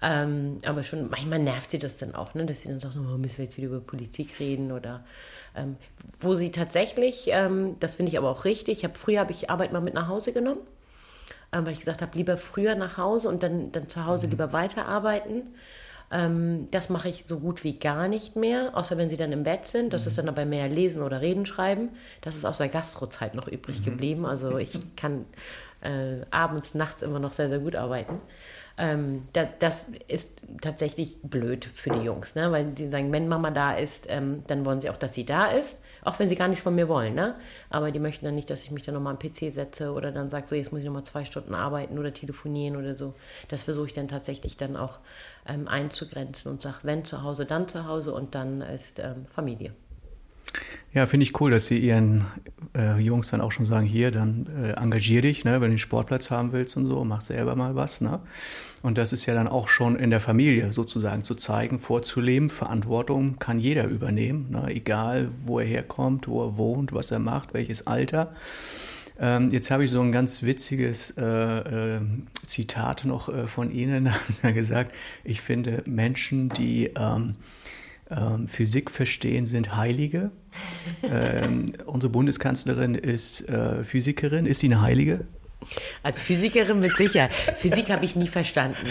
Ähm, 0.00 0.58
aber 0.64 0.84
schon 0.84 1.10
manchmal 1.10 1.40
nervt 1.40 1.72
sie 1.72 1.78
das 1.78 1.96
dann 1.98 2.14
auch, 2.14 2.34
ne? 2.34 2.46
dass 2.46 2.60
sie 2.60 2.68
dann 2.68 2.78
sagt, 2.78 2.94
oh, 2.96 3.18
müssen 3.18 3.38
wir 3.38 3.46
jetzt 3.46 3.56
wieder 3.56 3.68
über 3.68 3.80
Politik 3.80 4.38
reden 4.38 4.70
oder 4.70 5.04
ähm, 5.56 5.76
wo 6.20 6.36
sie 6.36 6.52
tatsächlich, 6.52 7.28
ähm, 7.28 7.76
das 7.80 7.96
finde 7.96 8.12
ich 8.12 8.18
aber 8.18 8.30
auch 8.30 8.44
richtig, 8.44 8.78
ich 8.78 8.84
hab, 8.84 8.96
früher 8.96 9.20
habe 9.20 9.32
ich 9.32 9.50
Arbeit 9.50 9.72
mal 9.72 9.80
mit 9.80 9.94
nach 9.94 10.06
Hause 10.06 10.32
genommen, 10.32 10.60
ähm, 11.52 11.66
weil 11.66 11.72
ich 11.72 11.80
gesagt 11.80 12.00
habe, 12.00 12.16
lieber 12.16 12.36
früher 12.36 12.76
nach 12.76 12.96
Hause 12.96 13.28
und 13.28 13.42
dann, 13.42 13.72
dann 13.72 13.88
zu 13.88 14.06
Hause 14.06 14.26
mhm. 14.26 14.32
lieber 14.32 14.52
weiterarbeiten. 14.52 15.42
Ähm, 16.10 16.68
das 16.70 16.88
mache 16.88 17.08
ich 17.08 17.24
so 17.26 17.38
gut 17.38 17.64
wie 17.64 17.78
gar 17.78 18.06
nicht 18.08 18.36
mehr, 18.36 18.76
außer 18.76 18.96
wenn 18.96 19.10
sie 19.10 19.16
dann 19.16 19.32
im 19.32 19.42
Bett 19.42 19.66
sind. 19.66 19.92
Das 19.92 20.04
mhm. 20.04 20.08
ist 20.08 20.18
dann 20.18 20.28
aber 20.28 20.44
mehr 20.44 20.68
Lesen 20.68 21.02
oder 21.02 21.20
Reden 21.20 21.44
schreiben. 21.44 21.90
Das 22.20 22.36
ist 22.36 22.44
aus 22.44 22.58
der 22.58 22.68
Gastrozeit 22.68 23.34
noch 23.34 23.48
übrig 23.48 23.80
mhm. 23.80 23.84
geblieben. 23.84 24.26
Also 24.26 24.58
ich 24.58 24.78
kann 24.96 25.26
äh, 25.80 26.20
abends, 26.30 26.74
nachts 26.74 27.02
immer 27.02 27.18
noch 27.18 27.32
sehr, 27.32 27.48
sehr 27.48 27.58
gut 27.58 27.76
arbeiten. 27.76 28.20
Ähm, 28.78 29.26
da, 29.32 29.44
das 29.58 29.88
ist 30.06 30.30
tatsächlich 30.62 31.20
blöd 31.22 31.68
für 31.74 31.90
die 31.90 32.02
Jungs, 32.02 32.36
ne? 32.36 32.52
weil 32.52 32.66
die 32.66 32.88
sagen, 32.88 33.12
wenn 33.12 33.26
Mama 33.26 33.50
da 33.50 33.72
ist, 33.72 34.06
ähm, 34.08 34.44
dann 34.46 34.64
wollen 34.64 34.80
sie 34.80 34.88
auch, 34.88 34.96
dass 34.96 35.14
sie 35.14 35.24
da 35.24 35.46
ist, 35.46 35.80
auch 36.04 36.16
wenn 36.20 36.28
sie 36.28 36.36
gar 36.36 36.46
nichts 36.46 36.62
von 36.62 36.76
mir 36.76 36.88
wollen. 36.88 37.14
Ne? 37.14 37.34
Aber 37.70 37.90
die 37.90 37.98
möchten 37.98 38.24
dann 38.24 38.36
nicht, 38.36 38.50
dass 38.50 38.62
ich 38.62 38.70
mich 38.70 38.84
dann 38.84 38.94
nochmal 38.94 39.14
am 39.14 39.18
PC 39.18 39.52
setze 39.52 39.92
oder 39.92 40.12
dann 40.12 40.30
sage, 40.30 40.46
so 40.46 40.54
jetzt 40.54 40.70
muss 40.70 40.80
ich 40.80 40.86
nochmal 40.86 41.02
zwei 41.02 41.24
Stunden 41.24 41.54
arbeiten 41.54 41.98
oder 41.98 42.12
telefonieren 42.14 42.76
oder 42.76 42.94
so. 42.94 43.14
Das 43.48 43.64
versuche 43.64 43.86
ich 43.86 43.92
dann 43.94 44.06
tatsächlich 44.06 44.56
dann 44.56 44.76
auch 44.76 45.00
ähm, 45.48 45.66
einzugrenzen 45.66 46.50
und 46.52 46.62
sage, 46.62 46.78
wenn 46.82 47.04
zu 47.04 47.24
Hause, 47.24 47.46
dann 47.46 47.66
zu 47.66 47.86
Hause 47.86 48.14
und 48.14 48.36
dann 48.36 48.60
ist 48.60 49.00
ähm, 49.00 49.26
Familie. 49.28 49.72
Ja, 50.94 51.04
finde 51.06 51.24
ich 51.24 51.38
cool, 51.40 51.50
dass 51.50 51.66
Sie 51.66 51.76
Ihren 51.76 52.24
äh, 52.74 52.98
Jungs 52.98 53.28
dann 53.28 53.40
auch 53.40 53.52
schon 53.52 53.66
sagen, 53.66 53.86
hier, 53.86 54.10
dann 54.10 54.46
äh, 54.46 54.72
engagier 54.72 55.20
dich, 55.20 55.44
ne, 55.44 55.60
wenn 55.60 55.70
du 55.70 55.74
den 55.74 55.78
Sportplatz 55.78 56.30
haben 56.30 56.52
willst 56.52 56.76
und 56.76 56.86
so, 56.86 57.04
mach 57.04 57.20
selber 57.20 57.56
mal 57.56 57.76
was. 57.76 58.00
Ne? 58.00 58.20
Und 58.82 58.96
das 58.96 59.12
ist 59.12 59.26
ja 59.26 59.34
dann 59.34 59.48
auch 59.48 59.68
schon 59.68 59.96
in 59.96 60.10
der 60.10 60.20
Familie 60.20 60.72
sozusagen 60.72 61.24
zu 61.24 61.34
zeigen, 61.34 61.78
vorzuleben. 61.78 62.48
Verantwortung 62.48 63.38
kann 63.38 63.58
jeder 63.58 63.86
übernehmen, 63.88 64.50
ne? 64.50 64.68
egal 64.68 65.30
wo 65.42 65.58
er 65.58 65.66
herkommt, 65.66 66.26
wo 66.26 66.42
er 66.42 66.56
wohnt, 66.56 66.92
was 66.94 67.10
er 67.10 67.18
macht, 67.18 67.52
welches 67.52 67.86
Alter. 67.86 68.32
Ähm, 69.20 69.50
jetzt 69.50 69.70
habe 69.70 69.84
ich 69.84 69.90
so 69.90 70.00
ein 70.00 70.12
ganz 70.12 70.42
witziges 70.42 71.10
äh, 71.18 71.96
äh, 71.96 72.00
Zitat 72.46 73.04
noch 73.04 73.28
äh, 73.28 73.46
von 73.46 73.70
Ihnen. 73.70 74.04
Da 74.04 74.12
haben 74.12 74.34
Sie 74.42 74.52
gesagt, 74.54 74.94
ich 75.22 75.42
finde 75.42 75.82
Menschen, 75.84 76.48
die... 76.48 76.92
Ähm, 76.96 77.34
ähm, 78.10 78.48
Physik 78.48 78.90
verstehen, 78.90 79.46
sind 79.46 79.76
Heilige. 79.76 80.30
ähm, 81.02 81.72
unsere 81.86 82.10
Bundeskanzlerin 82.10 82.94
ist 82.94 83.48
äh, 83.48 83.84
Physikerin. 83.84 84.46
Ist 84.46 84.60
sie 84.60 84.66
eine 84.66 84.80
Heilige? 84.80 85.26
Als 86.02 86.18
Physikerin 86.18 86.80
mit 86.80 86.96
sicher. 86.96 87.28
Physik 87.56 87.90
habe 87.90 88.04
ich 88.04 88.16
nie 88.16 88.28
verstanden. 88.28 88.86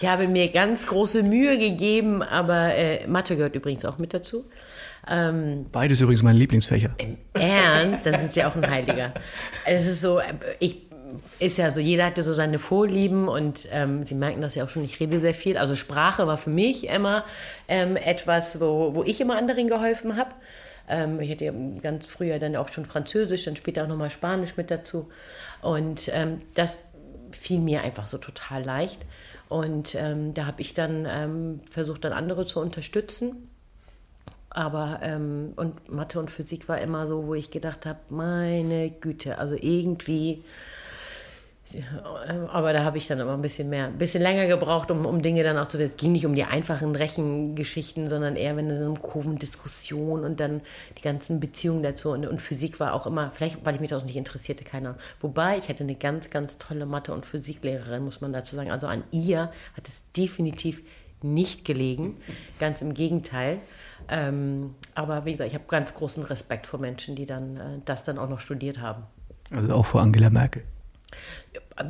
Ich 0.00 0.06
habe 0.06 0.28
mir 0.28 0.48
ganz 0.48 0.86
große 0.86 1.22
Mühe 1.22 1.58
gegeben, 1.58 2.22
aber 2.22 2.74
äh, 2.74 3.06
Mathe 3.06 3.36
gehört 3.36 3.56
übrigens 3.56 3.84
auch 3.84 3.98
mit 3.98 4.14
dazu. 4.14 4.44
Ähm, 5.10 5.66
Beides 5.72 6.00
übrigens 6.00 6.22
meine 6.22 6.38
Lieblingsfächer. 6.38 6.94
Im 6.98 7.16
Ernst? 7.32 8.04
Dann 8.04 8.20
sind 8.20 8.32
sie 8.32 8.44
auch 8.44 8.54
ein 8.54 8.68
Heiliger. 8.68 9.14
Es 9.64 9.86
ist 9.86 10.02
so, 10.02 10.20
ich 10.60 10.87
ist 11.38 11.58
ja 11.58 11.70
so, 11.70 11.80
jeder 11.80 12.06
hatte 12.06 12.22
so 12.22 12.32
seine 12.32 12.58
Vorlieben 12.58 13.28
und 13.28 13.66
ähm, 13.70 14.04
Sie 14.04 14.14
merken 14.14 14.40
das 14.40 14.54
ja 14.54 14.64
auch 14.64 14.68
schon, 14.68 14.84
ich 14.84 15.00
rede 15.00 15.20
sehr 15.20 15.34
viel. 15.34 15.56
Also 15.56 15.74
Sprache 15.74 16.26
war 16.26 16.36
für 16.36 16.50
mich 16.50 16.88
immer 16.88 17.24
ähm, 17.68 17.96
etwas, 17.96 18.60
wo, 18.60 18.94
wo 18.94 19.04
ich 19.04 19.20
immer 19.20 19.36
anderen 19.36 19.68
geholfen 19.68 20.16
habe. 20.16 20.30
Ähm, 20.88 21.20
ich 21.20 21.30
hatte 21.30 21.52
ganz 21.82 22.06
früher 22.06 22.38
dann 22.38 22.56
auch 22.56 22.68
schon 22.68 22.84
Französisch, 22.84 23.44
dann 23.44 23.56
später 23.56 23.84
auch 23.84 23.88
nochmal 23.88 24.10
Spanisch 24.10 24.56
mit 24.56 24.70
dazu. 24.70 25.08
Und 25.62 26.10
ähm, 26.12 26.42
das 26.54 26.78
fiel 27.30 27.60
mir 27.60 27.82
einfach 27.82 28.06
so 28.06 28.18
total 28.18 28.64
leicht. 28.64 29.00
Und 29.48 29.94
ähm, 29.94 30.34
da 30.34 30.46
habe 30.46 30.60
ich 30.60 30.74
dann 30.74 31.06
ähm, 31.10 31.60
versucht, 31.70 32.04
dann 32.04 32.12
andere 32.12 32.46
zu 32.46 32.60
unterstützen. 32.60 33.48
Aber 34.50 35.00
und 35.02 35.88
Mathe 35.90 36.18
und 36.18 36.30
Physik 36.30 36.68
war 36.68 36.80
immer 36.80 37.06
so, 37.06 37.26
wo 37.26 37.34
ich 37.34 37.50
gedacht 37.50 37.84
habe, 37.84 37.98
meine 38.08 38.90
Güte, 38.90 39.38
also 39.38 39.54
irgendwie 39.54 40.42
aber 42.48 42.72
da 42.72 42.84
habe 42.84 42.98
ich 42.98 43.06
dann 43.06 43.20
immer 43.20 43.34
ein 43.34 43.42
bisschen 43.42 43.68
mehr, 43.68 43.86
ein 43.86 43.98
bisschen 43.98 44.22
länger 44.22 44.46
gebraucht, 44.46 44.90
um, 44.90 45.04
um 45.04 45.22
Dinge 45.22 45.42
dann 45.42 45.58
auch 45.58 45.68
zu 45.68 45.78
wissen. 45.78 45.90
Es 45.90 45.96
ging 45.96 46.12
nicht 46.12 46.24
um 46.24 46.34
die 46.34 46.44
einfachen 46.44 46.94
Rechengeschichten, 46.94 48.08
sondern 48.08 48.36
eher 48.36 48.56
wenn 48.56 48.70
eine 48.70 48.94
Kurvendiskussion 48.94 50.24
und 50.24 50.40
dann 50.40 50.62
die 50.96 51.02
ganzen 51.02 51.40
Beziehungen 51.40 51.82
dazu. 51.82 52.10
Und, 52.10 52.26
und 52.26 52.40
Physik 52.40 52.80
war 52.80 52.94
auch 52.94 53.06
immer, 53.06 53.30
vielleicht 53.30 53.64
weil 53.64 53.74
ich 53.74 53.80
mich 53.80 53.90
das 53.90 54.02
auch 54.02 54.06
nicht 54.06 54.16
interessierte, 54.16 54.64
keiner. 54.64 54.96
Wobei 55.20 55.58
ich 55.58 55.68
hatte 55.68 55.84
eine 55.84 55.94
ganz, 55.94 56.30
ganz 56.30 56.58
tolle 56.58 56.86
Mathe- 56.86 57.12
und 57.12 57.26
Physiklehrerin, 57.26 58.02
muss 58.02 58.20
man 58.20 58.32
dazu 58.32 58.56
sagen. 58.56 58.70
Also 58.70 58.86
an 58.86 59.04
ihr 59.10 59.50
hat 59.76 59.88
es 59.88 60.02
definitiv 60.16 60.82
nicht 61.22 61.64
gelegen. 61.64 62.16
Ganz 62.58 62.80
im 62.80 62.94
Gegenteil. 62.94 63.58
Ähm, 64.08 64.74
aber 64.94 65.26
wie 65.26 65.32
gesagt, 65.32 65.48
ich 65.48 65.54
habe 65.54 65.64
ganz 65.68 65.92
großen 65.92 66.22
Respekt 66.22 66.66
vor 66.66 66.80
Menschen, 66.80 67.16
die 67.16 67.26
dann 67.26 67.56
äh, 67.56 67.60
das 67.84 68.04
dann 68.04 68.16
auch 68.18 68.28
noch 68.28 68.40
studiert 68.40 68.80
haben. 68.80 69.02
Also 69.50 69.74
auch 69.74 69.84
vor 69.84 70.00
Angela 70.00 70.30
Merkel. 70.30 70.62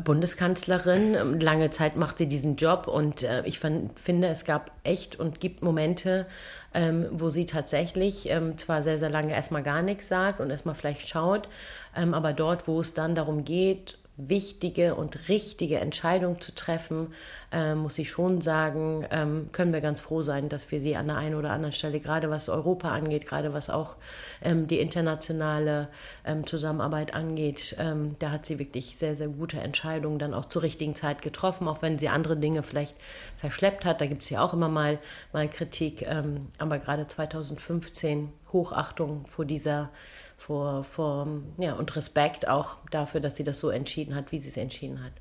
Bundeskanzlerin. 0.05 1.41
Lange 1.41 1.71
Zeit 1.71 1.97
macht 1.97 2.19
sie 2.19 2.27
diesen 2.27 2.57
Job 2.57 2.87
und 2.87 3.23
äh, 3.23 3.43
ich 3.45 3.59
fand, 3.59 3.99
finde, 3.99 4.29
es 4.29 4.45
gab 4.45 4.71
echt 4.85 5.19
und 5.19 5.41
gibt 5.41 5.63
Momente, 5.63 6.27
ähm, 6.75 7.07
wo 7.11 7.31
sie 7.31 7.47
tatsächlich 7.47 8.29
ähm, 8.29 8.59
zwar 8.59 8.83
sehr, 8.83 8.99
sehr 8.99 9.11
lange 9.11 9.33
erstmal 9.33 9.63
gar 9.63 9.83
nichts 9.83 10.09
sagt 10.09 10.41
und 10.41 10.51
erstmal 10.51 10.75
vielleicht 10.75 11.09
schaut, 11.09 11.49
ähm, 11.97 12.15
aber 12.15 12.33
dort, 12.33 12.69
wo 12.69 12.81
es 12.81 12.95
dann 12.95 13.15
darum 13.15 13.45
geht, 13.45 13.98
wichtige 14.19 14.97
und 14.97 15.29
richtige 15.29 15.79
Entscheidung 15.79 16.41
zu 16.41 16.53
treffen, 16.53 17.15
äh, 17.53 17.75
muss 17.75 17.99
ich 17.99 18.11
schon 18.11 18.43
sagen, 18.43 19.07
ähm, 19.11 19.51
können 19.53 19.73
wir 19.73 19.81
ganz 19.81 20.01
froh 20.01 20.23
sein, 20.23 20.49
dass 20.49 20.71
wir 20.73 20.81
sie 20.81 20.97
an 20.97 21.07
der 21.07 21.17
einen 21.17 21.37
oder 21.37 21.51
anderen 21.51 21.73
Stelle, 21.73 22.01
gerade 22.01 22.29
was 22.29 22.49
Europa 22.49 22.91
angeht, 22.91 23.27
gerade 23.27 23.55
was 23.55 23.71
auch 23.71 23.95
ähm, 24.43 24.67
die 24.67 24.81
internationale 24.81 25.89
ähm, 26.27 26.45
Zusammenarbeit 26.47 27.15
angeht, 27.15 27.77
ähm, 27.79 28.17
da 28.19 28.33
hat 28.33 28.45
sie 28.45 28.59
wirklich 28.59 28.97
sehr, 28.99 29.15
sehr 29.15 29.29
gute 29.29 29.61
Entscheidungen 29.61 30.19
dann 30.19 30.35
auch 30.35 30.47
zur 30.47 30.63
richtigen 30.63 30.97
Zeit 30.97 31.23
getroffen, 31.23 31.69
auch 31.69 31.81
wenn 31.81 31.99
sie 31.99 32.09
andere 32.09 32.37
Dinge 32.37 32.65
vielleicht 32.65 32.97
verschleppt 33.37 33.85
hat. 33.85 34.01
Da 34.01 34.07
gibt 34.07 34.23
es 34.23 34.31
ja 34.31 34.43
auch 34.43 34.53
immer 34.53 34.69
mal, 34.69 34.99
mal 35.33 35.49
Kritik, 35.49 36.03
ähm, 36.03 36.49
aber 36.59 36.79
gerade 36.79 37.07
2015 37.07 38.33
Hochachtung 38.53 39.27
vor 39.27 39.45
dieser 39.45 39.91
vor, 40.39 40.85
vor, 40.85 41.27
ja, 41.59 41.75
und 41.75 41.95
Respekt 41.97 42.49
auch 42.49 42.79
dafür, 42.91 43.21
dass 43.21 43.37
sie 43.37 43.45
das 43.45 43.59
so 43.59 43.69
entschieden 43.69 44.15
hat, 44.15 44.33
wie 44.33 44.41
sie 44.41 44.49
es 44.49 44.57
entschieden 44.57 45.05
hat. 45.05 45.13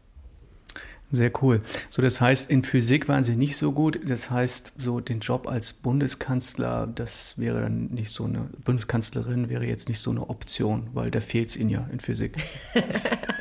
Sehr 1.10 1.32
cool. 1.42 1.62
So, 1.90 2.02
das 2.02 2.20
heißt, 2.20 2.50
in 2.50 2.64
Physik 2.64 3.08
waren 3.08 3.24
Sie 3.24 3.38
nicht 3.38 3.56
so 3.56 3.72
gut. 3.72 4.00
Das 4.06 4.30
heißt, 4.30 4.74
so 4.78 5.00
den 5.00 5.22
Job 5.22 5.48
als 5.48 5.72
Bundeskanzler, 5.72 6.86
das 6.86 7.34
wäre 7.38 7.62
dann 7.62 7.86
nicht 7.88 8.12
so 8.12 8.26
eine, 8.26 8.50
Bundeskanzlerin 8.66 9.50
wäre 9.50 9.66
jetzt 9.66 9.88
nicht 9.88 10.00
so 10.00 10.12
eine 10.12 10.30
Option, 10.30 10.90
weil 10.94 11.10
da 11.10 11.22
fehlt 11.22 11.50
es 11.50 11.56
Ihnen 11.56 11.70
ja 11.70 11.88
in 11.92 12.02
Physik. 12.02 12.36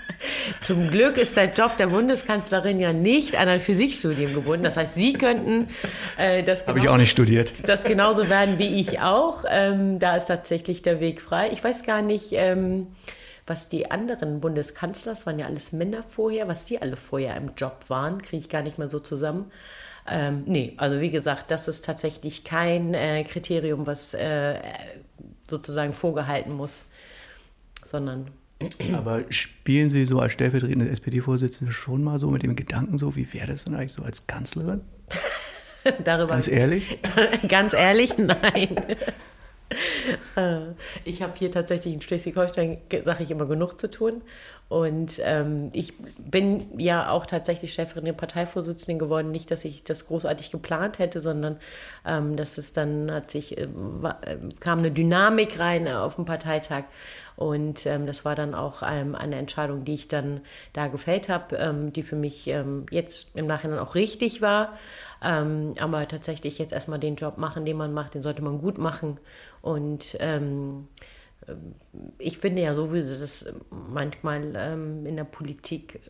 Zum 0.66 0.90
Glück 0.90 1.16
ist 1.16 1.36
der 1.36 1.52
Job 1.52 1.76
der 1.76 1.86
Bundeskanzlerin 1.86 2.80
ja 2.80 2.92
nicht 2.92 3.36
an 3.36 3.46
ein 3.46 3.60
Physikstudium 3.60 4.34
gebunden. 4.34 4.64
Das 4.64 4.76
heißt, 4.76 4.96
Sie 4.96 5.12
könnten 5.12 5.68
äh, 6.18 6.42
das 6.42 6.66
Habe 6.66 6.80
ich 6.80 6.88
auch 6.88 6.96
nicht 6.96 7.12
studiert. 7.12 7.68
Das 7.68 7.84
genauso 7.84 8.28
werden 8.28 8.58
wie 8.58 8.80
ich 8.80 8.98
auch. 8.98 9.44
Ähm, 9.48 10.00
da 10.00 10.16
ist 10.16 10.26
tatsächlich 10.26 10.82
der 10.82 10.98
Weg 10.98 11.20
frei. 11.20 11.50
Ich 11.52 11.62
weiß 11.62 11.84
gar 11.84 12.02
nicht. 12.02 12.32
Ähm, 12.32 12.88
was 13.46 13.68
die 13.68 13.92
anderen 13.92 14.40
Bundeskanzler, 14.40 15.12
das 15.12 15.24
waren 15.24 15.38
ja 15.38 15.46
alles 15.46 15.70
Männer 15.70 16.02
vorher, 16.02 16.48
was 16.48 16.64
die 16.64 16.82
alle 16.82 16.96
vorher 16.96 17.36
im 17.36 17.52
Job 17.56 17.84
waren, 17.86 18.20
kriege 18.20 18.38
ich 18.40 18.48
gar 18.48 18.62
nicht 18.62 18.76
mehr 18.76 18.90
so 18.90 18.98
zusammen. 18.98 19.52
Ähm, 20.10 20.42
nee, 20.46 20.74
also 20.78 21.00
wie 21.00 21.10
gesagt, 21.10 21.52
das 21.52 21.68
ist 21.68 21.84
tatsächlich 21.84 22.42
kein 22.42 22.92
äh, 22.92 23.22
Kriterium, 23.22 23.86
was 23.86 24.14
äh, 24.14 24.56
sozusagen 25.48 25.92
vorgehalten 25.92 26.54
muss, 26.54 26.86
sondern. 27.84 28.32
Aber 28.94 29.24
spielen 29.30 29.90
Sie 29.90 30.04
so 30.04 30.18
als 30.18 30.32
stellvertretende 30.32 30.88
SPD-Vorsitzende 30.88 31.72
schon 31.72 32.02
mal 32.02 32.18
so 32.18 32.30
mit 32.30 32.42
dem 32.42 32.56
Gedanken 32.56 32.96
so, 32.96 33.14
wie 33.14 33.30
wäre 33.34 33.48
das 33.48 33.64
denn 33.64 33.74
eigentlich 33.74 33.92
so 33.92 34.02
als 34.02 34.26
Kanzlerin? 34.26 34.80
Darüber 36.04 36.32
ganz 36.32 36.48
ehrlich? 36.48 36.98
ganz 37.48 37.74
ehrlich, 37.74 38.16
nein. 38.16 38.76
Äh, 40.36 40.60
ich 41.04 41.22
habe 41.22 41.32
hier 41.36 41.50
tatsächlich 41.50 41.92
in 41.92 42.00
Schleswig-Holstein, 42.00 42.78
sage 43.04 43.24
ich 43.24 43.30
immer, 43.30 43.46
genug 43.46 43.80
zu 43.80 43.90
tun. 43.90 44.22
Und 44.68 45.20
ähm, 45.22 45.70
ich 45.72 45.92
bin 46.18 46.78
ja 46.78 47.10
auch 47.10 47.24
tatsächlich 47.24 47.72
Chefin 47.72 48.04
der 48.04 48.14
Parteivorsitzenden 48.14 48.98
geworden. 48.98 49.30
Nicht, 49.30 49.50
dass 49.52 49.64
ich 49.64 49.84
das 49.84 50.06
großartig 50.06 50.50
geplant 50.50 50.98
hätte, 50.98 51.20
sondern 51.20 51.58
ähm, 52.04 52.36
dass 52.36 52.58
es 52.58 52.72
dann 52.72 53.10
hat 53.12 53.30
sich, 53.30 53.56
äh, 53.56 53.62
äh 53.62 53.68
kam 54.58 54.80
eine 54.80 54.90
Dynamik 54.90 55.60
rein 55.60 55.86
auf 55.86 56.16
dem 56.16 56.24
Parteitag. 56.24 56.84
Und 57.36 57.86
ähm, 57.86 58.06
das 58.06 58.24
war 58.24 58.34
dann 58.34 58.54
auch 58.54 58.82
ähm, 58.84 59.14
eine 59.14 59.36
Entscheidung, 59.36 59.84
die 59.84 59.94
ich 59.94 60.08
dann 60.08 60.40
da 60.72 60.88
gefällt 60.88 61.28
habe, 61.28 61.56
ähm, 61.56 61.92
die 61.92 62.02
für 62.02 62.16
mich 62.16 62.48
ähm, 62.48 62.86
jetzt 62.90 63.36
im 63.36 63.46
Nachhinein 63.46 63.78
auch 63.78 63.94
richtig 63.94 64.42
war. 64.42 64.76
Ähm, 65.22 65.74
aber 65.78 66.06
tatsächlich 66.08 66.58
jetzt 66.58 66.72
erstmal 66.72 66.98
den 66.98 67.16
Job 67.16 67.38
machen, 67.38 67.64
den 67.64 67.76
man 67.76 67.92
macht, 67.92 68.14
den 68.14 68.22
sollte 68.22 68.42
man 68.42 68.58
gut 68.60 68.78
machen. 68.78 69.18
Und 69.62 70.16
ähm, 70.20 70.88
ich 72.18 72.38
finde 72.38 72.62
ja 72.62 72.74
sowieso, 72.74 73.18
dass 73.18 73.46
manchmal 73.70 74.54
ähm, 74.56 75.06
in 75.06 75.16
der 75.16 75.24
Politik 75.24 76.00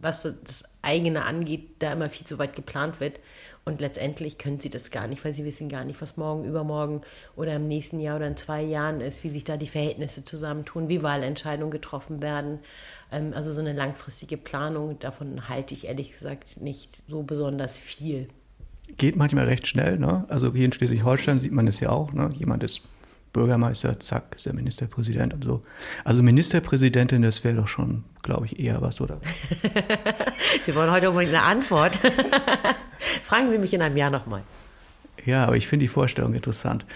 was 0.00 0.22
das 0.22 0.64
eigene 0.82 1.24
angeht, 1.24 1.68
da 1.80 1.92
immer 1.92 2.08
viel 2.08 2.26
zu 2.26 2.38
weit 2.38 2.54
geplant 2.54 3.00
wird. 3.00 3.20
Und 3.64 3.82
letztendlich 3.82 4.38
können 4.38 4.60
sie 4.60 4.70
das 4.70 4.90
gar 4.90 5.06
nicht, 5.06 5.22
weil 5.24 5.34
sie 5.34 5.44
wissen 5.44 5.68
gar 5.68 5.84
nicht, 5.84 6.00
was 6.00 6.16
morgen, 6.16 6.44
übermorgen 6.44 7.02
oder 7.36 7.56
im 7.56 7.68
nächsten 7.68 8.00
Jahr 8.00 8.16
oder 8.16 8.26
in 8.26 8.36
zwei 8.36 8.62
Jahren 8.62 9.02
ist, 9.02 9.24
wie 9.24 9.28
sich 9.28 9.44
da 9.44 9.58
die 9.58 9.66
Verhältnisse 9.66 10.24
zusammentun, 10.24 10.88
wie 10.88 11.02
Wahlentscheidungen 11.02 11.70
getroffen 11.70 12.22
werden. 12.22 12.60
Ähm, 13.12 13.32
also 13.34 13.52
so 13.52 13.60
eine 13.60 13.74
langfristige 13.74 14.38
Planung, 14.38 14.98
davon 14.98 15.50
halte 15.50 15.74
ich 15.74 15.86
ehrlich 15.86 16.12
gesagt 16.12 16.60
nicht 16.62 17.02
so 17.08 17.22
besonders 17.22 17.78
viel. 17.78 18.28
Geht 18.96 19.16
manchmal 19.16 19.44
recht 19.44 19.66
schnell, 19.66 19.98
ne? 19.98 20.24
Also 20.28 20.54
hier 20.54 20.64
in 20.64 20.72
Schleswig-Holstein 20.72 21.36
sieht 21.36 21.52
man 21.52 21.68
es 21.68 21.78
ja 21.80 21.90
auch, 21.90 22.14
ne? 22.14 22.30
Jemand 22.34 22.62
ist 22.62 22.80
Bürgermeister, 23.32 24.00
zack, 24.00 24.34
ist 24.36 24.46
der 24.46 24.54
Ministerpräsident 24.54 25.34
und 25.34 25.44
so. 25.44 25.62
Also 26.04 26.22
Ministerpräsidentin, 26.22 27.22
das 27.22 27.44
wäre 27.44 27.56
doch 27.56 27.68
schon, 27.68 28.04
glaube 28.22 28.46
ich, 28.46 28.58
eher 28.58 28.80
was, 28.82 29.00
oder? 29.00 29.20
Sie 30.66 30.74
wollen 30.74 30.90
heute 30.90 31.06
übrigens 31.06 31.34
eine 31.34 31.42
Antwort. 31.42 31.94
Fragen 33.24 33.50
Sie 33.50 33.58
mich 33.58 33.74
in 33.74 33.82
einem 33.82 33.96
Jahr 33.96 34.10
nochmal. 34.10 34.42
Ja, 35.24 35.44
aber 35.44 35.56
ich 35.56 35.66
finde 35.66 35.84
die 35.84 35.88
Vorstellung 35.88 36.34
interessant. 36.34 36.86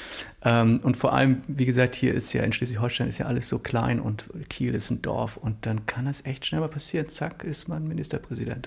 Ähm, 0.43 0.81
und 0.83 0.97
vor 0.97 1.13
allem, 1.13 1.43
wie 1.49 1.67
gesagt, 1.67 1.95
hier 1.95 2.15
ist 2.15 2.33
ja 2.33 2.43
in 2.43 2.53
Schleswig-Holstein 2.53 3.09
ist 3.09 3.19
ja 3.19 3.27
alles 3.27 3.49
so 3.49 3.59
klein 3.59 4.01
und 4.01 4.25
Kiel 4.49 4.75
ist 4.75 4.91
ein 4.91 5.03
Dorf 5.03 5.37
und 5.37 5.67
dann 5.67 5.87
kann 5.87 6.07
das 6.07 6.25
echt 6.25 6.47
schnell 6.47 6.61
mal 6.61 6.69
passieren. 6.69 7.09
Zack, 7.09 7.45
ist 7.45 7.69
man 7.69 7.87
Ministerpräsident. 7.87 8.67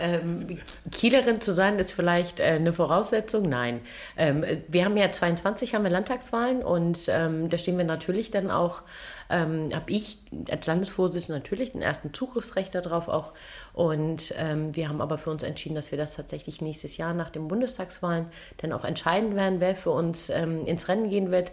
Ähm, 0.00 0.58
Kielerin 0.92 1.40
zu 1.40 1.52
sein 1.54 1.78
ist 1.78 1.92
vielleicht 1.92 2.40
äh, 2.40 2.44
eine 2.44 2.72
Voraussetzung? 2.72 3.48
Nein. 3.48 3.80
Ähm, 4.16 4.44
wir 4.68 4.84
haben 4.84 4.96
ja 4.96 5.10
22 5.10 5.74
haben 5.74 5.84
wir 5.84 5.90
Landtagswahlen 5.90 6.62
und 6.62 7.00
ähm, 7.08 7.48
da 7.48 7.58
stehen 7.58 7.78
wir 7.78 7.84
natürlich 7.84 8.30
dann 8.30 8.50
auch, 8.50 8.82
ähm, 9.30 9.70
habe 9.74 9.90
ich 9.90 10.18
als 10.50 10.66
Landesvorsitzende 10.66 11.40
natürlich 11.40 11.72
den 11.72 11.82
ersten 11.82 12.14
Zugriffsrecht 12.14 12.74
darauf 12.74 13.08
auch. 13.08 13.32
Und 13.72 14.34
ähm, 14.36 14.74
wir 14.74 14.88
haben 14.88 15.00
aber 15.00 15.18
für 15.18 15.30
uns 15.30 15.42
entschieden, 15.42 15.74
dass 15.74 15.90
wir 15.90 15.98
das 15.98 16.16
tatsächlich 16.16 16.60
nächstes 16.60 16.96
Jahr 16.96 17.14
nach 17.14 17.30
den 17.30 17.48
Bundestagswahlen 17.48 18.26
dann 18.58 18.72
auch 18.72 18.84
entscheiden 18.84 19.36
werden, 19.36 19.60
wer 19.60 19.74
für 19.74 19.90
uns 19.90 20.30
ähm, 20.30 20.66
ins 20.66 20.88
Rennen 20.88 21.10
gehen 21.10 21.30
wird 21.30 21.52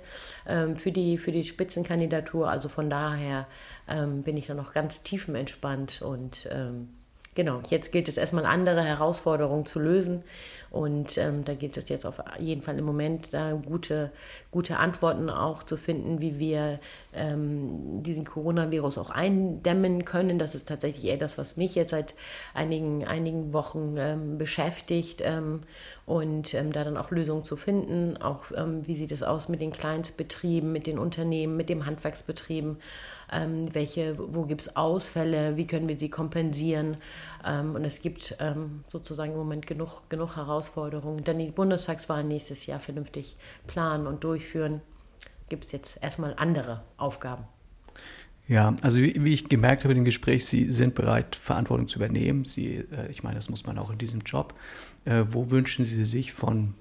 für, 0.76 0.91
die, 0.91 1.18
für 1.18 1.32
die 1.32 1.43
Spitzenkandidatur. 1.43 2.50
Also 2.50 2.70
von 2.70 2.89
daher 2.89 3.48
bin 3.88 4.38
ich 4.38 4.48
dann 4.48 4.58
noch 4.58 4.74
ganz 4.74 5.02
tiefenentspannt 5.02 6.02
und 6.04 6.48
Genau, 7.36 7.62
jetzt 7.70 7.92
gilt 7.92 8.08
es 8.08 8.18
erstmal 8.18 8.46
andere 8.46 8.82
Herausforderungen 8.82 9.66
zu 9.66 9.80
lösen 9.80 10.24
und 10.72 11.18
ähm, 11.18 11.44
da 11.44 11.54
gilt 11.54 11.76
es 11.76 11.90
jetzt 11.90 12.06
auf 12.06 12.22
jeden 12.40 12.62
Fall 12.62 12.78
im 12.78 12.86
Moment 12.86 13.34
da 13.34 13.52
gute, 13.52 14.12
gute 14.52 14.78
Antworten 14.78 15.30
auch 15.30 15.64
zu 15.64 15.76
finden, 15.76 16.22
wie 16.22 16.40
wir 16.40 16.80
ähm, 17.14 18.04
diesen 18.04 18.24
Coronavirus 18.24 18.98
auch 18.98 19.10
eindämmen 19.10 20.06
können. 20.06 20.40
Das 20.40 20.56
ist 20.56 20.70
tatsächlich 20.70 21.06
eher 21.06 21.18
das, 21.18 21.38
was 21.38 21.58
mich 21.58 21.76
jetzt 21.76 21.92
seit 21.92 22.14
einigen, 22.54 23.06
einigen 23.06 23.52
Wochen 23.52 23.96
ähm, 23.98 24.38
beschäftigt 24.38 25.22
ähm, 25.22 25.60
und 26.06 26.53
ähm, 26.53 26.72
da 26.72 26.84
dann 26.84 26.97
auch 26.97 27.12
Lösungen 27.12 27.43
zu 27.43 27.58
finden. 27.58 28.18
Auch 28.18 28.45
ähm, 28.56 28.86
wie 28.88 28.95
sieht 28.95 29.12
es 29.12 29.24
aus 29.24 29.49
mit 29.49 29.62
den 29.62 29.72
Kleinstbetrieben, 29.72 30.72
mit 30.72 30.88
den 30.88 30.99
Unternehmen, 30.99 31.58
mit 31.58 31.70
den 31.70 31.86
Handwerksbetrieben 31.86 32.78
ähm, 33.32 33.74
welche, 33.74 34.18
wo 34.18 34.43
gibt 34.43 34.62
es 34.62 34.76
Ausfälle, 34.76 35.58
wie 35.58 35.68
können 35.68 35.89
wir 35.89 35.97
sie 35.97 36.10
kompensieren. 36.10 36.97
Ähm, 37.45 37.76
und 37.76 37.86
es 37.86 38.01
gibt 38.01 38.36
ähm, 38.39 38.84
sozusagen 38.89 39.32
im 39.32 39.38
Moment 39.38 39.68
genug, 39.68 40.10
genug 40.10 40.36
Herausforderungen. 40.36 41.24
Dann 41.24 41.39
die 41.39 41.51
Bundestagswahlen 41.51 42.28
nächstes 42.28 42.66
Jahr 42.66 42.80
vernünftig 42.80 43.36
planen 43.68 44.08
und 44.08 44.24
durchführen, 44.24 44.82
gibt 45.49 45.66
es 45.66 45.72
jetzt 45.72 45.97
erstmal 46.01 46.34
andere 46.38 46.84
Aufgaben. 46.97 47.43
Ja, 48.47 48.76
also 48.84 48.99
wie, 48.99 49.24
wie, 49.24 49.34
ich 49.34 49.49
gemerkt 49.49 49.86
habe 49.86 49.95
dem 49.95 50.06
Gespräch, 50.06 50.45
Sie 50.45 50.72
sind 50.72 50.93
bereit, 50.93 51.36
Verantwortung 51.36 51.88
zu 51.88 51.97
übernehmen. 51.97 52.45
Sie, 52.45 52.76
äh, 52.76 53.10
ich 53.10 53.24
meine, 53.24 53.36
das 53.36 53.49
muss 53.49 53.66
man 53.66 53.80
auch 53.80 53.89
in 53.89 53.97
diesem 53.97 54.22
Job. 54.22 54.53
Äh, 55.06 55.24
wo 55.30 55.51
wünschen 55.51 55.86
Sie 55.86 56.03
sich 56.03 56.34
von 56.34 56.74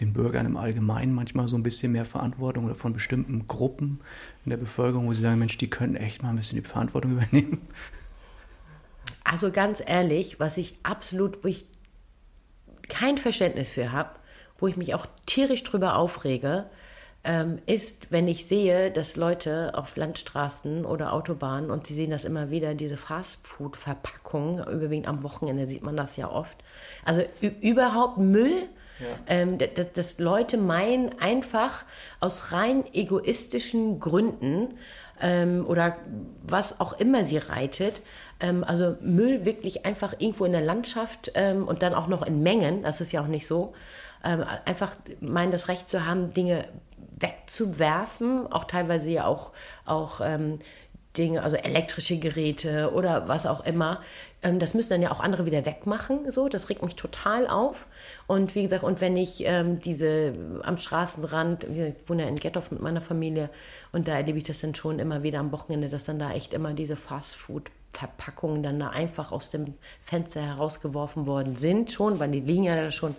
den 0.00 0.12
Bürgern 0.12 0.46
im 0.46 0.56
Allgemeinen 0.56 1.14
manchmal 1.14 1.48
so 1.48 1.56
ein 1.56 1.62
bisschen 1.62 1.92
mehr 1.92 2.04
Verantwortung 2.04 2.66
oder 2.66 2.74
von 2.74 2.92
bestimmten 2.92 3.46
Gruppen 3.46 4.00
in 4.44 4.50
der 4.50 4.56
Bevölkerung, 4.56 5.06
wo 5.06 5.14
sie 5.14 5.22
sagen, 5.22 5.38
Mensch, 5.38 5.56
die 5.58 5.70
können 5.70 5.96
echt 5.96 6.22
mal 6.22 6.30
ein 6.30 6.36
bisschen 6.36 6.62
die 6.62 6.68
Verantwortung 6.68 7.12
übernehmen? 7.18 7.62
Also 9.24 9.50
ganz 9.50 9.82
ehrlich, 9.84 10.38
was 10.38 10.56
ich 10.56 10.74
absolut, 10.82 11.42
wo 11.42 11.48
ich 11.48 11.66
kein 12.88 13.18
Verständnis 13.18 13.72
für 13.72 13.90
habe, 13.90 14.10
wo 14.58 14.66
ich 14.68 14.76
mich 14.76 14.94
auch 14.94 15.06
tierisch 15.26 15.62
drüber 15.62 15.96
aufrege, 15.96 16.66
ähm, 17.26 17.58
ist, 17.66 18.12
wenn 18.12 18.28
ich 18.28 18.46
sehe, 18.46 18.90
dass 18.90 19.16
Leute 19.16 19.72
auf 19.74 19.96
Landstraßen 19.96 20.84
oder 20.84 21.12
Autobahnen, 21.12 21.70
und 21.70 21.86
Sie 21.86 21.94
sehen 21.94 22.10
das 22.10 22.24
immer 22.24 22.50
wieder, 22.50 22.74
diese 22.74 22.96
Fastfood-Verpackungen, 22.96 24.60
überwiegend 24.60 25.08
am 25.08 25.24
Wochenende 25.24 25.66
sieht 25.66 25.82
man 25.82 25.96
das 25.96 26.16
ja 26.16 26.30
oft, 26.30 26.56
also 27.04 27.22
überhaupt 27.60 28.18
Müll 28.18 28.68
ja. 28.98 29.06
Ähm, 29.26 29.58
dass, 29.58 29.92
dass, 29.92 30.18
Leute 30.18 30.56
meinen, 30.56 31.20
einfach 31.20 31.84
aus 32.20 32.52
rein 32.52 32.82
egoistischen 32.94 34.00
Gründen 34.00 34.78
ähm, 35.20 35.66
oder 35.68 35.98
was 36.42 36.80
auch 36.80 36.94
immer 36.94 37.26
sie 37.26 37.36
reitet, 37.36 38.00
ähm, 38.40 38.64
also 38.64 38.96
Müll 39.02 39.44
wirklich 39.44 39.84
einfach 39.84 40.14
irgendwo 40.18 40.46
in 40.46 40.52
der 40.52 40.62
Landschaft 40.62 41.30
ähm, 41.34 41.68
und 41.68 41.82
dann 41.82 41.92
auch 41.92 42.06
noch 42.06 42.22
in 42.22 42.42
Mengen, 42.42 42.84
das 42.84 43.02
ist 43.02 43.12
ja 43.12 43.20
auch 43.20 43.26
nicht 43.26 43.46
so, 43.46 43.74
einfach 44.22 44.96
meinen, 45.20 45.52
das 45.52 45.68
Recht 45.68 45.88
zu 45.88 46.04
haben, 46.04 46.32
Dinge 46.32 46.66
wegzuwerfen, 47.16 48.50
auch 48.52 48.64
teilweise 48.64 49.10
ja 49.10 49.26
auch, 49.26 49.52
auch 49.84 50.20
ähm, 50.22 50.58
Dinge, 51.16 51.42
also 51.42 51.56
elektrische 51.56 52.18
Geräte 52.18 52.92
oder 52.92 53.26
was 53.26 53.46
auch 53.46 53.64
immer, 53.64 54.00
ähm, 54.42 54.58
das 54.58 54.74
müssen 54.74 54.90
dann 54.90 55.02
ja 55.02 55.10
auch 55.10 55.20
andere 55.20 55.46
wieder 55.46 55.64
wegmachen. 55.66 56.30
So, 56.30 56.48
das 56.48 56.68
regt 56.68 56.82
mich 56.82 56.94
total 56.94 57.48
auf. 57.48 57.86
Und 58.26 58.54
wie 58.54 58.62
gesagt, 58.62 58.84
und 58.84 59.00
wenn 59.00 59.16
ich 59.16 59.42
ähm, 59.44 59.80
diese 59.80 60.34
am 60.62 60.76
Straßenrand, 60.76 61.64
ich 61.64 61.94
wohne 62.08 62.22
ja 62.22 62.28
in 62.28 62.36
Gettorf 62.36 62.70
mit 62.70 62.80
meiner 62.80 63.00
Familie 63.00 63.50
und 63.92 64.08
da 64.08 64.16
erlebe 64.16 64.38
ich 64.38 64.44
das 64.44 64.60
dann 64.60 64.74
schon 64.74 64.98
immer 64.98 65.22
wieder 65.22 65.40
am 65.40 65.52
Wochenende, 65.52 65.88
dass 65.88 66.04
dann 66.04 66.18
da 66.18 66.32
echt 66.32 66.54
immer 66.54 66.74
diese 66.74 66.96
Fastfood 66.96 67.70
Verpackungen 67.96 68.62
dann 68.62 68.78
da 68.78 68.90
einfach 68.90 69.32
aus 69.32 69.50
dem 69.50 69.74
Fenster 70.00 70.42
herausgeworfen 70.42 71.26
worden 71.26 71.56
sind, 71.56 71.90
schon, 71.90 72.20
weil 72.20 72.30
die 72.30 72.40
liegen 72.40 72.64
ja 72.64 72.76
da 72.76 72.90
schon. 72.90 73.16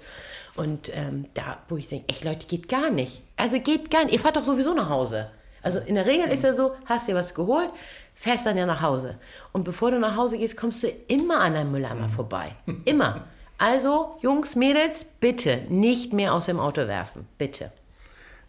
Und 0.55 0.91
ähm, 0.95 1.25
da, 1.33 1.57
wo 1.67 1.77
ich 1.77 1.87
denke, 1.87 2.09
echt 2.09 2.23
Leute, 2.23 2.45
geht 2.45 2.69
gar 2.69 2.91
nicht. 2.91 3.23
Also 3.37 3.59
geht 3.59 3.89
gar 3.89 4.05
nicht. 4.05 4.13
Ihr 4.13 4.19
fahrt 4.19 4.35
doch 4.35 4.45
sowieso 4.45 4.73
nach 4.73 4.89
Hause. 4.89 5.31
Also 5.63 5.79
in 5.79 5.95
der 5.95 6.05
Regel 6.05 6.27
ist 6.27 6.43
ja 6.43 6.53
so, 6.53 6.75
hast 6.85 7.07
dir 7.07 7.15
was 7.15 7.33
geholt, 7.33 7.69
fährst 8.13 8.45
dann 8.45 8.55
ja 8.55 8.65
nach 8.65 8.81
Hause. 8.81 9.17
Und 9.51 9.63
bevor 9.63 9.91
du 9.91 9.99
nach 9.99 10.15
Hause 10.15 10.37
gehst, 10.37 10.55
kommst 10.55 10.83
du 10.83 10.87
immer 11.07 11.39
an 11.39 11.55
einem 11.55 11.71
Mülleimer 11.71 12.07
vorbei. 12.07 12.55
Immer. 12.85 13.25
Also, 13.57 14.17
Jungs, 14.21 14.55
Mädels, 14.55 15.05
bitte 15.19 15.61
nicht 15.69 16.13
mehr 16.13 16.33
aus 16.33 16.45
dem 16.45 16.59
Auto 16.59 16.87
werfen. 16.87 17.27
Bitte. 17.39 17.71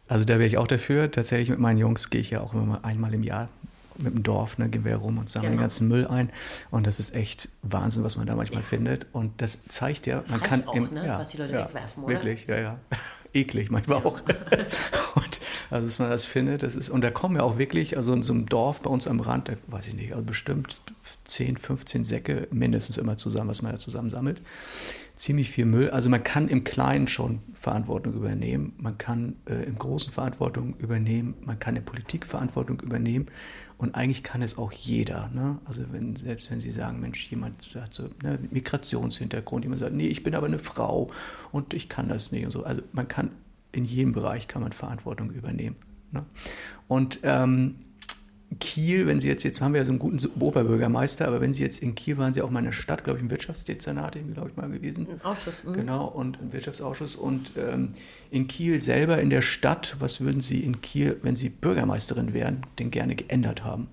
Also 0.06 0.24
da 0.24 0.34
wäre 0.34 0.46
ich 0.46 0.58
auch 0.58 0.66
dafür. 0.66 1.10
Tatsächlich 1.10 1.48
mit 1.48 1.58
meinen 1.58 1.78
Jungs 1.78 2.10
gehe 2.10 2.20
ich 2.20 2.30
ja 2.30 2.40
auch 2.40 2.52
immer 2.52 2.84
einmal 2.84 3.14
im 3.14 3.22
Jahr 3.22 3.48
mit 3.98 4.14
dem 4.14 4.22
Dorf, 4.22 4.58
ne, 4.58 4.68
gehen 4.68 4.84
wir 4.84 4.96
rum 4.96 5.18
und 5.18 5.28
sammeln 5.28 5.52
genau. 5.52 5.60
den 5.60 5.64
ganzen 5.64 5.88
Müll 5.88 6.06
ein. 6.06 6.30
Und 6.70 6.86
das 6.86 7.00
ist 7.00 7.14
echt 7.14 7.48
Wahnsinn, 7.62 8.04
was 8.04 8.16
man 8.16 8.26
da 8.26 8.34
manchmal 8.34 8.62
ja. 8.62 8.66
findet. 8.66 9.06
Und 9.12 9.40
das 9.42 9.64
zeigt 9.64 10.06
ja, 10.06 10.22
man 10.28 10.38
Frech 10.38 10.42
kann 10.48 10.66
auch, 10.66 10.74
im, 10.74 10.92
ne? 10.94 11.06
ja, 11.06 11.18
was 11.18 11.28
die 11.28 11.36
Leute 11.36 11.52
ja, 11.54 11.64
wegwerfen, 11.66 12.04
oder? 12.04 12.14
Wirklich, 12.14 12.46
ja, 12.46 12.58
ja. 12.58 12.78
Eklig 13.34 13.70
manchmal 13.70 13.98
auch. 13.98 14.20
und 15.14 15.40
also, 15.70 15.86
dass 15.86 15.98
man 15.98 16.10
das 16.10 16.24
findet, 16.24 16.62
das 16.62 16.76
ist, 16.76 16.88
und 16.88 17.02
da 17.02 17.10
kommen 17.10 17.36
ja 17.36 17.42
auch 17.42 17.58
wirklich, 17.58 17.96
also 17.96 18.12
in 18.14 18.22
so 18.22 18.32
einem 18.32 18.46
Dorf 18.46 18.80
bei 18.80 18.90
uns 18.90 19.06
am 19.06 19.20
Rand, 19.20 19.48
da 19.48 19.52
weiß 19.66 19.88
ich 19.88 19.94
nicht, 19.94 20.12
also 20.12 20.24
bestimmt 20.24 20.80
10, 21.24 21.56
15 21.56 22.04
Säcke 22.04 22.48
mindestens 22.50 22.96
immer 22.96 23.16
zusammen, 23.16 23.50
was 23.50 23.62
man 23.62 23.72
da 23.72 23.78
zusammen 23.78 24.10
sammelt. 24.10 24.40
Ziemlich 25.18 25.50
viel 25.50 25.64
Müll. 25.64 25.90
Also 25.90 26.08
man 26.08 26.22
kann 26.22 26.48
im 26.48 26.62
Kleinen 26.62 27.08
schon 27.08 27.40
Verantwortung 27.52 28.14
übernehmen, 28.14 28.74
man 28.78 28.98
kann 28.98 29.34
äh, 29.46 29.64
im 29.64 29.76
Großen 29.76 30.12
Verantwortung 30.12 30.76
übernehmen, 30.78 31.34
man 31.44 31.58
kann 31.58 31.74
in 31.74 31.84
Politik 31.84 32.24
Verantwortung 32.24 32.78
übernehmen. 32.78 33.26
Und 33.78 33.96
eigentlich 33.96 34.22
kann 34.22 34.42
es 34.42 34.56
auch 34.56 34.70
jeder. 34.70 35.28
Ne? 35.34 35.58
Also 35.64 35.82
wenn, 35.90 36.14
selbst 36.14 36.52
wenn 36.52 36.60
Sie 36.60 36.70
sagen, 36.70 37.00
Mensch, 37.00 37.28
jemand 37.30 37.68
hat 37.74 37.92
so 37.92 38.10
ne, 38.22 38.38
Migrationshintergrund, 38.52 39.64
jemand 39.64 39.80
sagt, 39.80 39.94
nee, 39.94 40.06
ich 40.06 40.22
bin 40.22 40.36
aber 40.36 40.46
eine 40.46 40.60
Frau 40.60 41.10
und 41.50 41.74
ich 41.74 41.88
kann 41.88 42.08
das 42.08 42.30
nicht 42.30 42.44
und 42.44 42.52
so. 42.52 42.62
Also 42.62 42.82
man 42.92 43.08
kann 43.08 43.32
in 43.72 43.84
jedem 43.84 44.12
Bereich 44.12 44.46
kann 44.46 44.62
man 44.62 44.70
Verantwortung 44.70 45.30
übernehmen. 45.30 45.76
Ne? 46.12 46.24
Und 46.86 47.20
ähm, 47.24 47.74
Kiel, 48.60 49.06
wenn 49.06 49.20
Sie 49.20 49.28
jetzt, 49.28 49.44
jetzt 49.44 49.60
haben 49.60 49.74
wir 49.74 49.80
ja 49.80 49.84
so 49.84 49.92
einen 49.92 49.98
guten 49.98 50.24
Oberbürgermeister, 50.40 51.28
aber 51.28 51.40
wenn 51.40 51.52
Sie 51.52 51.62
jetzt 51.62 51.82
in 51.82 51.94
Kiel 51.94 52.16
waren, 52.16 52.32
Sie 52.32 52.40
auch 52.40 52.50
mal 52.50 52.60
in 52.60 52.66
der 52.66 52.72
Stadt, 52.72 53.04
glaube 53.04 53.18
ich, 53.18 53.22
im 53.22 53.30
Wirtschaftsdezernat, 53.30 54.16
glaube 54.34 54.48
ich, 54.50 54.56
mal 54.56 54.68
gewesen. 54.70 55.06
Ein 55.10 55.20
Ausschuss. 55.22 55.64
Mh. 55.64 55.72
Genau, 55.72 56.06
und 56.06 56.38
im 56.40 56.52
Wirtschaftsausschuss. 56.52 57.14
Und 57.14 57.52
ähm, 57.56 57.90
in 58.30 58.48
Kiel 58.48 58.80
selber, 58.80 59.20
in 59.20 59.30
der 59.30 59.42
Stadt, 59.42 59.96
was 59.98 60.20
würden 60.20 60.40
Sie 60.40 60.60
in 60.60 60.80
Kiel, 60.80 61.18
wenn 61.22 61.36
Sie 61.36 61.50
Bürgermeisterin 61.50 62.32
wären, 62.32 62.62
denn 62.78 62.90
gerne 62.90 63.14
geändert 63.14 63.64
haben? 63.64 63.88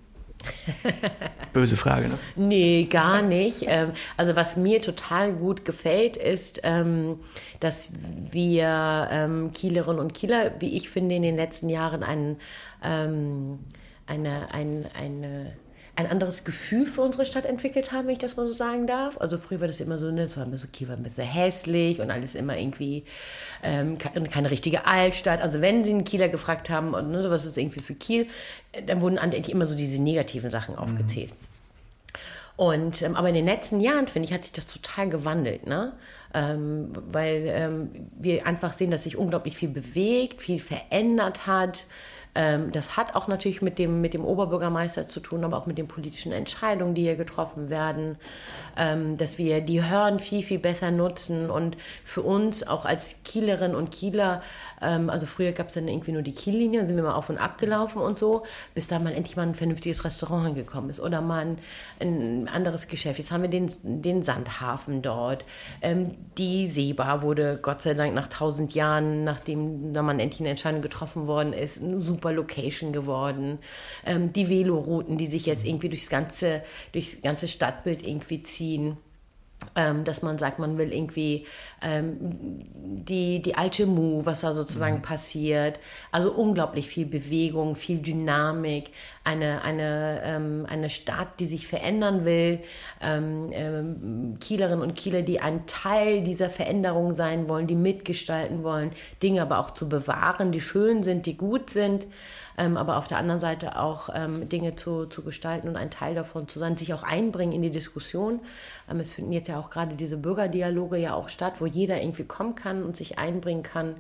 Böse 1.54 1.76
Frage, 1.76 2.08
ne? 2.08 2.18
Nee, 2.36 2.88
gar 2.90 3.22
nicht. 3.22 3.66
Ähm, 3.68 3.92
also 4.16 4.36
was 4.36 4.58
mir 4.58 4.82
total 4.82 5.34
gut 5.34 5.66
gefällt, 5.66 6.18
ist, 6.18 6.62
ähm, 6.64 7.20
dass 7.60 7.90
wir 8.32 9.08
ähm, 9.12 9.52
Kielerinnen 9.52 10.00
und 10.00 10.14
Kieler, 10.14 10.54
wie 10.60 10.78
ich 10.78 10.90
finde, 10.90 11.16
in 11.16 11.24
den 11.24 11.36
letzten 11.36 11.70
Jahren 11.70 12.04
einen 12.04 12.38
eine, 14.08 14.54
ein, 14.54 14.86
eine, 15.00 15.54
ein 15.96 16.08
anderes 16.08 16.44
Gefühl 16.44 16.86
für 16.86 17.02
unsere 17.02 17.26
Stadt 17.26 17.46
entwickelt 17.46 17.92
haben, 17.92 18.08
wenn 18.08 18.14
ich 18.14 18.20
das 18.20 18.36
mal 18.36 18.48
so 18.48 18.54
sagen 18.54 18.86
darf. 18.88 19.20
Also 19.20 19.38
früher 19.38 19.62
war 19.62 19.68
das 19.68 19.80
immer 19.80 19.98
so, 19.98 20.12
ne, 20.12 20.24
es 20.24 20.38
war 20.38 20.46
immer 20.46 20.58
so, 20.58 20.68
Kiel 20.68 20.90
war 20.90 20.98
ein 20.98 21.04
bisschen 21.04 21.26
hässlich 21.26 22.02
und 22.02 22.12
alles 22.12 22.36
immer 22.36 22.58
irgendwie 22.58 23.04
ähm, 23.64 23.98
keine 23.98 24.52
richtige 24.52 24.86
Altstadt. 24.86 25.42
Also 25.42 25.62
wenn 25.62 25.86
sie 25.86 25.92
einen 25.92 26.04
Kieler 26.04 26.30
gefragt 26.30 26.70
haben, 26.70 26.94
und 26.94 27.12
ne, 27.12 27.24
was 27.30 27.46
ist 27.46 27.58
irgendwie 27.58 27.82
für 27.82 27.96
Kiel, 27.96 28.28
dann 28.88 29.02
wurden 29.02 29.18
eigentlich 29.18 29.50
immer 29.50 29.66
so 29.66 29.76
diese 29.76 30.02
negativen 30.02 30.50
Sachen 30.50 30.76
aufgezählt. 30.76 31.32
Mhm. 31.32 31.56
Und 32.58 33.02
ähm, 33.02 33.16
aber 33.16 33.30
in 33.30 33.36
den 33.36 33.46
letzten 33.46 33.82
Jahren, 33.82 34.08
finde 34.08 34.28
ich, 34.28 34.34
hat 34.34 34.44
sich 34.44 34.54
das 34.54 34.68
total 34.68 35.10
gewandelt, 35.10 35.68
ne? 35.68 35.94
Ähm, 36.34 36.90
weil 37.08 37.46
ähm, 37.48 37.90
wir 38.18 38.46
einfach 38.46 38.74
sehen, 38.74 38.92
dass 38.92 39.04
sich 39.04 39.18
unglaublich 39.18 39.58
viel 39.58 39.70
bewegt, 39.70 40.42
viel 40.42 40.60
verändert 40.60 41.48
hat. 41.48 41.86
Ähm, 42.36 42.72
das 42.72 42.98
hat 42.98 43.16
auch 43.16 43.28
natürlich 43.28 43.62
mit 43.62 43.80
dem, 43.80 44.02
mit 44.02 44.14
dem 44.14 44.26
Oberbürgermeister 44.26 45.08
zu 45.08 45.22
tun, 45.22 45.44
aber 45.46 45.58
auch 45.58 45.68
mit 45.68 45.78
den 45.78 45.88
politischen 45.88 46.34
Entscheidungen, 46.34 46.94
die 46.94 47.04
hier 47.04 47.16
getroffen 47.16 47.70
werden, 47.70 48.18
ähm, 48.78 49.18
dass 49.18 49.38
wir 49.38 49.62
die 49.62 49.84
Hörn 49.84 50.20
viel, 50.20 50.44
viel 50.44 50.60
besser 50.60 50.92
nutzen 50.92 51.50
und 51.50 51.78
für 52.04 52.22
uns 52.22 52.68
auch 52.68 52.86
als 52.86 53.16
Kielerinnen 53.24 53.76
und 53.76 53.92
Kieler, 53.92 54.42
ähm, 54.82 55.10
also 55.10 55.26
früher 55.26 55.54
gab 55.54 55.70
es 55.70 55.76
dann 55.76 55.88
irgendwie 55.88 56.12
nur 56.12 56.24
die 56.24 56.34
Kiellinie, 56.34 56.86
sind 56.86 56.98
wir 56.98 57.04
mal 57.04 57.14
auf 57.16 57.30
und 57.30 57.38
ab 57.38 57.58
gelaufen 57.58 58.02
und 58.02 58.20
so, 58.20 58.44
bis 58.74 58.88
da 58.88 59.00
mal 59.00 59.14
endlich 59.14 59.38
mal 59.38 59.44
ein 59.44 59.56
vernünftiges 59.56 60.04
Restaurant 60.04 60.48
angekommen 60.48 60.90
ist 60.90 61.00
oder 61.00 61.22
mal 61.22 61.46
ein, 61.46 61.58
ein 62.02 62.50
anderes 62.50 62.88
Geschäft. 62.88 63.20
Jetzt 63.20 63.32
haben 63.32 63.44
wir 63.44 63.50
den, 63.50 63.72
den 63.84 64.24
Sandhafen 64.24 65.02
dort. 65.02 65.46
die 66.38 66.68
Seebar 66.68 67.22
wurde 67.22 67.60
Gott 67.62 67.82
sei 67.82 67.94
Dank 67.94 68.14
nach 68.14 68.28
tausend 68.28 68.74
Jahren, 68.74 69.24
nachdem 69.24 69.94
da 69.94 70.02
man 70.02 70.20
endlich 70.20 70.42
eine 70.42 70.50
Entscheidung 70.50 70.82
getroffen 70.82 71.28
worden 71.28 71.54
ist, 71.54 71.80
super 72.00 72.25
super 72.26 72.34
Location 72.34 72.92
geworden. 72.92 73.60
Ähm, 74.06 74.34
die 74.34 74.50
Velorouten, 74.50 75.18
die 75.18 75.28
sich 75.28 75.46
jetzt 75.46 75.66
irgendwie 75.66 75.90
durchs 75.90 76.10
ganze, 76.10 76.64
durchs 76.92 77.22
ganze 77.22 77.48
Stadtbild 77.48 78.06
irgendwie 78.06 78.42
ziehen. 78.42 78.98
Ähm, 79.76 80.04
dass 80.04 80.22
man 80.22 80.38
sagt, 80.38 80.60
man 80.60 80.78
will 80.78 80.94
irgendwie 80.94 81.46
ähm, 81.82 82.18
die, 83.06 83.42
die 83.42 83.56
alte 83.56 83.86
Mu, 83.86 84.26
was 84.26 84.42
da 84.42 84.54
sozusagen 84.54 84.98
mhm. 84.98 85.02
passiert. 85.02 85.80
Also 86.12 86.32
unglaublich 86.32 86.88
viel 86.88 87.06
Bewegung, 87.06 87.76
viel 87.76 88.00
Dynamik, 88.00 88.92
eine, 89.24 89.62
eine, 89.64 90.22
ähm, 90.24 90.66
eine 90.70 90.90
Stadt, 90.90 91.40
die 91.40 91.46
sich 91.46 91.68
verändern 91.68 92.26
will, 92.26 92.60
ähm, 93.02 93.50
ähm, 93.52 94.38
Kielerinnen 94.40 94.82
und 94.82 94.96
Kieler, 94.96 95.22
die 95.22 95.40
ein 95.40 95.66
Teil 95.66 96.24
dieser 96.24 96.50
Veränderung 96.50 97.14
sein 97.14 97.50
wollen, 97.50 97.68
die 97.68 97.76
mitgestalten 97.76 98.64
wollen, 98.64 98.92
Dinge 99.22 99.42
aber 99.42 99.60
auch 99.60 99.72
zu 99.72 99.90
bewahren, 99.90 100.52
die 100.52 100.62
schön 100.62 101.04
sind, 101.04 101.26
die 101.26 101.38
gut 101.38 101.70
sind 101.70 102.08
ähm, 102.58 102.78
aber 102.78 102.98
auf 102.98 103.08
der 103.08 103.18
anderen 103.18 103.40
Seite 103.40 103.80
auch 103.80 104.10
ähm, 104.14 104.48
Dinge 104.50 104.76
zu, 104.76 105.06
zu 105.06 105.24
gestalten 105.24 105.68
und 105.68 105.76
ein 105.76 105.92
Teil 105.92 106.16
davon 106.16 106.48
zu 106.48 106.60
sein, 106.60 106.78
sich 106.78 106.94
auch 106.94 107.04
einbringen 107.04 107.54
in 107.54 107.62
die 107.62 107.70
Diskussion. 107.70 108.40
Ähm, 108.90 109.00
es 109.00 109.14
finden 109.14 109.32
jetzt 109.32 109.48
ja 109.48 109.60
auch 109.60 109.70
gerade 109.70 109.96
diese 109.96 110.18
Bürgerdialoge 110.18 110.98
ja 110.98 111.14
auch 111.14 111.30
statt, 111.30 111.56
wo 111.60 111.66
jeder 111.66 112.02
irgendwie 112.02 112.26
kommen 112.26 112.56
kann 112.56 112.84
und 112.84 112.96
sich 112.96 113.20
einbringen 113.20 113.64
kann. 113.64 113.96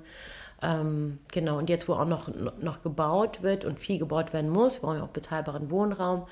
Ähm, 0.61 1.19
genau, 1.31 1.57
und 1.57 1.69
jetzt, 1.69 1.89
wo 1.89 1.93
auch 1.93 2.07
noch, 2.07 2.29
noch 2.61 2.81
gebaut 2.81 3.43
wird 3.43 3.65
und 3.65 3.77
viel 3.77 3.99
gebaut 3.99 4.31
werden 4.31 4.49
muss, 4.49 4.79
brauchen 4.79 4.97
wir 4.97 5.03
auch 5.03 5.09
bezahlbaren 5.09 5.69
Wohnraum. 5.69 6.25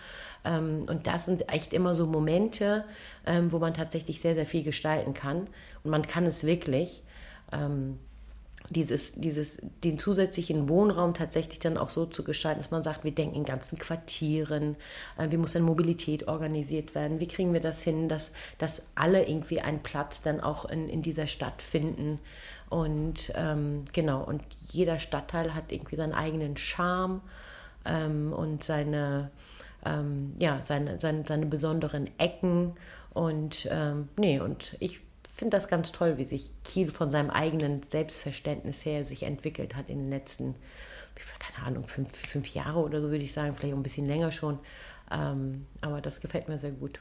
Ähm, 0.46 0.86
und 0.88 1.08
das 1.08 1.26
sind 1.26 1.52
echt 1.54 1.74
immer 1.74 1.94
so 1.96 2.08
Momente, 2.08 2.86
ähm, 3.26 3.52
wo 3.52 3.60
man 3.60 3.74
tatsächlich 3.74 4.22
sehr, 4.22 4.36
sehr 4.36 4.46
viel 4.46 4.64
gestalten 4.64 5.14
kann. 5.14 5.48
Und 5.84 5.92
man 5.92 6.08
kann 6.08 6.26
es 6.26 6.46
wirklich. 6.46 7.04
Ähm, 7.52 8.00
dieses, 8.70 9.14
dieses, 9.14 9.58
den 9.84 10.00
zusätzlichen 10.00 10.70
Wohnraum 10.70 11.14
tatsächlich 11.14 11.60
dann 11.60 11.78
auch 11.78 11.90
so 11.90 12.06
zu 12.06 12.24
gestalten, 12.24 12.60
dass 12.60 12.72
man 12.72 12.84
sagt, 12.84 13.04
wir 13.04 13.14
denken 13.14 13.36
in 13.36 13.44
ganzen 13.44 13.78
Quartieren, 13.78 14.76
äh, 15.18 15.30
wie 15.32 15.38
muss 15.38 15.54
denn 15.54 15.64
Mobilität 15.64 16.28
organisiert 16.28 16.96
werden, 16.96 17.20
wie 17.20 17.28
kriegen 17.28 17.54
wir 17.54 17.60
das 17.60 17.82
hin, 17.82 18.08
dass, 18.08 18.32
dass 18.58 18.84
alle 18.96 19.28
irgendwie 19.28 19.60
einen 19.60 19.82
Platz 19.82 20.22
dann 20.22 20.40
auch 20.40 20.66
in, 20.66 20.90
in 20.90 21.02
dieser 21.02 21.28
Stadt 21.28 21.62
finden. 21.62 22.20
Und 22.70 23.32
ähm, 23.36 23.84
genau, 23.92 24.24
und 24.24 24.42
jeder 24.72 24.98
Stadtteil 24.98 25.54
hat 25.54 25.72
irgendwie 25.72 25.96
seinen 25.96 26.14
eigenen 26.14 26.58
Charme 26.58 27.22
ähm, 27.86 28.34
und 28.34 28.64
seine, 28.64 29.30
ähm, 29.86 30.34
ja, 30.40 30.62
seine, 30.66 31.00
seine, 31.00 31.24
seine 31.28 31.46
besonderen 31.46 32.10
Ecken. 32.18 32.74
Und 33.14 33.68
ähm, 33.70 34.10
nee, 34.18 34.40
und 34.40 34.76
ich 34.80 35.02
finde 35.34 35.58
das 35.58 35.68
ganz 35.68 35.92
toll, 35.92 36.18
wie 36.18 36.26
sich 36.26 36.54
Kiel 36.64 36.90
von 36.90 37.12
seinem 37.12 37.30
eigenen 37.30 37.82
Selbstverständnis 37.88 38.86
her 38.86 39.06
sich 39.06 39.24
entwickelt 39.24 39.76
hat 39.76 39.90
in 39.90 40.00
den 40.00 40.10
letzten, 40.10 40.56
keine 41.40 41.68
Ahnung, 41.68 41.88
fünf, 41.88 42.16
fünf 42.16 42.48
Jahre 42.54 42.80
oder 42.80 43.02
so 43.02 43.10
würde 43.10 43.24
ich 43.24 43.34
sagen, 43.34 43.56
vielleicht 43.56 43.74
auch 43.74 43.80
ein 43.80 43.84
bisschen 43.84 44.06
länger 44.06 44.32
schon. 44.32 44.60
Ähm, 45.12 45.66
aber 45.82 46.02
das 46.02 46.22
gefällt 46.22 46.48
mir 46.48 46.60
sehr 46.60 46.72
gut. 46.72 47.00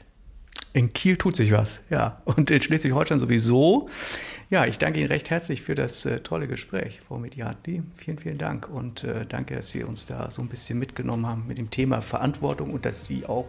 In 0.75 0.91
Kiel 0.91 1.17
tut 1.17 1.35
sich 1.35 1.51
was, 1.51 1.83
ja. 1.91 2.21
Und 2.25 2.49
in 2.49 2.59
Schleswig-Holstein 2.61 3.19
sowieso. 3.19 3.89
Ja, 4.49 4.65
ich 4.65 4.79
danke 4.79 4.99
Ihnen 4.99 5.07
recht 5.07 5.29
herzlich 5.29 5.61
für 5.61 5.75
das 5.75 6.05
äh, 6.05 6.21
tolle 6.21 6.47
Gespräch, 6.47 6.99
Frau 7.07 7.19
Mediati. 7.19 7.83
Vielen, 7.93 8.17
vielen 8.17 8.39
Dank 8.39 8.67
und 8.69 9.03
äh, 9.03 9.25
danke, 9.27 9.55
dass 9.55 9.69
Sie 9.69 9.83
uns 9.83 10.07
da 10.07 10.31
so 10.31 10.41
ein 10.41 10.49
bisschen 10.49 10.79
mitgenommen 10.79 11.27
haben 11.27 11.45
mit 11.47 11.59
dem 11.59 11.69
Thema 11.69 12.01
Verantwortung 12.01 12.73
und 12.73 12.85
dass 12.85 13.05
Sie 13.05 13.25
auch 13.27 13.45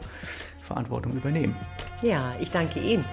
Verantwortung 0.61 1.15
übernehmen. 1.15 1.57
Ja, 2.03 2.35
ich 2.41 2.51
danke 2.51 2.81
Ihnen. 2.81 3.07